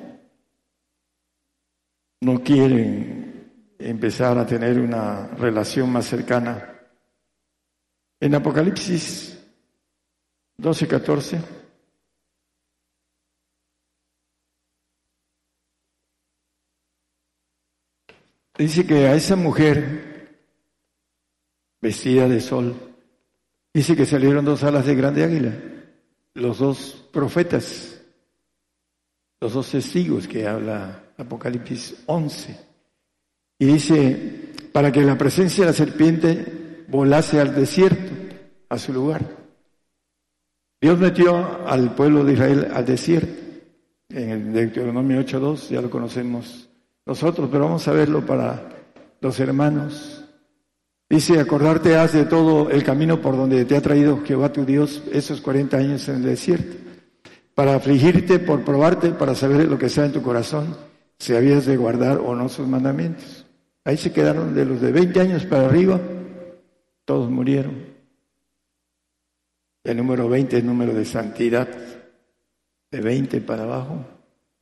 no 2.21 2.43
quieren 2.43 3.75
empezar 3.79 4.37
a 4.37 4.45
tener 4.45 4.79
una 4.79 5.27
relación 5.27 5.91
más 5.91 6.05
cercana. 6.05 6.75
En 8.19 8.35
Apocalipsis 8.35 9.39
12, 10.57 10.87
14. 10.87 11.58
Dice 18.59 18.85
que 18.85 19.07
a 19.07 19.15
esa 19.15 19.37
mujer 19.37 20.35
vestida 21.81 22.27
de 22.27 22.41
sol, 22.41 22.75
dice 23.73 23.95
que 23.95 24.05
salieron 24.05 24.43
dos 24.43 24.65
alas 24.65 24.85
de 24.85 24.95
grande 24.95 25.23
águila, 25.23 25.53
los 26.33 26.59
dos 26.59 27.07
profetas, 27.13 28.01
los 29.39 29.53
dos 29.53 29.71
testigos 29.71 30.27
que 30.27 30.45
habla 30.45 31.05
Apocalipsis 31.17 32.03
11. 32.05 32.59
Y 33.59 33.65
dice, 33.65 34.51
para 34.73 34.91
que 34.91 35.03
la 35.03 35.17
presencia 35.17 35.63
de 35.63 35.71
la 35.71 35.77
serpiente 35.77 36.83
volase 36.89 37.39
al 37.39 37.55
desierto, 37.55 38.11
a 38.67 38.77
su 38.77 38.91
lugar. 38.91 39.21
Dios 40.81 40.99
metió 40.99 41.65
al 41.65 41.95
pueblo 41.95 42.25
de 42.25 42.33
Israel 42.33 42.67
al 42.73 42.85
desierto. 42.85 43.41
En 44.09 44.29
el 44.29 44.51
Deuteronomio 44.51 45.21
8.2 45.21 45.69
ya 45.69 45.81
lo 45.81 45.89
conocemos 45.89 46.68
nosotros, 47.09 47.49
pero 47.51 47.63
vamos 47.63 47.87
a 47.87 47.91
verlo 47.91 48.23
para 48.23 48.69
los 49.19 49.39
hermanos. 49.39 50.23
Dice, 51.09 51.39
acordarte 51.39 51.95
has 51.95 52.13
de 52.13 52.25
todo 52.25 52.69
el 52.69 52.83
camino 52.83 53.19
por 53.19 53.35
donde 53.35 53.65
te 53.65 53.75
ha 53.75 53.81
traído 53.81 54.23
Jehová 54.23 54.53
tu 54.53 54.63
Dios 54.63 55.01
esos 55.11 55.41
40 55.41 55.75
años 55.75 56.07
en 56.07 56.17
el 56.17 56.21
desierto, 56.21 56.77
para 57.55 57.73
afligirte, 57.73 58.37
por 58.37 58.63
probarte, 58.63 59.09
para 59.09 59.33
saber 59.33 59.67
lo 59.67 59.79
que 59.79 59.89
sea 59.89 60.05
en 60.05 60.11
tu 60.11 60.21
corazón, 60.21 60.77
si 61.17 61.33
habías 61.33 61.65
de 61.65 61.77
guardar 61.77 62.19
o 62.19 62.35
no 62.35 62.47
sus 62.47 62.67
mandamientos. 62.67 63.43
Ahí 63.85 63.97
se 63.97 64.13
quedaron 64.13 64.53
de 64.53 64.65
los 64.65 64.79
de 64.79 64.91
20 64.91 65.19
años 65.19 65.45
para 65.45 65.65
arriba, 65.65 65.99
todos 67.05 67.27
murieron. 67.27 67.87
El 69.83 69.97
número 69.97 70.29
20 70.29 70.59
es 70.59 70.63
número 70.63 70.93
de 70.93 71.05
santidad. 71.05 71.67
De 72.91 73.01
20 73.01 73.41
para 73.41 73.63
abajo 73.63 74.05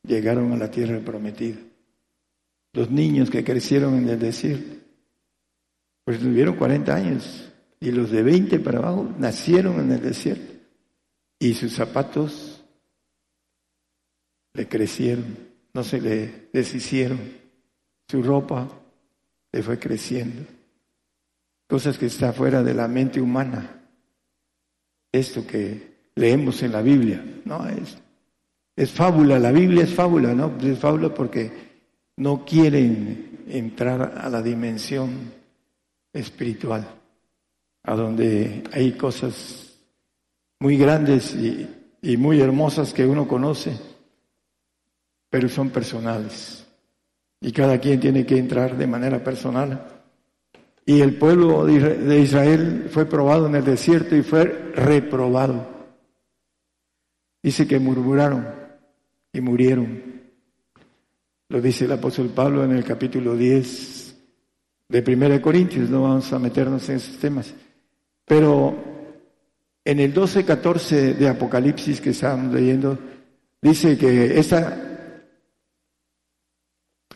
llegaron 0.02 0.52
a 0.52 0.56
la 0.56 0.70
tierra 0.70 0.98
prometida 1.04 1.67
los 2.72 2.90
niños 2.90 3.30
que 3.30 3.44
crecieron 3.44 3.96
en 3.96 4.08
el 4.08 4.18
desierto, 4.18 4.76
pues 6.04 6.20
tuvieron 6.20 6.56
40 6.56 6.94
años 6.94 7.52
y 7.80 7.90
los 7.90 8.10
de 8.10 8.22
20 8.22 8.58
para 8.60 8.78
abajo 8.78 9.12
nacieron 9.18 9.80
en 9.80 9.92
el 9.92 10.00
desierto. 10.00 10.54
Y 11.38 11.54
sus 11.54 11.74
zapatos 11.74 12.64
le 14.54 14.66
crecieron, 14.66 15.36
no 15.72 15.84
se 15.84 16.00
le 16.00 16.48
deshicieron, 16.52 17.20
su 18.08 18.22
ropa 18.22 18.68
le 19.52 19.62
fue 19.62 19.78
creciendo, 19.78 20.44
cosas 21.68 21.96
que 21.96 22.06
está 22.06 22.32
fuera 22.32 22.62
de 22.62 22.74
la 22.74 22.88
mente 22.88 23.20
humana. 23.20 23.84
Esto 25.12 25.46
que 25.46 26.10
leemos 26.16 26.62
en 26.62 26.72
la 26.72 26.82
Biblia, 26.82 27.24
no 27.44 27.66
es, 27.68 27.98
es 28.76 28.90
fábula, 28.90 29.38
la 29.38 29.52
Biblia 29.52 29.84
es 29.84 29.94
fábula, 29.94 30.34
¿no? 30.34 30.56
Es 30.60 30.78
fábula 30.78 31.14
porque 31.14 31.67
no 32.18 32.44
quieren 32.44 33.44
entrar 33.48 34.18
a 34.18 34.28
la 34.28 34.42
dimensión 34.42 35.32
espiritual, 36.12 36.86
a 37.84 37.94
donde 37.94 38.64
hay 38.72 38.92
cosas 38.92 39.78
muy 40.58 40.76
grandes 40.76 41.34
y, 41.34 42.16
muy 42.16 42.40
hermosas 42.40 42.92
que 42.92 43.06
uno 43.06 43.28
conoce, 43.28 43.78
pero 45.30 45.48
son 45.48 45.70
personales. 45.70 46.66
Y 47.40 47.52
cada 47.52 47.78
quien 47.78 48.00
tiene 48.00 48.26
que 48.26 48.36
entrar 48.36 48.76
de 48.76 48.86
manera 48.86 49.22
personal. 49.22 50.02
Y 50.84 51.00
el 51.00 51.16
pueblo 51.18 51.64
de 51.66 52.20
Israel 52.20 52.88
fue 52.90 53.06
probado 53.06 53.46
en 53.46 53.54
el 53.54 53.64
desierto 53.64 54.16
y 54.16 54.22
fue 54.22 54.72
reprobado. 54.74 55.68
Dice 57.42 57.68
que 57.68 57.78
murmuraron 57.78 58.48
y 59.32 59.40
murieron. 59.40 60.07
Lo 61.50 61.62
dice 61.62 61.86
el 61.86 61.92
apóstol 61.92 62.28
Pablo 62.28 62.62
en 62.62 62.72
el 62.72 62.84
capítulo 62.84 63.34
10 63.34 64.16
de 64.88 65.14
1 65.14 65.40
Corintios, 65.40 65.88
no 65.88 66.02
vamos 66.02 66.30
a 66.32 66.38
meternos 66.38 66.86
en 66.90 66.96
esos 66.96 67.16
temas. 67.16 67.54
Pero 68.26 68.76
en 69.82 70.00
el 70.00 70.14
12-14 70.14 71.14
de 71.14 71.28
Apocalipsis 71.28 72.02
que 72.02 72.10
estábamos 72.10 72.52
leyendo, 72.52 72.98
dice 73.62 73.96
que 73.96 74.38
esta 74.38 75.24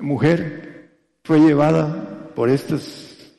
mujer 0.00 1.18
fue 1.22 1.38
llevada 1.38 2.32
por 2.34 2.48
estos 2.48 3.34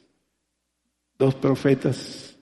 dos 1.18 1.34
profetas. 1.34 2.36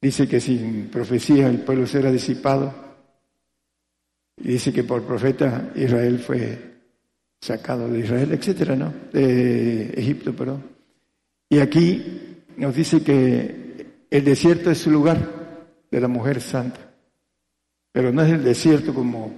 Dice 0.00 0.28
que 0.28 0.40
sin 0.40 0.88
profecía 0.88 1.48
el 1.48 1.62
pueblo 1.62 1.88
será 1.88 2.12
disipado. 2.12 2.72
Y 4.36 4.50
dice 4.50 4.72
que 4.72 4.84
por 4.84 5.02
profeta 5.02 5.72
Israel 5.74 6.20
fue 6.20 6.75
sacado 7.46 7.88
de 7.88 8.00
Israel, 8.00 8.32
etcétera, 8.32 8.74
¿no? 8.74 8.92
De 9.12 9.90
Egipto, 9.96 10.34
perdón. 10.34 10.64
Y 11.48 11.60
aquí 11.60 12.44
nos 12.56 12.74
dice 12.74 13.02
que 13.02 13.86
el 14.10 14.24
desierto 14.24 14.70
es 14.70 14.78
su 14.78 14.90
lugar 14.90 15.18
de 15.90 16.00
la 16.00 16.08
mujer 16.08 16.40
santa, 16.40 16.80
pero 17.92 18.12
no 18.12 18.22
es 18.22 18.32
el 18.32 18.42
desierto 18.42 18.92
como 18.92 19.32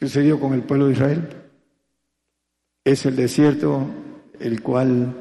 sucedió 0.00 0.40
con 0.40 0.54
el 0.54 0.62
pueblo 0.62 0.86
de 0.86 0.92
Israel, 0.94 1.28
es 2.84 3.06
el 3.06 3.14
desierto 3.14 3.86
el 4.40 4.62
cual 4.62 5.14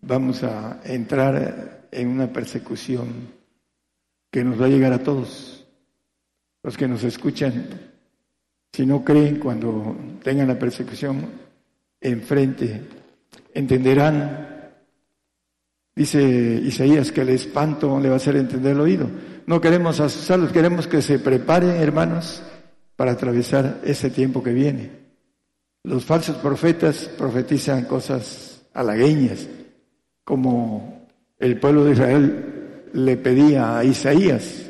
vamos 0.00 0.42
a 0.44 0.80
entrar 0.84 1.88
en 1.90 2.08
una 2.08 2.32
persecución 2.32 3.08
que 4.30 4.44
nos 4.44 4.60
va 4.60 4.66
a 4.66 4.70
llegar 4.70 4.92
a 4.92 5.02
todos, 5.02 5.66
los 6.62 6.76
que 6.76 6.88
nos 6.88 7.02
escuchan 7.04 7.93
si 8.74 8.84
no 8.84 9.04
creen 9.04 9.38
cuando 9.38 9.96
tengan 10.20 10.48
la 10.48 10.58
persecución 10.58 11.26
enfrente, 12.00 12.80
entenderán, 13.54 14.72
dice 15.94 16.20
Isaías, 16.20 17.12
que 17.12 17.20
el 17.20 17.28
espanto 17.28 18.00
le 18.00 18.08
va 18.08 18.14
a 18.14 18.16
hacer 18.16 18.34
entender 18.34 18.72
el 18.72 18.80
oído. 18.80 19.08
No 19.46 19.60
queremos 19.60 20.00
asustarlos, 20.00 20.50
queremos 20.50 20.88
que 20.88 21.02
se 21.02 21.20
preparen, 21.20 21.80
hermanos, 21.80 22.42
para 22.96 23.12
atravesar 23.12 23.80
ese 23.84 24.10
tiempo 24.10 24.42
que 24.42 24.52
viene. 24.52 24.90
Los 25.84 26.04
falsos 26.04 26.38
profetas 26.38 27.08
profetizan 27.16 27.84
cosas 27.84 28.66
halagueñas, 28.74 29.46
como 30.24 31.06
el 31.38 31.60
pueblo 31.60 31.84
de 31.84 31.92
Israel 31.92 32.88
le 32.92 33.16
pedía 33.18 33.78
a 33.78 33.84
Isaías 33.84 34.63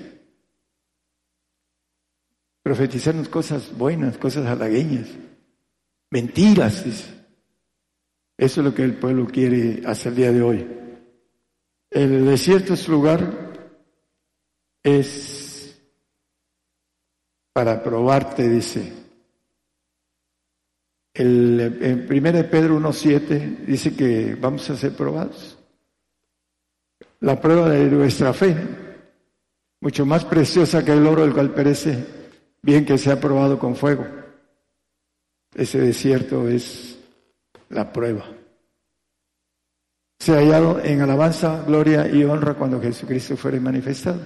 profetizarnos 2.64 3.28
cosas 3.28 3.76
buenas, 3.76 4.16
cosas 4.16 4.46
halagueñas, 4.46 5.06
mentiras. 6.10 6.82
Eso 8.38 8.60
es 8.60 8.64
lo 8.64 8.74
que 8.74 8.82
el 8.82 8.94
pueblo 8.94 9.26
quiere 9.26 9.82
hasta 9.86 10.08
el 10.08 10.14
día 10.14 10.32
de 10.32 10.42
hoy. 10.42 10.66
El 11.90 12.24
desierto 12.24 12.74
su 12.74 12.90
lugar 12.90 13.52
es 14.82 15.78
para 17.52 17.82
probarte, 17.82 18.48
dice. 18.48 18.92
El, 21.12 21.60
en 21.60 22.06
1 22.10 22.50
Pedro 22.50 22.80
1.7 22.80 23.58
dice 23.66 23.94
que 23.94 24.36
vamos 24.36 24.68
a 24.70 24.76
ser 24.76 24.96
probados. 24.96 25.58
La 27.20 27.38
prueba 27.38 27.68
de 27.68 27.90
nuestra 27.90 28.32
fe, 28.32 28.56
mucho 29.82 30.06
más 30.06 30.24
preciosa 30.24 30.82
que 30.82 30.92
el 30.92 31.06
oro, 31.06 31.24
el 31.24 31.34
cual 31.34 31.52
perece 31.52 32.23
bien 32.64 32.86
que 32.86 32.96
sea 32.96 33.20
probado 33.20 33.58
con 33.58 33.76
fuego. 33.76 34.06
Ese 35.54 35.78
desierto 35.78 36.48
es 36.48 36.98
la 37.68 37.92
prueba. 37.92 38.24
Se 40.18 40.32
ha 40.32 40.36
hallado 40.36 40.80
en 40.82 41.02
alabanza, 41.02 41.62
gloria 41.66 42.08
y 42.08 42.24
honra 42.24 42.54
cuando 42.54 42.80
Jesucristo 42.80 43.36
fuere 43.36 43.60
manifestado. 43.60 44.20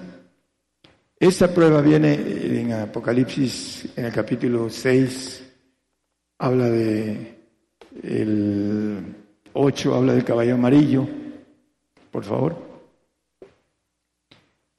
Esta 1.18 1.52
prueba 1.52 1.80
viene 1.80 2.14
en 2.14 2.72
Apocalipsis, 2.72 3.88
en 3.96 4.04
el 4.04 4.12
capítulo 4.12 4.70
6, 4.70 5.44
habla 6.38 6.70
de 6.70 7.34
el 8.04 9.16
8, 9.52 9.94
habla 9.94 10.12
del 10.14 10.24
caballo 10.24 10.54
amarillo. 10.54 11.08
Por 12.12 12.22
favor. 12.22 12.67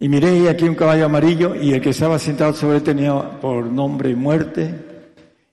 Y 0.01 0.07
miré 0.07 0.49
aquí 0.49 0.63
un 0.63 0.75
caballo 0.75 1.05
amarillo 1.05 1.55
y 1.55 1.73
el 1.73 1.81
que 1.81 1.89
estaba 1.89 2.17
sentado 2.17 2.53
sobre 2.53 2.77
él 2.77 2.83
tenía 2.83 3.39
por 3.41 3.65
nombre 3.65 4.15
muerte 4.15 4.73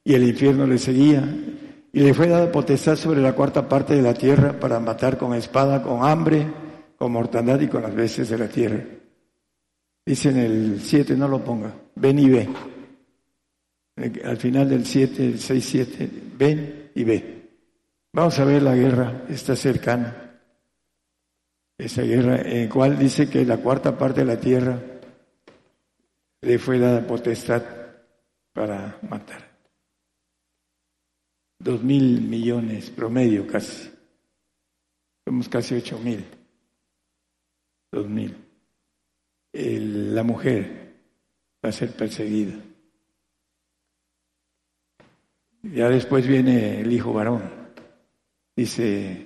y 0.05 0.15
el 0.15 0.23
infierno 0.23 0.67
le 0.67 0.79
seguía. 0.79 1.29
Y 1.93 2.01
le 2.01 2.15
fue 2.15 2.29
dada 2.29 2.53
potestad 2.53 2.95
sobre 2.95 3.21
la 3.21 3.33
cuarta 3.33 3.69
parte 3.69 3.97
de 3.97 4.03
la 4.03 4.15
tierra 4.15 4.53
para 4.53 4.79
matar 4.79 5.19
con 5.19 5.35
espada, 5.35 5.83
con 5.83 6.05
hambre, 6.05 6.47
con 6.97 7.11
mortandad 7.11 7.61
y 7.61 7.67
con 7.67 7.83
las 7.83 7.95
bestias 7.95 8.29
de 8.29 8.39
la 8.39 8.49
tierra. 8.49 8.85
Dice 10.05 10.29
en 10.29 10.37
el 10.37 10.81
7, 10.81 11.17
no 11.17 11.27
lo 11.27 11.43
ponga, 11.43 11.75
ven 11.97 12.19
y 12.21 12.29
ve. 12.29 12.49
Al 14.25 14.37
final 14.37 14.69
del 14.69 14.87
7, 14.87 15.27
el 15.27 15.41
6, 15.41 15.65
7, 15.65 16.11
ven 16.39 16.91
y 16.95 17.03
ve. 17.03 17.49
Vamos 18.13 18.39
a 18.39 18.45
ver 18.45 18.63
la 18.63 18.77
guerra, 18.77 19.25
está 19.29 19.57
cercana 19.57 20.26
esa 21.79 22.03
guerra 22.03 22.41
en 22.43 22.69
la 22.69 22.75
cual 22.75 22.99
dice 22.99 23.29
que 23.29 23.45
la 23.45 23.59
cuarta 23.59 23.97
parte 23.97 24.21
de 24.21 24.27
la 24.27 24.41
tierra 24.41 24.81
le 26.41 26.59
fue 26.59 26.79
dada 26.79 27.07
potestad 27.07 27.63
para 28.53 28.99
matar. 29.03 29.57
Dos 31.59 31.83
mil 31.83 32.21
millones 32.23 32.91
promedio 32.91 33.47
casi. 33.47 33.91
Somos 35.25 35.49
casi 35.49 35.75
ocho 35.75 35.99
mil. 35.99 36.25
Dos 37.91 38.09
mil. 38.09 38.37
la 39.53 40.23
mujer 40.23 40.95
va 41.65 41.71
a 41.71 41.73
ser 41.73 41.93
perseguida. 41.93 42.55
Ya 45.63 45.89
después 45.89 46.27
viene 46.27 46.81
el 46.81 46.93
hijo 46.93 47.13
varón. 47.13 47.43
Dice 48.55 49.26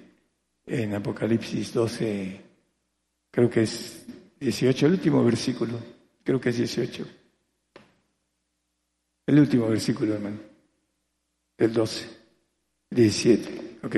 en 0.70 0.94
Apocalipsis 0.94 1.72
12, 1.72 2.40
creo 3.28 3.50
que 3.50 3.62
es 3.62 4.06
18, 4.38 4.86
el 4.86 4.92
último 4.92 5.24
versículo, 5.24 5.72
creo 6.22 6.40
que 6.40 6.50
es 6.50 6.58
18. 6.58 7.06
El 9.26 9.40
último 9.40 9.68
versículo, 9.68 10.14
hermano, 10.14 10.38
el 11.58 11.72
12, 11.72 12.08
17. 12.88 13.78
Ok, 13.82 13.96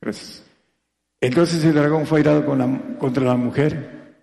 gracias. 0.00 0.44
Entonces 1.20 1.64
el 1.64 1.74
dragón 1.74 2.06
fue 2.06 2.18
airado 2.18 2.44
contra 2.98 3.24
la 3.24 3.36
mujer, 3.36 4.14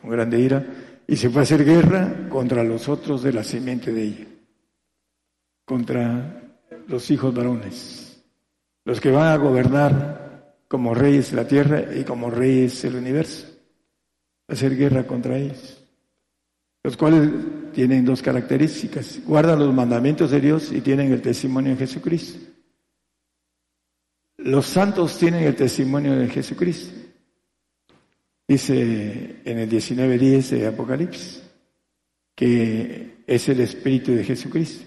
con 0.00 0.10
grande 0.10 0.40
ira, 0.40 0.66
y 1.06 1.16
se 1.16 1.28
fue 1.28 1.42
a 1.42 1.42
hacer 1.42 1.66
guerra 1.66 2.28
contra 2.30 2.64
los 2.64 2.88
otros 2.88 3.22
de 3.22 3.34
la 3.34 3.44
simiente 3.44 3.92
de 3.92 4.02
ella, 4.02 4.26
contra 5.66 6.56
los 6.88 7.10
hijos 7.10 7.34
varones, 7.34 8.24
los 8.86 9.00
que 9.02 9.10
van 9.10 9.34
a 9.34 9.36
gobernar 9.36 10.25
como 10.68 10.94
reyes 10.94 11.30
de 11.30 11.36
la 11.36 11.46
tierra 11.46 11.84
y 11.94 12.04
como 12.04 12.30
reyes 12.30 12.82
del 12.82 12.96
universo. 12.96 13.46
Hacer 14.48 14.76
guerra 14.76 15.06
contra 15.06 15.36
ellos. 15.36 15.82
Los 16.82 16.96
cuales 16.96 17.30
tienen 17.72 18.04
dos 18.04 18.22
características. 18.22 19.20
Guardan 19.24 19.58
los 19.58 19.74
mandamientos 19.74 20.30
de 20.30 20.40
Dios 20.40 20.70
y 20.72 20.80
tienen 20.80 21.12
el 21.12 21.22
testimonio 21.22 21.72
de 21.72 21.78
Jesucristo. 21.78 22.38
Los 24.38 24.66
santos 24.66 25.18
tienen 25.18 25.44
el 25.44 25.56
testimonio 25.56 26.14
de 26.14 26.28
Jesucristo. 26.28 26.94
Dice 28.46 29.40
en 29.44 29.58
el 29.58 29.68
19.10 29.68 30.50
de 30.50 30.66
Apocalipsis 30.68 31.42
que 32.36 33.24
es 33.26 33.48
el 33.48 33.60
Espíritu 33.60 34.12
de 34.12 34.22
Jesucristo. 34.22 34.84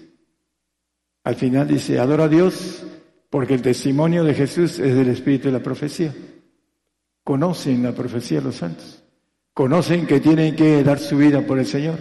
Al 1.24 1.34
final 1.34 1.68
dice, 1.68 1.98
adora 1.98 2.24
a 2.24 2.28
Dios 2.28 2.86
porque 3.30 3.54
el 3.54 3.62
testimonio 3.62 4.24
de 4.24 4.34
Jesús 4.34 4.80
es 4.80 4.94
del 4.94 5.08
espíritu 5.08 5.46
de 5.46 5.52
la 5.52 5.62
profecía. 5.62 6.12
Conocen 7.22 7.82
la 7.84 7.92
profecía 7.92 8.40
los 8.40 8.56
santos. 8.56 9.04
Conocen 9.54 10.04
que 10.06 10.18
tienen 10.18 10.56
que 10.56 10.82
dar 10.82 10.98
su 10.98 11.16
vida 11.16 11.40
por 11.46 11.60
el 11.60 11.66
Señor. 11.66 11.98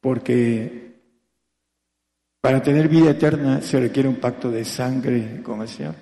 Porque 0.00 0.96
para 2.40 2.60
tener 2.60 2.88
vida 2.88 3.10
eterna 3.10 3.62
se 3.62 3.78
requiere 3.78 4.08
un 4.08 4.16
pacto 4.16 4.50
de 4.50 4.64
sangre 4.64 5.42
con 5.44 5.62
el 5.62 5.68
Señor. 5.68 5.94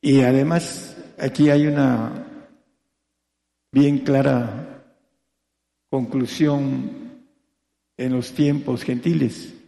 Y 0.00 0.22
además 0.22 0.96
aquí 1.18 1.50
hay 1.50 1.68
una 1.68 2.26
bien 3.70 3.98
clara 3.98 4.82
conclusión 5.88 7.22
en 7.96 8.12
los 8.12 8.32
tiempos 8.32 8.82
gentiles 8.82 9.59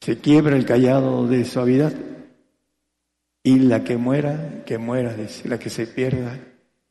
se 0.00 0.18
quiebra 0.18 0.56
el 0.56 0.64
callado 0.64 1.26
de 1.26 1.44
suavidad 1.44 1.92
y 3.42 3.58
la 3.60 3.84
que 3.84 3.96
muera, 3.96 4.62
que 4.64 4.78
muera, 4.78 5.16
la 5.44 5.58
que 5.58 5.70
se 5.70 5.86
pierda, 5.86 6.38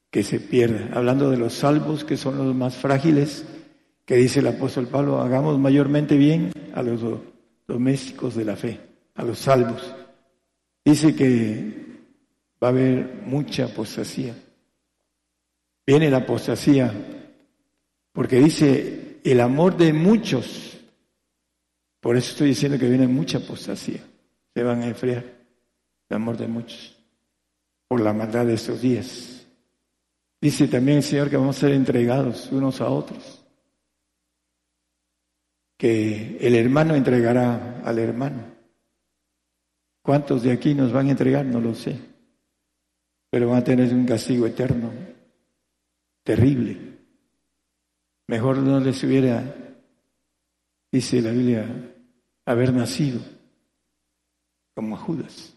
que 0.09 0.23
se 0.23 0.39
pierda. 0.39 0.89
Hablando 0.97 1.29
de 1.29 1.37
los 1.37 1.53
salvos, 1.53 2.03
que 2.03 2.17
son 2.17 2.37
los 2.37 2.55
más 2.55 2.75
frágiles, 2.75 3.45
que 4.05 4.15
dice 4.15 4.39
el 4.39 4.47
apóstol 4.47 4.87
Pablo, 4.87 5.21
hagamos 5.21 5.59
mayormente 5.59 6.15
bien 6.15 6.51
a 6.73 6.81
los 6.81 7.01
domésticos 7.67 8.35
de 8.35 8.45
la 8.45 8.55
fe, 8.55 8.79
a 9.15 9.23
los 9.23 9.39
salvos. 9.39 9.93
Dice 10.83 11.15
que 11.15 11.87
va 12.63 12.69
a 12.69 12.71
haber 12.71 13.21
mucha 13.25 13.65
apostasía. 13.65 14.33
Viene 15.85 16.09
la 16.09 16.17
apostasía, 16.17 16.93
porque 18.11 18.39
dice, 18.39 19.19
el 19.23 19.39
amor 19.41 19.77
de 19.77 19.93
muchos 19.93 20.76
por 22.07 22.15
eso 22.15 22.31
estoy 22.31 22.47
diciendo 22.47 22.79
que 22.79 22.87
viene 22.87 23.05
mucha 23.05 23.39
apostasía. 23.39 23.99
Se 24.53 24.63
van 24.63 24.81
a 24.81 24.87
enfriar 24.87 25.25
el 26.07 26.15
amor 26.15 26.37
de 26.37 26.47
muchos 26.47 26.97
por 27.85 27.99
la 27.99 28.13
maldad 28.13 28.45
de 28.45 28.53
estos 28.53 28.81
días. 28.81 29.45
Dice 30.39 30.69
también 30.69 30.99
el 30.99 31.03
Señor 31.03 31.29
que 31.29 31.35
vamos 31.35 31.57
a 31.57 31.59
ser 31.59 31.73
entregados 31.73 32.49
unos 32.49 32.79
a 32.79 32.89
otros. 32.89 33.45
Que 35.77 36.37
el 36.39 36.55
hermano 36.55 36.95
entregará 36.95 37.81
al 37.83 37.99
hermano. 37.99 38.55
¿Cuántos 40.01 40.43
de 40.43 40.53
aquí 40.53 40.73
nos 40.73 40.93
van 40.93 41.07
a 41.07 41.11
entregar? 41.11 41.43
No 41.43 41.59
lo 41.59 41.75
sé. 41.75 41.99
Pero 43.29 43.49
van 43.49 43.57
a 43.57 43.63
tener 43.65 43.93
un 43.93 44.05
castigo 44.05 44.47
eterno, 44.47 44.93
terrible. 46.23 46.77
Mejor 48.27 48.59
no 48.59 48.79
les 48.79 49.03
hubiera, 49.03 49.43
dice 50.89 51.21
la 51.21 51.31
Biblia, 51.31 51.95
haber 52.47 52.73
nacido 52.73 53.19
como 54.73 54.95
Judas. 54.95 55.53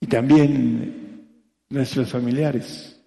Y 0.00 0.06
también 0.06 1.26
nuestros 1.70 2.10
familiares. 2.10 3.00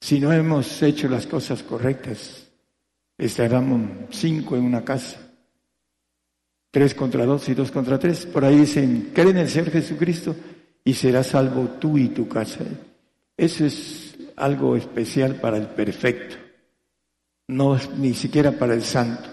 Si 0.00 0.18
no 0.18 0.32
hemos 0.32 0.82
hecho 0.82 1.08
las 1.08 1.26
cosas 1.26 1.62
correctas, 1.62 2.50
estaremos 3.16 3.80
cinco 4.10 4.56
en 4.56 4.64
una 4.64 4.84
casa, 4.84 5.20
tres 6.72 6.92
contra 6.92 7.24
dos 7.24 7.48
y 7.48 7.54
dos 7.54 7.70
contra 7.70 8.00
tres. 8.00 8.26
Por 8.26 8.44
ahí 8.44 8.58
dicen, 8.58 9.12
creen 9.14 9.36
en 9.36 9.38
el 9.38 9.48
Señor 9.48 9.70
Jesucristo 9.70 10.34
y 10.84 10.92
serás 10.92 11.28
salvo 11.28 11.68
tú 11.78 11.98
y 11.98 12.08
tu 12.08 12.26
casa. 12.26 12.64
Eso 13.36 13.64
es 13.64 14.16
algo 14.34 14.74
especial 14.74 15.36
para 15.36 15.56
el 15.56 15.68
perfecto, 15.68 16.34
no 17.46 17.78
ni 17.96 18.12
siquiera 18.12 18.50
para 18.50 18.74
el 18.74 18.82
santo 18.82 19.31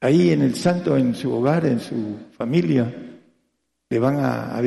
ahí 0.00 0.30
en 0.30 0.42
el 0.42 0.54
santo, 0.54 0.96
en 0.96 1.14
su 1.14 1.32
hogar, 1.32 1.66
en 1.66 1.80
su 1.80 2.18
familia, 2.36 2.94
le 3.88 3.98
van 3.98 4.18
a, 4.18 4.58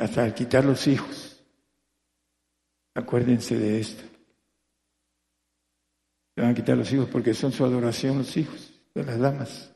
hasta 0.00 0.34
quitar 0.34 0.64
los 0.64 0.86
hijos. 0.86 1.42
Acuérdense 2.94 3.56
de 3.56 3.80
esto. 3.80 4.02
Le 6.36 6.42
van 6.42 6.52
a 6.52 6.54
quitar 6.54 6.76
los 6.76 6.92
hijos 6.92 7.08
porque 7.08 7.34
son 7.34 7.52
su 7.52 7.64
adoración 7.64 8.18
los 8.18 8.36
hijos 8.36 8.72
de 8.94 9.04
las 9.04 9.18
damas. 9.18 9.72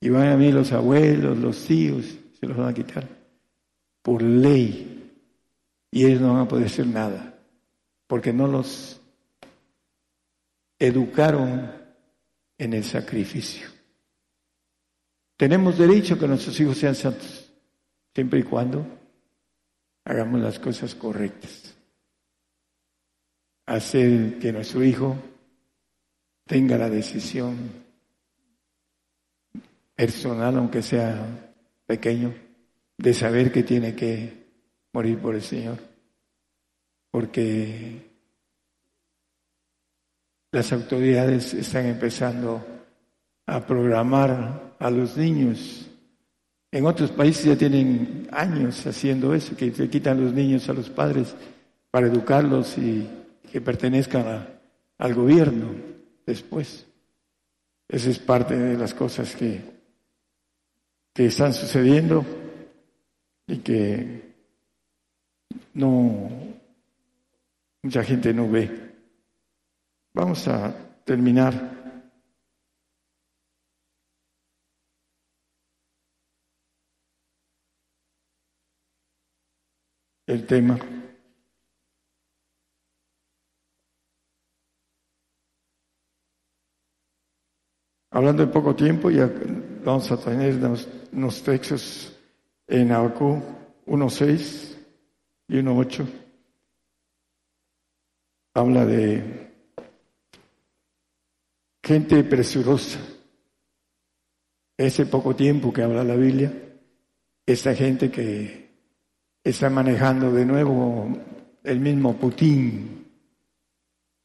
Y 0.00 0.08
van 0.08 0.28
a 0.28 0.36
mí 0.36 0.50
los 0.50 0.72
abuelos, 0.72 1.36
los 1.36 1.64
tíos, 1.66 2.06
se 2.38 2.46
los 2.46 2.56
van 2.56 2.68
a 2.68 2.74
quitar. 2.74 3.06
Por 4.02 4.22
ley. 4.22 5.12
Y 5.90 6.06
ellos 6.06 6.20
no 6.20 6.32
van 6.32 6.42
a 6.42 6.48
poder 6.48 6.66
hacer 6.66 6.86
nada. 6.86 7.38
Porque 8.06 8.32
no 8.32 8.46
los 8.46 9.00
educaron 10.78 11.70
en 12.56 12.72
el 12.72 12.84
sacrificio. 12.84 13.79
Tenemos 15.40 15.78
derecho 15.78 16.12
a 16.12 16.18
que 16.18 16.28
nuestros 16.28 16.60
hijos 16.60 16.76
sean 16.76 16.94
santos, 16.94 17.50
siempre 18.14 18.40
y 18.40 18.42
cuando 18.42 18.86
hagamos 20.04 20.38
las 20.38 20.58
cosas 20.58 20.94
correctas. 20.94 21.74
Hacer 23.64 24.38
que 24.38 24.52
nuestro 24.52 24.84
hijo 24.84 25.16
tenga 26.44 26.76
la 26.76 26.90
decisión 26.90 27.56
personal, 29.94 30.58
aunque 30.58 30.82
sea 30.82 31.54
pequeño, 31.86 32.34
de 32.98 33.14
saber 33.14 33.50
que 33.50 33.62
tiene 33.62 33.96
que 33.96 34.46
morir 34.92 35.18
por 35.20 35.34
el 35.34 35.42
Señor. 35.42 35.78
Porque 37.10 38.10
las 40.52 40.70
autoridades 40.70 41.54
están 41.54 41.86
empezando 41.86 42.62
a 43.46 43.64
programar 43.64 44.69
a 44.80 44.90
los 44.90 45.16
niños. 45.16 45.86
En 46.72 46.86
otros 46.86 47.10
países 47.12 47.44
ya 47.44 47.56
tienen 47.56 48.28
años 48.32 48.84
haciendo 48.86 49.34
eso, 49.34 49.56
que 49.56 49.70
se 49.72 49.88
quitan 49.88 50.22
los 50.22 50.32
niños 50.32 50.68
a 50.68 50.72
los 50.72 50.90
padres 50.90 51.34
para 51.90 52.08
educarlos 52.08 52.76
y 52.78 53.08
que 53.50 53.60
pertenezcan 53.60 54.48
al 54.98 55.14
gobierno 55.14 55.68
después. 56.26 56.86
Esa 57.88 58.10
es 58.10 58.18
parte 58.18 58.56
de 58.56 58.76
las 58.76 58.94
cosas 58.94 59.34
que, 59.34 59.60
que 61.12 61.26
están 61.26 61.52
sucediendo 61.52 62.24
y 63.46 63.58
que 63.58 64.30
no 65.74 66.30
mucha 67.82 68.04
gente 68.04 68.32
no 68.32 68.48
ve. 68.48 68.70
Vamos 70.14 70.46
a 70.48 70.72
terminar. 71.04 71.79
El 80.30 80.46
tema. 80.46 80.78
Hablando 88.12 88.46
de 88.46 88.52
poco 88.52 88.74
tiempo, 88.74 89.10
ya 89.10 89.30
vamos 89.84 90.10
a 90.10 90.16
tener 90.16 90.56
unos, 91.12 91.42
textos 91.42 92.16
en 92.66 92.92
Abacú 92.92 93.42
1.6 93.86 94.76
y 95.48 95.54
1.8. 95.54 96.06
Habla 98.54 98.86
de 98.86 99.52
gente 101.82 102.22
presurosa. 102.24 103.00
Ese 104.76 105.06
poco 105.06 105.34
tiempo 105.36 105.72
que 105.72 105.82
habla 105.82 106.04
la 106.04 106.16
Biblia, 106.16 106.52
esta 107.46 107.74
gente 107.74 108.10
que 108.10 108.69
está 109.42 109.70
manejando 109.70 110.32
de 110.32 110.44
nuevo 110.44 111.08
el 111.64 111.80
mismo 111.80 112.16
Putin, 112.16 113.06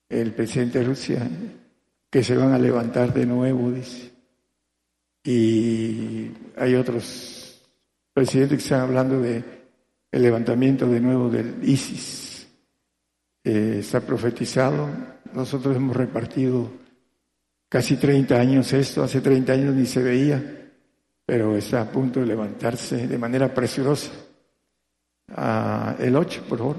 el 0.09 0.33
presidente 0.33 0.79
de 0.79 0.85
Rusia, 0.85 1.29
que 2.09 2.23
se 2.23 2.35
van 2.35 2.53
a 2.53 2.59
levantar 2.59 3.13
de 3.13 3.25
nuevo, 3.25 3.71
dice. 3.71 4.11
Y 5.23 6.31
hay 6.55 6.75
otros 6.75 7.61
presidentes 8.13 8.59
que 8.59 8.63
están 8.63 8.81
hablando 8.81 9.19
de 9.19 9.43
el 10.11 10.21
levantamiento 10.21 10.87
de 10.87 10.99
nuevo 11.01 11.29
del 11.29 11.57
ISIS. 11.63 12.47
Eh, 13.43 13.77
está 13.79 13.99
profetizado. 13.99 14.87
Nosotros 15.33 15.75
hemos 15.75 15.95
repartido 15.95 16.71
casi 17.67 17.97
30 17.97 18.39
años 18.39 18.71
esto, 18.71 19.03
hace 19.03 19.19
30 19.19 19.51
años 19.51 19.75
ni 19.75 19.85
se 19.85 20.01
veía, 20.01 20.71
pero 21.25 21.57
está 21.57 21.81
a 21.81 21.91
punto 21.91 22.21
de 22.21 22.27
levantarse 22.27 23.07
de 23.07 23.17
manera 23.17 23.53
presurosa. 23.53 24.11
Ah, 25.29 25.95
el 25.99 26.15
8, 26.15 26.45
por 26.47 26.57
favor. 26.57 26.75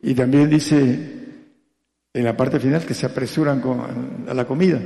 Y 0.00 0.14
también 0.14 0.48
dice 0.48 1.18
en 2.12 2.24
la 2.24 2.36
parte 2.36 2.58
final 2.58 2.84
que 2.84 2.94
se 2.94 3.06
apresuran 3.06 3.60
con, 3.60 4.26
a 4.28 4.34
la 4.34 4.46
comida, 4.46 4.80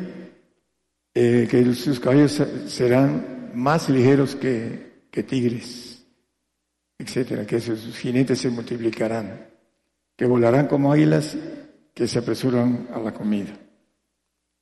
eh, 1.14 1.46
que 1.50 1.74
sus 1.74 2.00
caballos 2.00 2.42
serán 2.66 3.50
más 3.54 3.88
ligeros 3.88 4.34
que, 4.36 5.08
tigres, 5.10 6.04
etcétera, 6.98 7.46
que 7.46 7.60
sus 7.60 7.96
jinetes 7.98 8.38
se 8.38 8.50
multiplicarán, 8.50 9.46
que 10.16 10.26
volarán 10.26 10.66
como 10.66 10.92
águilas, 10.92 11.36
que 11.94 12.06
se 12.06 12.18
apresuran 12.18 12.88
a 12.92 12.98
la 12.98 13.12
comida. 13.12 13.52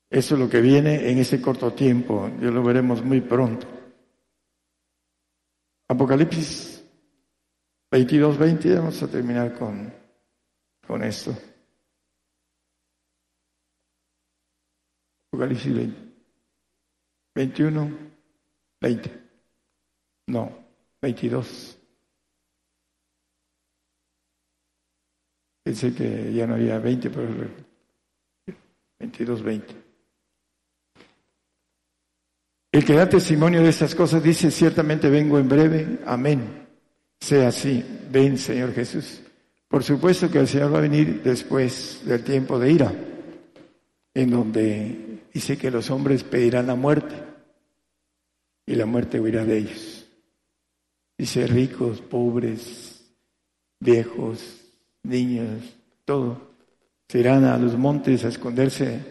Eso 0.09 0.35
es 0.35 0.41
lo 0.41 0.49
que 0.49 0.61
viene 0.61 1.11
en 1.11 1.19
ese 1.19 1.41
corto 1.41 1.73
tiempo, 1.73 2.29
ya 2.41 2.51
lo 2.51 2.63
veremos 2.65 3.05
muy 3.05 3.21
pronto. 3.21 3.80
Apocalipsis 5.91 6.85
22, 7.91 8.39
20, 8.39 8.75
vamos 8.77 9.03
a 9.03 9.09
terminar 9.09 9.59
con, 9.59 9.93
con 10.87 11.03
esto. 11.03 11.37
Apocalipsis 15.27 15.93
21, 17.35 17.91
20. 18.81 19.11
No, 20.29 20.65
22. 21.03 21.77
Pensé 25.65 25.93
que 25.93 26.33
ya 26.33 26.47
no 26.47 26.55
había 26.55 26.79
20, 26.79 27.11
pero 27.11 27.51
22, 29.01 29.43
20. 29.43 29.90
El 32.81 32.87
que 32.87 32.95
da 32.95 33.07
testimonio 33.07 33.63
de 33.63 33.69
estas 33.69 33.95
cosas 33.95 34.23
dice, 34.23 34.51
ciertamente 34.51 35.11
vengo 35.11 35.39
en 35.39 35.51
breve, 35.51 35.99
amén. 36.07 36.67
Sea 37.21 37.49
así, 37.49 37.85
ven 38.11 38.39
Señor 38.39 38.73
Jesús. 38.73 39.21
Por 39.69 39.85
supuesto 39.85 40.31
que 40.31 40.39
el 40.39 40.49
Señor 40.49 40.73
va 40.73 40.79
a 40.79 40.89
venir 40.89 41.21
después 41.23 42.01
del 42.07 42.25
tiempo 42.25 42.59
de 42.59 42.73
ira, 42.73 42.91
en 44.15 44.31
donde 44.31 45.21
dice 45.31 45.59
que 45.59 45.71
los 45.71 45.91
hombres 45.91 46.25
pedirán 46.25 46.69
la 46.69 46.75
muerte 46.75 47.15
y 48.65 48.75
la 48.77 48.87
muerte 48.87 49.21
huirá 49.21 49.45
de 49.45 49.59
ellos. 49.59 50.07
Dice 51.19 51.47
ricos, 51.47 52.01
pobres, 52.01 53.13
viejos, 53.79 54.41
niños, 55.03 55.77
todo, 56.07 56.55
se 57.09 57.19
irán 57.19 57.45
a 57.45 57.59
los 57.59 57.77
montes 57.77 58.25
a 58.25 58.29
esconderse 58.29 59.03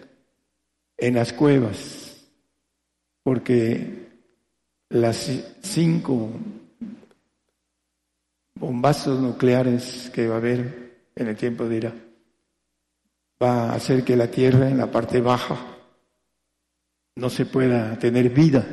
en 0.98 1.14
las 1.14 1.34
cuevas, 1.34 2.09
porque 3.24 4.08
las 4.90 5.32
cinco 5.62 6.32
bombazos 8.56 9.20
nucleares 9.20 10.12
que 10.14 10.28
va 10.28 10.36
a 10.36 10.38
haber 10.38 11.08
en 11.16 11.28
el 11.28 11.36
tiempo 11.36 11.66
de 11.66 11.78
ira 11.78 11.94
va 13.41 13.72
a 13.72 13.76
hacer 13.76 14.04
que 14.04 14.16
la 14.16 14.30
tierra 14.30 14.70
en 14.70 14.78
la 14.78 14.91
parte 14.91 15.22
baja 15.22 15.58
no 17.16 17.30
se 17.30 17.46
pueda 17.46 17.98
tener 18.00 18.30
vida. 18.30 18.66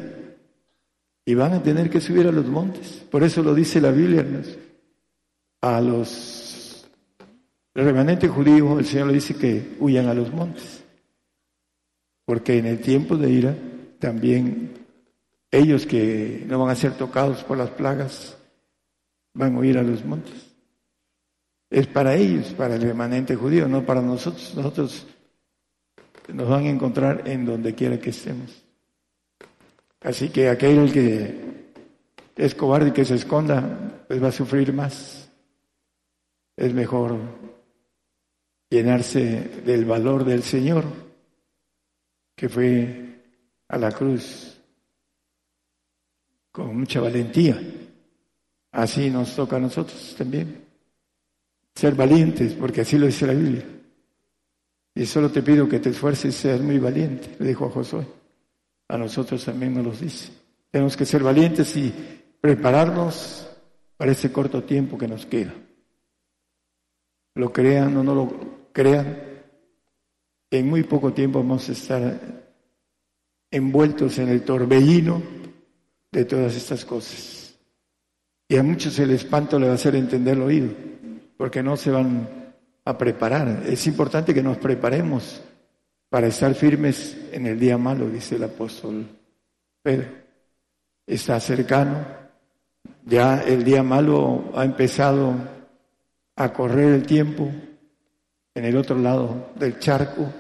Y 1.25 1.35
van 1.35 1.55
a 1.55 1.63
tener 1.63 1.91
que 1.91 2.01
subir 2.01 2.27
a 2.29 2.33
los 2.33 2.47
montes. 2.47 3.05
Por 3.11 3.25
eso 3.25 3.43
lo 3.43 3.53
dice 3.55 3.81
la 3.81 3.91
Biblia, 3.91 4.25
a 5.61 5.81
los 5.81 6.87
remanentes 7.75 8.31
judíos, 8.31 8.79
el 8.79 8.87
Señor 8.87 9.09
le 9.09 9.15
dice 9.15 9.35
que 9.35 9.77
huyan 9.81 10.07
a 10.07 10.15
los 10.15 10.33
montes. 10.33 10.85
Porque 12.25 12.59
en 12.59 12.67
el 12.67 12.81
tiempo 12.81 13.17
de 13.17 13.31
ira, 13.31 13.57
también 13.99 14.75
ellos 15.51 15.87
que 15.87 16.45
no 16.47 16.59
van 16.59 16.71
a 16.71 16.77
ser 16.77 16.97
tocados 16.97 17.45
por 17.45 17.57
las 17.57 17.71
plagas, 17.71 18.37
van 19.35 19.55
a 19.55 19.59
huir 19.59 19.79
a 19.79 19.83
los 19.83 20.05
montes. 20.05 20.55
Es 21.71 21.87
para 21.87 22.15
ellos, 22.15 22.55
para 22.55 22.77
el 22.77 22.83
remanente 22.83 23.35
judío, 23.35 23.69
no 23.69 23.85
para 23.85 24.01
nosotros. 24.01 24.55
Nosotros 24.55 25.07
nos 26.33 26.49
van 26.49 26.65
a 26.65 26.71
encontrar 26.71 27.29
en 27.29 27.45
donde 27.45 27.75
quiera 27.75 27.99
que 27.99 28.11
estemos. 28.11 28.63
Así 30.01 30.29
que 30.29 30.49
aquel 30.49 30.93
que 30.93 31.47
es 32.37 32.55
cobarde 32.55 32.91
y 32.91 32.93
que 32.93 33.05
se 33.05 33.15
esconda, 33.15 34.05
pues 34.07 34.23
va 34.23 34.29
a 34.29 34.33
sufrir 34.33 34.73
más. 34.73 35.29
Es 36.57 36.73
mejor 36.73 37.19
llenarse 38.71 39.63
del 39.65 39.85
valor 39.85 40.25
del 40.25 40.43
Señor, 40.43 40.85
que 42.35 42.49
fue 42.49 43.16
a 43.69 43.79
la 43.79 43.93
cruz 43.93 44.57
con 46.53 46.77
mucha 46.77 47.01
valentía. 47.01 47.61
Así 48.73 49.11
nos 49.11 49.35
toca 49.35 49.57
a 49.57 49.61
nosotros 49.61 50.15
también. 50.17 50.65
Ser 51.75 51.95
valientes, 51.95 52.55
porque 52.55 52.83
así 52.83 52.99
lo 52.99 53.07
dice 53.07 53.27
la 53.27 53.35
Biblia. 53.35 53.65
Y 54.95 55.05
solo 55.05 55.31
te 55.31 55.43
pido 55.43 55.69
que 55.69 55.79
te 55.79 55.91
esfuerces 55.91 56.35
y 56.35 56.39
seas 56.39 56.61
muy 56.61 56.79
valiente, 56.79 57.37
le 57.39 57.49
dijo 57.49 57.67
a 57.67 57.71
Josué. 57.71 58.07
A 58.89 58.97
nosotros 58.97 59.45
también 59.45 59.75
nos 59.75 59.85
lo 59.85 59.93
dice. 59.93 60.33
Tenemos 60.71 60.97
que 60.97 61.05
ser 61.05 61.23
valientes 61.23 61.77
y 61.77 61.93
prepararnos 62.41 63.49
para 63.97 64.13
ese 64.13 64.33
corto 64.33 64.63
tiempo 64.63 64.97
que 64.97 65.09
nos 65.09 65.27
queda. 65.27 65.53
Lo 67.35 67.53
crean 67.53 67.97
o 67.97 68.03
no 68.03 68.15
lo 68.15 68.69
crean, 68.73 69.19
en 70.51 70.69
muy 70.69 70.85
poco 70.85 71.13
tiempo 71.13 71.41
vamos 71.41 71.69
a 71.69 71.73
estar 71.73 72.46
envueltos 73.57 74.19
en 74.19 74.29
el 74.29 74.43
torbellino 74.43 75.23
de 76.13 76.25
todas 76.25 76.55
estas 76.55 76.85
cosas. 76.85 77.57
Y 78.49 78.57
a 78.57 78.63
muchos 78.63 78.99
el 78.99 79.11
espanto 79.11 79.59
le 79.59 79.67
va 79.67 79.73
a 79.73 79.77
hacer 79.77 79.97
entender 79.97 80.37
el 80.37 80.43
oído, 80.43 80.69
porque 81.37 81.63
no 81.63 81.77
se 81.77 81.91
van 81.91 82.55
a 82.85 82.97
preparar. 82.97 83.65
Es 83.67 83.87
importante 83.87 84.33
que 84.33 84.43
nos 84.43 84.59
preparemos 84.59 85.43
para 86.09 86.29
estar 86.29 86.55
firmes 86.55 87.17
en 87.33 87.47
el 87.47 87.59
día 87.59 87.77
malo, 87.77 88.09
dice 88.09 88.37
el 88.37 88.45
apóstol 88.45 89.07
Pedro. 89.83 90.09
Está 91.07 91.41
cercano, 91.41 92.05
ya 93.05 93.43
el 93.43 93.65
día 93.65 93.83
malo 93.83 94.53
ha 94.55 94.65
empezado 94.65 95.35
a 96.37 96.53
correr 96.53 96.95
el 96.95 97.07
tiempo 97.07 97.51
en 98.55 98.65
el 98.65 98.77
otro 98.77 98.99
lado 98.99 99.51
del 99.57 99.79
charco 99.79 100.33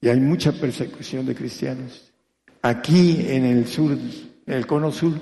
y 0.00 0.08
hay 0.08 0.20
mucha 0.20 0.52
persecución 0.52 1.26
de 1.26 1.34
cristianos. 1.34 2.12
Aquí 2.62 3.26
en 3.28 3.44
el 3.44 3.66
sur, 3.66 3.92
en 3.92 4.54
el 4.54 4.66
cono 4.66 4.92
sur, 4.92 5.12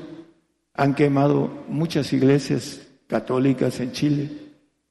han 0.75 0.95
quemado 0.95 1.65
muchas 1.69 2.13
iglesias 2.13 2.81
católicas 3.07 3.81
en 3.81 3.93
Chile 3.93 4.49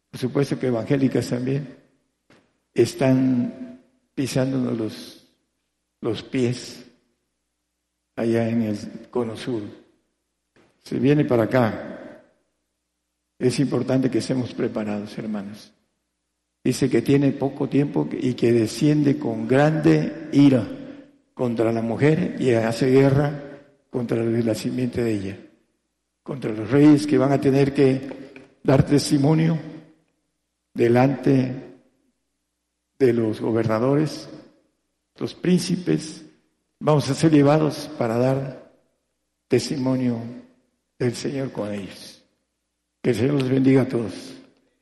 por 0.09 0.19
supuesto 0.19 0.57
que 0.57 0.68
evangélicas 0.68 1.30
también, 1.30 1.77
están 2.73 3.81
pisándonos 4.15 4.77
los, 4.77 5.27
los 6.01 6.23
pies 6.23 6.85
allá 8.15 8.49
en 8.49 8.64
el 8.64 8.77
cono 9.09 9.35
sur. 9.35 9.61
Se 10.84 10.97
viene 10.97 11.26
para 11.26 11.43
acá. 11.43 12.23
Es 13.38 13.59
importante 13.59 14.09
que 14.09 14.19
estemos 14.19 14.53
preparados, 14.53 15.15
hermanos. 15.18 15.72
Dice 16.68 16.89
que 16.89 17.02
tiene 17.02 17.31
poco 17.31 17.69
tiempo 17.69 18.10
y 18.11 18.34
que 18.34 18.52
desciende 18.52 19.18
con 19.18 19.48
grande 19.48 20.27
ira 20.34 20.68
contra 21.34 21.72
la 21.72 21.81
mujer 21.81 22.35
y 22.39 22.52
hace 22.52 22.91
guerra 22.91 23.61
contra 23.89 24.22
la 24.22 24.53
simiente 24.53 25.02
de 25.02 25.14
ella, 25.14 25.38
contra 26.23 26.52
los 26.52 26.69
reyes 26.69 27.07
que 27.07 27.18
van 27.18 27.31
a 27.31 27.39
tener 27.39 27.73
que 27.73 28.52
dar 28.61 28.85
testimonio 28.85 29.57
delante 30.73 31.53
de 32.99 33.14
los 33.14 33.39
gobernadores, 33.39 34.27
los 35.15 35.35
príncipes, 35.35 36.26
vamos 36.81 37.10
a 37.10 37.14
ser 37.14 37.31
llevados 37.31 37.89
para 37.98 38.18
dar 38.18 38.73
testimonio 39.48 40.18
del 40.99 41.15
Señor 41.15 41.49
con 41.53 41.72
ellos. 41.73 42.22
Que 43.02 43.11
el 43.11 43.15
Señor 43.15 43.35
los 43.35 43.49
bendiga 43.49 43.84
a 43.84 43.88
todos. 43.88 44.34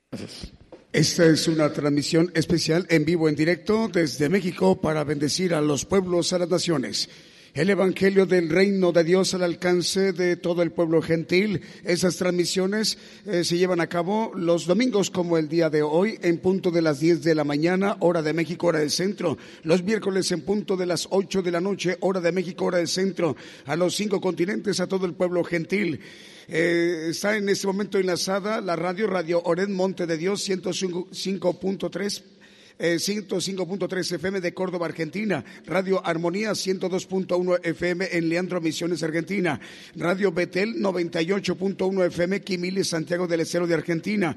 Gracias. 0.10 0.55
Esta 0.96 1.26
es 1.26 1.50
una 1.50 1.74
transmisión 1.74 2.32
especial 2.36 2.88
en 2.90 3.04
vivo, 3.04 3.28
en 3.28 3.36
directo 3.36 3.90
desde 3.90 4.30
México 4.30 4.80
para 4.80 5.04
bendecir 5.04 5.54
a 5.54 5.60
los 5.60 5.84
pueblos, 5.84 6.32
a 6.32 6.40
las 6.40 6.50
naciones 6.50 7.10
el 7.56 7.70
Evangelio 7.70 8.26
del 8.26 8.50
Reino 8.50 8.92
de 8.92 9.06
Dios 9.06 9.34
al 9.34 9.44
alcance 9.44 10.12
de 10.12 10.36
todo 10.36 10.62
el 10.62 10.74
pueblo 10.74 11.02
gentil. 11.02 11.62
Esas 11.86 12.18
transmisiones 12.18 12.98
eh, 13.26 13.46
se 13.46 13.58
llevan 13.58 13.80
a 13.80 13.88
cabo 13.88 14.34
los 14.36 14.66
domingos 14.66 15.10
como 15.10 15.38
el 15.38 15.48
día 15.48 15.70
de 15.70 15.82
hoy 15.82 16.20
en 16.22 16.40
punto 16.40 16.70
de 16.70 16.82
las 16.82 17.00
10 17.00 17.24
de 17.24 17.34
la 17.34 17.46
mañana, 17.46 17.96
hora 18.02 18.22
de 18.22 18.34
México, 18.34 18.68
hora 18.68 18.80
del 18.80 18.92
centro. 18.92 19.38
Los 19.64 19.84
miércoles 19.84 20.30
en 20.34 20.42
punto 20.42 20.76
de 20.76 20.86
las 20.86 21.08
8 21.10 21.42
de 21.42 21.52
la 21.52 21.62
noche, 21.62 21.96
hora 22.02 22.20
de 22.20 22.34
México, 22.34 22.66
hora 22.66 22.80
del 22.80 22.90
centro. 22.90 23.38
A 23.66 23.78
los 23.78 23.96
cinco 23.96 24.20
continentes, 24.20 24.82
a 24.82 24.88
todo 24.88 25.06
el 25.06 25.14
pueblo 25.14 25.42
gentil. 25.46 26.02
Eh, 26.50 27.08
está 27.12 27.38
en 27.38 27.48
este 27.48 27.68
momento 27.68 27.98
enlazada 27.98 28.60
la 28.60 28.76
radio, 28.76 29.08
Radio 29.08 29.42
Oren 29.46 29.74
Monte 29.74 30.06
de 30.06 30.18
Dios 30.18 30.48
105.3 30.48 32.35
105.3 32.80 34.12
eh, 34.12 34.16
FM 34.16 34.42
de 34.42 34.54
Córdoba, 34.54 34.86
Argentina, 34.86 35.44
Radio 35.66 36.06
Armonía 36.06 36.52
102.1 36.52 37.60
FM 37.64 38.10
en 38.12 38.30
Leandro 38.30 38.62
Misiones, 38.62 39.04
Argentina, 39.04 39.60
Radio 39.96 40.32
Betel 40.32 40.76
98.1 40.76 42.06
FM 42.06 42.42
Quimili, 42.42 42.84
Santiago 42.84 43.28
del 43.28 43.42
Estero 43.42 43.68
de 43.68 43.76
Argentina. 43.76 44.36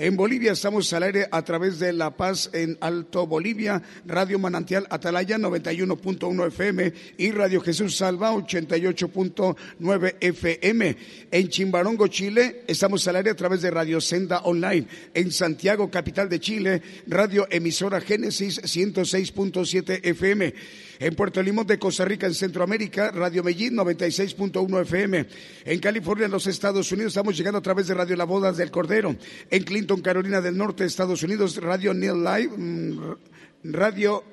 En 0.00 0.16
Bolivia 0.16 0.52
estamos 0.52 0.92
al 0.92 1.02
aire 1.02 1.26
a 1.28 1.42
través 1.42 1.80
de 1.80 1.92
La 1.92 2.16
Paz 2.16 2.50
en 2.52 2.78
Alto 2.80 3.26
Bolivia, 3.26 3.82
Radio 4.06 4.38
Manantial 4.38 4.86
Atalaya 4.90 5.38
91.1 5.38 6.46
FM 6.46 6.92
y 7.16 7.32
Radio 7.32 7.60
Jesús 7.60 7.96
Salva 7.96 8.32
88.9 8.32 10.14
FM. 10.20 10.96
En 11.32 11.48
Chimbarongo, 11.48 12.06
Chile, 12.06 12.62
estamos 12.68 13.08
al 13.08 13.16
aire 13.16 13.30
a 13.30 13.34
través 13.34 13.60
de 13.60 13.72
Radio 13.72 14.00
Senda 14.00 14.38
Online. 14.44 14.86
En 15.14 15.32
Santiago, 15.32 15.90
capital 15.90 16.28
de 16.28 16.38
Chile, 16.38 16.80
Radio 17.08 17.48
Emisora 17.50 18.00
Génesis 18.00 18.62
106.7 18.62 19.98
FM. 20.04 20.54
En 21.00 21.14
Puerto 21.14 21.40
Limón 21.42 21.66
de 21.66 21.78
Costa 21.78 22.04
Rica, 22.04 22.26
en 22.26 22.34
Centroamérica, 22.34 23.12
Radio 23.12 23.44
Medellín 23.44 23.76
96.1 23.76 24.82
FM. 24.82 25.26
En 25.64 25.78
California, 25.78 26.24
en 26.24 26.32
los 26.32 26.48
Estados 26.48 26.90
Unidos, 26.90 27.12
estamos 27.12 27.36
llegando 27.36 27.58
a 27.58 27.62
través 27.62 27.86
de 27.86 27.94
Radio 27.94 28.16
La 28.16 28.24
Bodas 28.24 28.56
del 28.56 28.72
Cordero. 28.72 29.14
En 29.48 29.62
Clinton, 29.62 30.00
Carolina 30.00 30.40
del 30.40 30.56
Norte, 30.56 30.84
Estados 30.84 31.22
Unidos, 31.22 31.56
Radio 31.62 31.94
Neil 31.94 32.24
Live, 32.24 32.52
mm, 32.56 33.14
Radio 33.62 34.24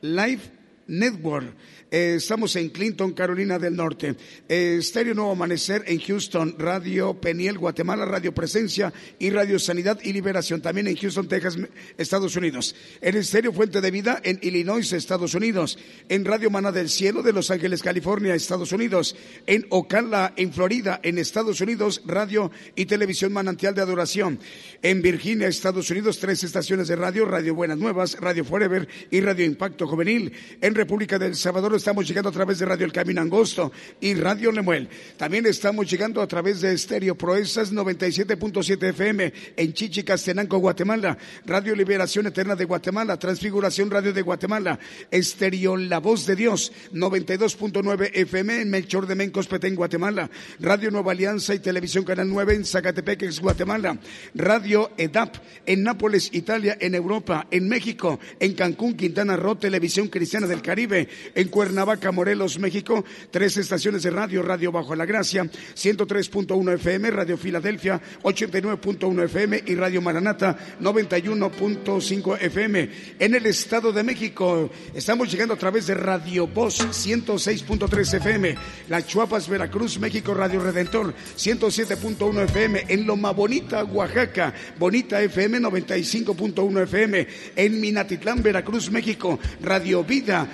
Live 0.00 0.40
Network. 0.86 1.54
Eh, 1.90 2.14
estamos 2.16 2.56
en 2.56 2.70
Clinton, 2.70 3.12
Carolina 3.12 3.58
del 3.58 3.76
Norte. 3.76 4.16
Eh, 4.48 4.76
Estéreo 4.80 5.14
Nuevo 5.14 5.32
Amanecer 5.32 5.84
en 5.86 6.00
Houston, 6.00 6.56
Radio 6.58 7.14
Peniel, 7.20 7.58
Guatemala, 7.58 8.04
Radio 8.04 8.34
Presencia 8.34 8.92
y 9.18 9.30
Radio 9.30 9.58
Sanidad 9.58 9.98
y 10.02 10.12
Liberación, 10.12 10.60
también 10.60 10.88
en 10.88 10.96
Houston, 10.96 11.28
Texas, 11.28 11.56
Estados 11.98 12.36
Unidos. 12.36 12.74
En 13.00 13.16
Estéreo 13.16 13.52
Fuente 13.52 13.80
de 13.80 13.90
Vida 13.90 14.20
en 14.24 14.38
Illinois, 14.42 14.92
Estados 14.92 15.34
Unidos. 15.34 15.78
En 16.08 16.24
Radio 16.24 16.50
Mana 16.50 16.72
del 16.72 16.88
Cielo 16.88 17.22
de 17.22 17.32
Los 17.32 17.50
Ángeles, 17.50 17.82
California, 17.82 18.34
Estados 18.34 18.72
Unidos. 18.72 19.16
En 19.46 19.66
Ocala, 19.70 20.32
en 20.36 20.52
Florida, 20.52 21.00
en 21.02 21.18
Estados 21.18 21.60
Unidos, 21.60 22.02
Radio 22.06 22.50
y 22.74 22.86
Televisión 22.86 23.32
Manantial 23.32 23.74
de 23.74 23.82
Adoración. 23.82 24.38
En 24.82 25.02
Virginia, 25.02 25.48
Estados 25.48 25.90
Unidos, 25.90 26.18
tres 26.18 26.42
estaciones 26.44 26.88
de 26.88 26.96
radio, 26.96 27.24
Radio 27.24 27.54
Buenas 27.54 27.78
Nuevas, 27.78 28.18
Radio 28.20 28.44
Forever 28.44 28.88
y 29.10 29.20
Radio 29.20 29.44
Impacto 29.44 29.86
Juvenil. 29.86 30.32
En 30.60 30.74
República 30.74 31.18
del 31.18 31.36
Salvador, 31.36 31.73
estamos 31.76 32.06
llegando 32.06 32.28
a 32.28 32.32
través 32.32 32.58
de 32.58 32.66
Radio 32.66 32.86
El 32.86 32.92
Camino 32.92 33.20
Angosto 33.20 33.72
y 34.00 34.14
Radio 34.14 34.52
Lemuel. 34.52 34.88
También 35.16 35.46
estamos 35.46 35.90
llegando 35.90 36.20
a 36.22 36.26
través 36.26 36.60
de 36.60 36.72
Estéreo 36.72 37.14
Proezas 37.14 37.72
97.7 37.72 38.88
FM 38.90 39.32
en 39.56 39.72
Chichicastenango, 39.72 40.58
Guatemala. 40.58 41.16
Radio 41.46 41.74
Liberación 41.74 42.26
Eterna 42.26 42.56
de 42.56 42.64
Guatemala, 42.64 43.18
Transfiguración 43.18 43.90
Radio 43.90 44.12
de 44.12 44.22
Guatemala, 44.22 44.78
Estéreo 45.10 45.76
La 45.76 45.98
Voz 45.98 46.26
de 46.26 46.36
Dios 46.36 46.72
92.9 46.92 48.10
FM 48.14 48.60
en 48.62 48.70
Melchor 48.70 49.06
de 49.06 49.14
Mencos, 49.14 49.46
Petén, 49.46 49.74
Guatemala. 49.74 50.30
Radio 50.60 50.90
Nueva 50.90 51.12
Alianza 51.12 51.54
y 51.54 51.58
Televisión 51.58 52.04
Canal 52.04 52.28
9 52.28 52.54
en 52.54 52.64
Zacatepec, 52.64 53.40
Guatemala. 53.40 53.98
Radio 54.34 54.90
EDAP 54.96 55.36
en 55.66 55.82
Nápoles, 55.82 56.30
Italia, 56.32 56.76
en 56.80 56.94
Europa, 56.94 57.46
en 57.50 57.68
México, 57.68 58.20
en 58.40 58.54
Cancún, 58.54 58.94
Quintana 58.94 59.36
Roo, 59.36 59.56
Televisión 59.56 60.08
Cristiana 60.08 60.46
del 60.46 60.62
Caribe, 60.62 61.08
en 61.34 61.48
Cuernavaca, 61.64 62.12
Morelos, 62.12 62.58
México, 62.58 63.06
tres 63.30 63.56
estaciones 63.56 64.02
de 64.02 64.10
radio, 64.10 64.42
Radio 64.42 64.70
Bajo 64.70 64.94
la 64.94 65.06
Gracia, 65.06 65.44
103.1 65.44 66.74
FM, 66.74 67.10
Radio 67.10 67.38
Filadelfia, 67.38 67.98
89.1 68.22 69.24
FM 69.24 69.62
y 69.64 69.74
Radio 69.74 70.02
Maranata, 70.02 70.58
91.5 70.78 72.38
FM. 72.38 72.90
En 73.18 73.34
el 73.34 73.46
Estado 73.46 73.92
de 73.92 74.02
México, 74.02 74.70
estamos 74.92 75.32
llegando 75.32 75.54
a 75.54 75.56
través 75.56 75.86
de 75.86 75.94
Radio 75.94 76.46
Voz, 76.46 76.80
106.3 76.80 78.14
FM, 78.18 78.54
La 78.90 79.06
Chuapas, 79.06 79.48
Veracruz, 79.48 79.98
México, 79.98 80.34
Radio 80.34 80.60
Redentor, 80.60 81.14
107.1 81.34 82.44
FM, 82.44 82.84
en 82.88 83.06
Loma 83.06 83.30
Bonita, 83.30 83.84
Oaxaca, 83.84 84.52
Bonita 84.78 85.22
FM, 85.22 85.60
95.1 85.60 86.82
FM, 86.82 87.26
en 87.56 87.80
Minatitlán, 87.80 88.42
Veracruz, 88.42 88.90
México, 88.90 89.38
Radio 89.62 90.04
Vida, 90.04 90.46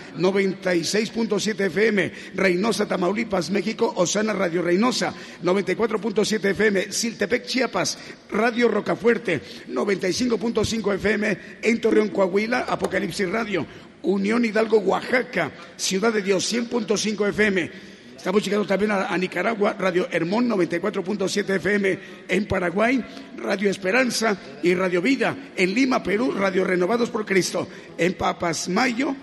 96.7 1.00 1.66
FM, 1.66 2.12
Reynosa, 2.34 2.86
Tamaulipas, 2.86 3.50
México, 3.50 3.92
Osana 3.96 4.32
Radio 4.32 4.62
Reynosa, 4.62 5.14
94.7 5.42 6.50
FM, 6.50 6.92
Siltepec, 6.92 7.46
Chiapas, 7.46 7.98
Radio 8.30 8.68
Rocafuerte, 8.68 9.40
95.5 9.68 10.94
FM, 10.94 11.38
en 11.62 11.80
Torreón, 11.80 12.08
Coahuila, 12.08 12.66
Apocalipsis 12.68 13.28
Radio, 13.28 13.66
Unión 14.02 14.44
Hidalgo, 14.44 14.78
Oaxaca, 14.78 15.52
Ciudad 15.76 16.12
de 16.12 16.22
Dios, 16.22 16.52
100.5 16.52 17.28
FM. 17.28 17.70
Estamos 18.16 18.44
llegando 18.44 18.66
también 18.66 18.90
a, 18.90 19.16
Nicaragua, 19.16 19.74
Radio 19.78 20.06
Hermón 20.10 20.46
94.7 20.46 21.56
FM 21.56 21.98
en 22.28 22.46
Paraguay, 22.46 23.02
Radio 23.38 23.70
Esperanza 23.70 24.36
y 24.62 24.74
Radio 24.74 25.00
Vida. 25.00 25.34
En 25.56 25.72
Lima, 25.72 26.02
Perú, 26.02 26.32
Radio 26.32 26.64
Renovados 26.64 27.08
por 27.08 27.24
Cristo. 27.24 27.66
En 27.96 28.12
Papasmayo, 28.12 29.16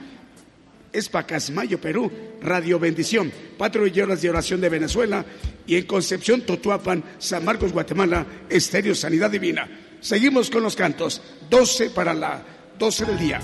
es 0.98 1.10
Pacasmayo, 1.10 1.80
Perú, 1.80 2.11
Radio 2.41 2.80
Bendición, 2.80 3.32
Patrulleras 3.57 4.22
de 4.22 4.30
Oración 4.30 4.60
de 4.60 4.69
Venezuela 4.69 5.24
y 5.68 5.76
en 5.76 5.86
Concepción, 5.86 6.41
Totuapan, 6.41 7.03
San 7.19 7.45
Marcos, 7.45 7.72
Guatemala, 7.72 8.26
Estéreo 8.49 8.95
Sanidad 8.95 9.30
Divina. 9.30 9.69
Seguimos 10.02 10.49
con 10.49 10.64
los 10.64 10.76
cantos, 10.76 11.22
12 11.49 11.91
para 11.91 12.14
la 12.14 12.44
12 12.80 13.06
del 13.06 13.19
día. 13.19 13.41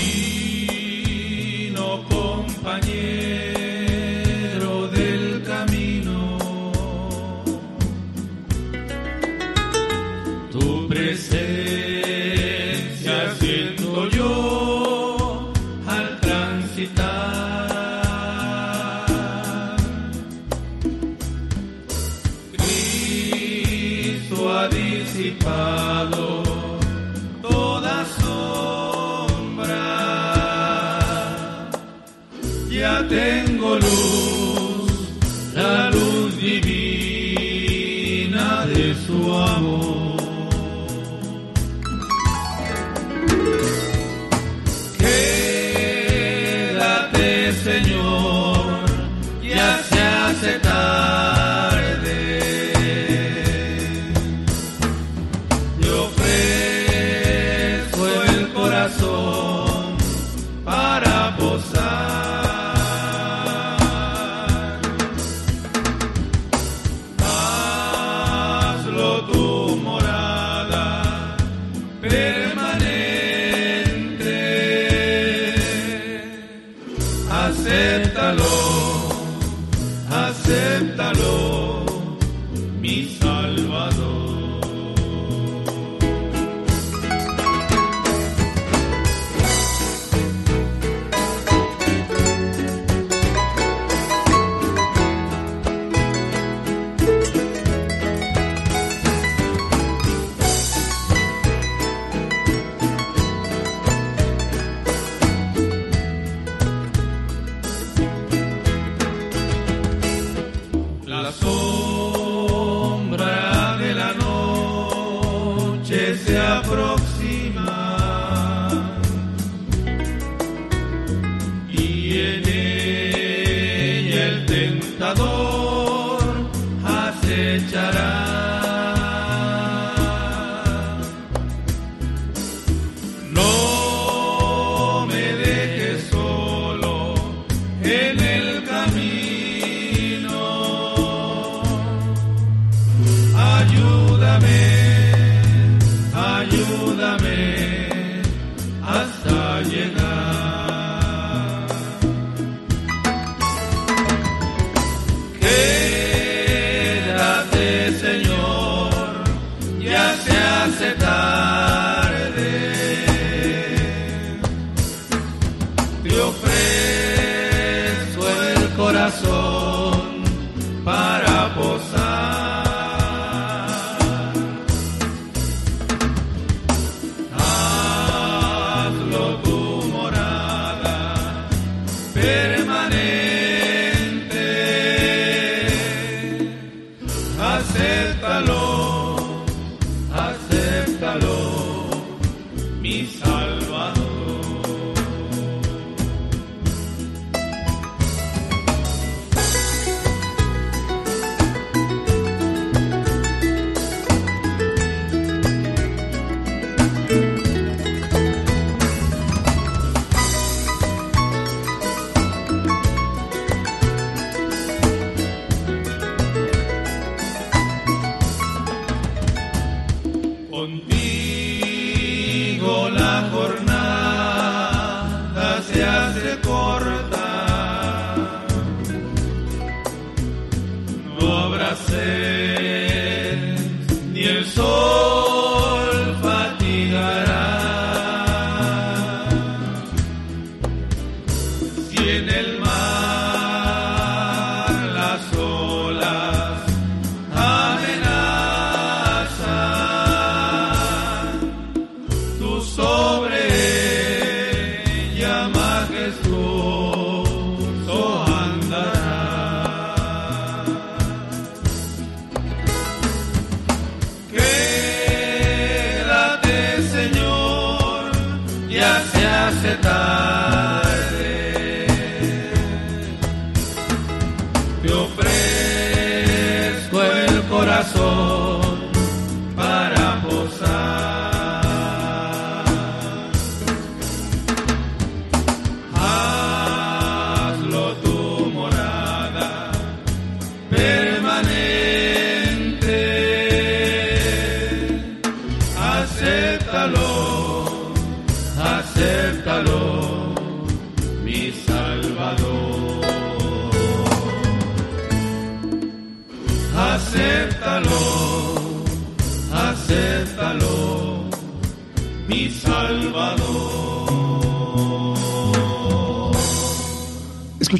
Divino 0.00 1.86
compañero. 2.08 3.49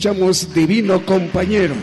Escuchamos 0.00 0.54
Divino 0.54 1.04
Compañero. 1.04 1.74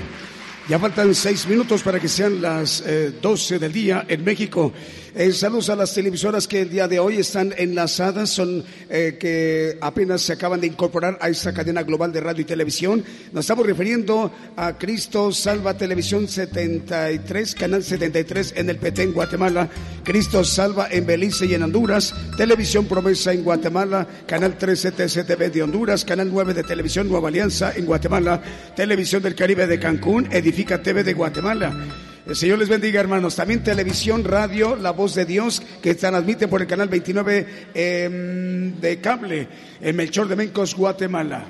Ya 0.67 0.79
faltan 0.79 1.13
seis 1.13 1.47
minutos 1.47 1.83
para 1.83 1.99
que 1.99 2.07
sean 2.07 2.41
las 2.41 2.81
eh, 2.81 3.13
doce 3.21 3.59
12 3.59 3.59
del 3.59 3.71
día 3.71 4.05
en 4.07 4.23
México. 4.23 4.73
Eh, 5.19 5.33
saludos 5.33 5.71
a 5.71 5.75
las 5.75 5.95
televisoras 5.95 6.47
que 6.47 6.61
el 6.61 6.69
día 6.69 6.87
de 6.87 6.99
hoy 6.99 7.17
están 7.17 7.51
enlazadas, 7.57 8.29
son 8.29 8.63
eh, 8.87 9.17
que 9.19 9.75
apenas 9.81 10.21
se 10.21 10.33
acaban 10.33 10.61
de 10.61 10.67
incorporar 10.67 11.17
a 11.19 11.27
esta 11.27 11.55
cadena 11.55 11.81
global 11.81 12.13
de 12.13 12.21
radio 12.21 12.43
y 12.43 12.45
televisión. 12.45 13.03
Nos 13.31 13.45
estamos 13.45 13.65
refiriendo 13.65 14.31
a 14.55 14.77
Cristo 14.77 15.31
Salva 15.31 15.73
Televisión 15.73 16.27
73, 16.27 17.55
Canal 17.55 17.83
73 17.83 18.53
en 18.57 18.69
el 18.69 18.77
PT 18.77 19.01
en 19.01 19.13
Guatemala, 19.13 19.67
Cristo 20.03 20.43
Salva 20.43 20.87
en 20.91 21.07
Belice 21.07 21.47
y 21.47 21.55
en 21.55 21.63
Honduras, 21.63 22.13
Televisión 22.37 22.85
Promesa 22.85 23.33
en 23.33 23.43
Guatemala, 23.43 24.07
Canal 24.27 24.55
13 24.55 24.91
TCTV 24.91 25.51
de 25.51 25.63
Honduras, 25.63 26.05
Canal 26.05 26.29
9 26.31 26.53
de 26.53 26.61
Televisión 26.61 27.09
Nueva 27.09 27.29
Alianza 27.29 27.73
en 27.75 27.87
Guatemala, 27.87 28.39
Televisión 28.75 29.23
del 29.23 29.33
Caribe 29.33 29.65
de 29.65 29.79
Cancún, 29.79 30.27
Edifica 30.31 30.83
TV 30.83 31.03
de 31.03 31.13
Guatemala. 31.15 32.06
El 32.27 32.35
Señor 32.35 32.59
les 32.59 32.67
bendiga, 32.67 32.99
hermanos. 32.99 33.37
También 33.37 33.63
televisión, 33.63 34.25
radio, 34.25 34.75
La 34.75 34.91
Voz 34.91 35.15
de 35.15 35.23
Dios, 35.23 35.61
que 35.81 35.95
transmite 35.95 36.49
por 36.49 36.61
el 36.61 36.67
canal 36.67 36.89
29 36.89 37.69
em, 37.73 38.81
de 38.81 38.99
cable 38.99 39.47
en 39.79 39.95
Melchor 39.95 40.27
de 40.27 40.35
Mencos, 40.35 40.75
Guatemala. 40.75 41.45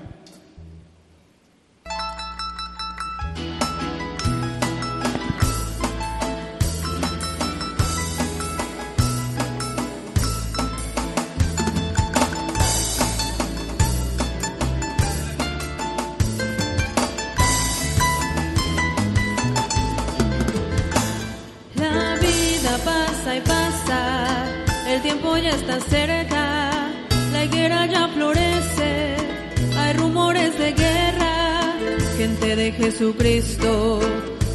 Jesucristo 32.97 33.99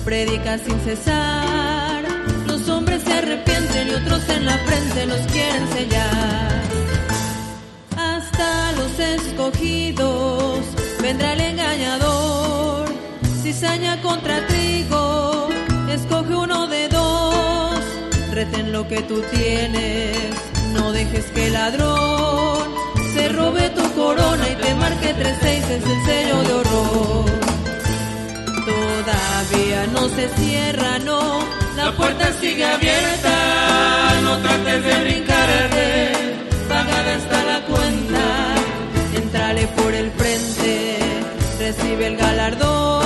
predica 0.05 0.59
sin 0.59 0.77
cesar, 0.81 2.03
los 2.45 2.69
hombres 2.69 3.01
se 3.05 3.13
arrepienten 3.13 3.87
y 3.87 3.91
otros 3.93 4.29
en 4.31 4.47
la 4.47 4.59
frente 4.59 5.07
los 5.07 5.21
quieren 5.29 5.69
sellar. 5.69 6.63
Hasta 7.97 8.73
los 8.73 8.99
escogidos 8.99 10.59
vendrá 11.01 11.35
el 11.35 11.41
engañador, 11.41 12.93
cizaña 13.45 14.03
contra 14.03 14.45
trigo, 14.49 15.49
escoge 15.89 16.35
uno 16.35 16.67
de 16.67 16.89
dos, 16.89 17.81
reten 18.33 18.73
lo 18.73 18.89
que 18.89 19.03
tú 19.03 19.23
tienes 19.33 20.33
no 20.73 20.91
dejes 20.91 21.27
que 21.27 21.47
el 21.47 21.53
ladrón 21.53 22.65
se 23.15 23.29
robe 23.29 23.71
tu 23.71 23.93
corona 23.93 24.49
y 24.51 24.57
te 24.57 24.75
marque 24.75 25.15
tres 25.15 25.37
seis 25.41 25.65
es 25.65 25.85
el 25.85 26.05
sello 26.07 26.43
de 26.43 26.53
horror. 26.55 27.32
Todavía 29.05 29.85
no 29.89 30.09
se 30.11 30.29
cierra, 30.29 31.01
no, 31.01 31.41
la 31.77 31.91
puerta 31.93 32.33
sigue 32.41 32.65
abierta. 32.65 34.21
No 34.23 34.39
trates 34.39 34.85
de 34.85 35.01
brincarte, 35.03 36.13
pagada 36.69 37.15
está 37.15 37.45
la 37.45 37.61
cuenta. 37.63 38.55
Entrale 39.17 39.67
por 39.77 39.93
el 39.93 40.09
frente, 40.13 40.99
recibe 41.59 42.07
el 42.07 42.17
galardón. 42.17 43.02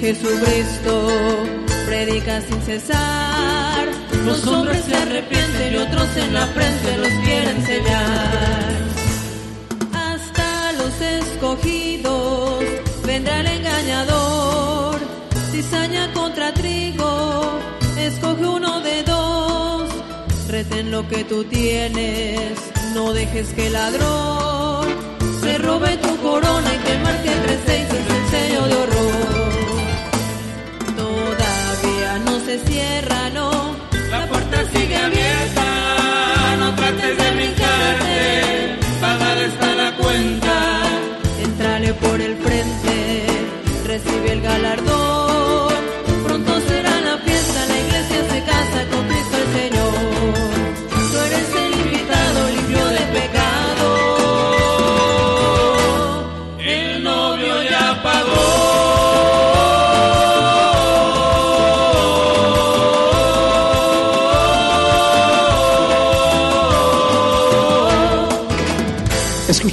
Jesucristo 0.00 1.08
predica 1.86 2.40
sin 2.40 2.60
cesar, 2.62 3.88
los 4.24 4.46
hombres 4.46 4.84
se 4.84 4.94
arrepienten 4.94 5.74
y 5.74 5.76
otros 5.76 6.08
en 6.16 6.34
la 6.34 6.46
frente 6.48 6.98
los 6.98 7.12
quieren 7.24 7.64
sellar. 7.64 8.72
Hasta 9.92 10.72
los 10.72 11.00
escogidos 11.00 12.64
vendrá 13.06 13.40
el 13.40 13.46
engañador, 13.46 15.00
cizaña 15.50 16.12
contra 16.12 16.52
trigo, 16.52 17.58
escoge 17.98 18.46
uno 18.46 18.80
de 18.80 19.02
dos. 19.04 19.90
Reten 20.48 20.90
lo 20.90 21.08
que 21.08 21.24
tú 21.24 21.44
tienes, 21.44 22.52
no 22.94 23.12
dejes 23.12 23.52
que 23.54 23.70
ladrón 23.70 24.53
recibe 44.04 44.32
el 44.32 44.40
galardón, 44.40 45.74
pronto 46.24 46.60
será 46.68 47.00
la 47.00 47.18
fiesta, 47.18 47.66
la 47.66 47.80
iglesia 47.80 48.30
se 48.30 48.42
casa 48.42 48.86
con 48.90 49.06
Cristo 49.08 49.36
el 49.36 49.70
Señor. 49.70 49.84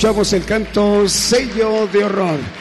escuchamos 0.02 0.34
el 0.34 0.46
canto 0.46 1.08
Sello 1.08 1.86
de 1.86 2.04
Horror. 2.04 2.61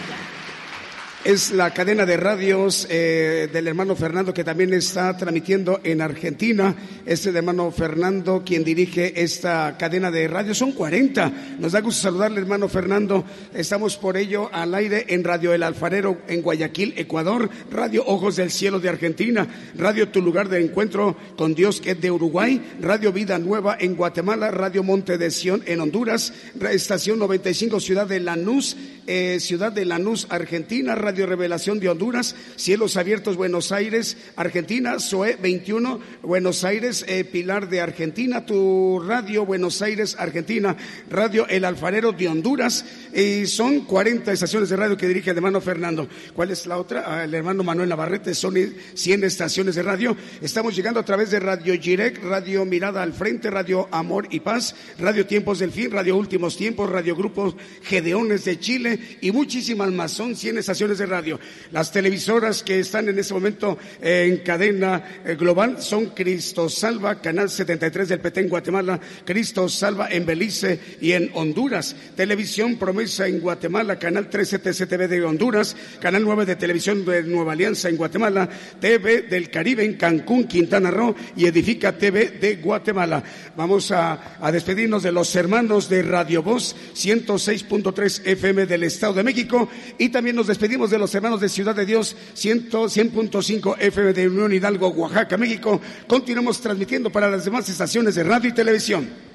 Es 1.30 1.52
la 1.52 1.72
cadena 1.72 2.04
de 2.06 2.16
radios 2.16 2.88
eh, 2.90 3.48
del 3.52 3.68
hermano 3.68 3.94
Fernando 3.94 4.34
que 4.34 4.42
también 4.42 4.74
está 4.74 5.16
transmitiendo 5.16 5.78
en 5.84 6.02
Argentina. 6.02 6.74
Es 7.06 7.24
el 7.24 7.36
hermano 7.36 7.70
Fernando 7.70 8.42
quien 8.44 8.64
dirige 8.64 9.22
esta 9.22 9.76
cadena 9.78 10.10
de 10.10 10.26
radios. 10.26 10.58
Son 10.58 10.72
40. 10.72 11.32
Nos 11.60 11.70
da 11.70 11.82
gusto 11.82 12.02
saludarle, 12.02 12.40
hermano 12.40 12.68
Fernando. 12.68 13.24
Estamos 13.54 13.96
por 13.96 14.16
ello 14.16 14.50
al 14.52 14.74
aire 14.74 15.04
en 15.10 15.22
Radio 15.22 15.54
El 15.54 15.62
Alfarero 15.62 16.18
en 16.26 16.42
Guayaquil, 16.42 16.94
Ecuador. 16.96 17.48
Radio 17.70 18.02
Ojos 18.06 18.34
del 18.34 18.50
Cielo 18.50 18.80
de 18.80 18.88
Argentina. 18.88 19.46
Radio 19.76 20.08
Tu 20.08 20.20
Lugar 20.20 20.48
de 20.48 20.60
Encuentro 20.60 21.16
con 21.36 21.54
Dios 21.54 21.80
que 21.80 21.92
es 21.92 22.00
de 22.00 22.10
Uruguay. 22.10 22.60
Radio 22.80 23.12
Vida 23.12 23.38
Nueva 23.38 23.76
en 23.78 23.94
Guatemala. 23.94 24.50
Radio 24.50 24.82
Monte 24.82 25.16
de 25.16 25.30
Sion 25.30 25.62
en 25.66 25.78
Honduras. 25.78 26.32
Estación 26.72 27.20
95 27.20 27.78
Ciudad 27.78 28.08
de 28.08 28.18
Lanús. 28.18 28.76
Eh, 29.06 29.38
Ciudad 29.40 29.72
de 29.72 29.84
Lanús, 29.84 30.26
Argentina. 30.28 30.94
Radio 30.94 31.19
Revelación 31.26 31.80
de 31.80 31.88
Honduras, 31.88 32.36
Cielos 32.56 32.96
Abiertos 32.96 33.36
Buenos 33.36 33.72
Aires, 33.72 34.16
Argentina, 34.36 34.98
SOE 34.98 35.36
21, 35.36 36.00
Buenos 36.22 36.64
Aires, 36.64 37.04
eh, 37.08 37.24
Pilar 37.24 37.68
de 37.68 37.80
Argentina, 37.80 38.46
tu 38.46 39.02
radio 39.06 39.46
Buenos 39.46 39.82
Aires, 39.82 40.16
Argentina, 40.18 40.76
Radio 41.08 41.46
El 41.48 41.64
Alfarero 41.64 42.12
de 42.12 42.28
Honduras, 42.28 42.84
y 43.14 43.46
son 43.46 43.80
40 43.80 44.32
estaciones 44.32 44.68
de 44.68 44.76
radio 44.76 44.96
que 44.96 45.08
dirige 45.08 45.30
el 45.30 45.36
hermano 45.36 45.60
Fernando. 45.60 46.08
¿Cuál 46.34 46.50
es 46.50 46.66
la 46.66 46.78
otra? 46.78 47.04
Ah, 47.06 47.24
el 47.24 47.34
hermano 47.34 47.62
Manuel 47.62 47.88
Navarrete, 47.88 48.34
son 48.34 48.54
100 48.94 49.24
estaciones 49.24 49.74
de 49.74 49.82
radio. 49.82 50.16
Estamos 50.40 50.74
llegando 50.74 51.00
a 51.00 51.04
través 51.04 51.30
de 51.30 51.40
Radio 51.40 51.74
Girec, 51.80 52.22
Radio 52.22 52.64
Mirada 52.64 53.02
al 53.02 53.12
Frente, 53.12 53.50
Radio 53.50 53.88
Amor 53.90 54.28
y 54.30 54.40
Paz, 54.40 54.74
Radio 54.98 55.26
Tiempos 55.26 55.58
del 55.58 55.72
Fin, 55.72 55.90
Radio 55.90 56.16
Últimos 56.16 56.56
Tiempos, 56.56 56.90
Radio 56.90 57.16
Grupos 57.16 57.54
Gedeones 57.82 58.44
de 58.44 58.58
Chile 58.58 59.18
y 59.20 59.32
muchísimas 59.32 59.90
más. 59.92 60.12
Son 60.12 60.36
100 60.36 60.58
estaciones 60.58 60.98
de 60.98 60.99
radio. 61.06 61.38
Las 61.72 61.92
televisoras 61.92 62.62
que 62.62 62.80
están 62.80 63.08
en 63.08 63.18
este 63.18 63.34
momento 63.34 63.78
eh, 64.00 64.26
en 64.28 64.38
cadena 64.44 65.20
eh, 65.24 65.34
global 65.34 65.80
son 65.82 66.06
Cristo 66.06 66.68
Salva, 66.68 67.20
Canal 67.20 67.50
73 67.50 68.08
del 68.08 68.20
PT 68.20 68.40
en 68.40 68.48
Guatemala, 68.48 69.00
Cristo 69.24 69.68
Salva 69.68 70.08
en 70.10 70.26
Belice 70.26 70.80
y 71.00 71.12
en 71.12 71.30
Honduras, 71.34 71.94
Televisión 72.16 72.76
Promesa 72.76 73.26
en 73.26 73.40
Guatemala, 73.40 73.98
Canal 73.98 74.28
13 74.28 74.58
TCTV 74.58 75.08
de 75.08 75.24
Honduras, 75.24 75.76
Canal 76.00 76.22
9 76.24 76.46
de 76.46 76.56
Televisión 76.56 77.04
de 77.04 77.22
Nueva 77.22 77.52
Alianza 77.52 77.88
en 77.88 77.96
Guatemala, 77.96 78.48
TV 78.80 79.22
del 79.22 79.50
Caribe 79.50 79.84
en 79.84 79.94
Cancún, 79.94 80.44
Quintana 80.44 80.90
Roo 80.90 81.14
y 81.36 81.46
Edifica 81.46 81.96
TV 81.96 82.30
de 82.40 82.56
Guatemala. 82.56 83.22
Vamos 83.56 83.90
a, 83.90 84.36
a 84.40 84.52
despedirnos 84.52 85.02
de 85.02 85.12
los 85.12 85.34
hermanos 85.36 85.88
de 85.88 86.02
Radio 86.02 86.42
Voz 86.42 86.76
106.3 86.94 88.22
FM 88.24 88.66
del 88.66 88.84
Estado 88.84 89.14
de 89.14 89.22
México 89.22 89.68
y 89.98 90.08
también 90.08 90.36
nos 90.36 90.46
despedimos 90.46 90.89
de 90.90 90.98
los 90.98 91.14
hermanos 91.14 91.40
de 91.40 91.48
Ciudad 91.48 91.74
de 91.74 91.86
Dios 91.86 92.16
100.5 92.34 93.76
FM 93.78 94.12
de 94.12 94.28
Unión 94.28 94.52
Hidalgo, 94.52 94.88
Oaxaca, 94.88 95.36
México. 95.36 95.80
Continuamos 96.06 96.60
transmitiendo 96.60 97.10
para 97.10 97.30
las 97.30 97.44
demás 97.44 97.68
estaciones 97.68 98.14
de 98.14 98.24
radio 98.24 98.50
y 98.50 98.52
televisión. 98.52 99.30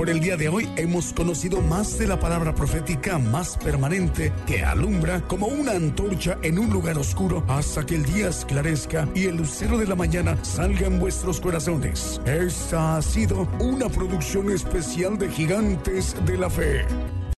Por 0.00 0.08
el 0.08 0.20
día 0.20 0.38
de 0.38 0.48
hoy 0.48 0.66
hemos 0.76 1.12
conocido 1.12 1.60
más 1.60 1.98
de 1.98 2.06
la 2.06 2.18
palabra 2.18 2.54
profética 2.54 3.18
más 3.18 3.58
permanente 3.58 4.32
que 4.46 4.64
alumbra 4.64 5.20
como 5.28 5.46
una 5.48 5.72
antorcha 5.72 6.38
en 6.42 6.58
un 6.58 6.70
lugar 6.70 6.96
oscuro 6.96 7.44
hasta 7.48 7.84
que 7.84 7.96
el 7.96 8.04
día 8.04 8.28
esclarezca 8.28 9.06
y 9.14 9.26
el 9.26 9.36
lucero 9.36 9.76
de 9.76 9.86
la 9.86 9.96
mañana 9.96 10.42
salga 10.42 10.86
en 10.86 10.98
vuestros 10.98 11.38
corazones. 11.38 12.18
Esta 12.24 12.96
ha 12.96 13.02
sido 13.02 13.46
una 13.58 13.90
producción 13.90 14.50
especial 14.50 15.18
de 15.18 15.28
Gigantes 15.28 16.16
de 16.24 16.38
la 16.38 16.48
Fe. 16.48 16.86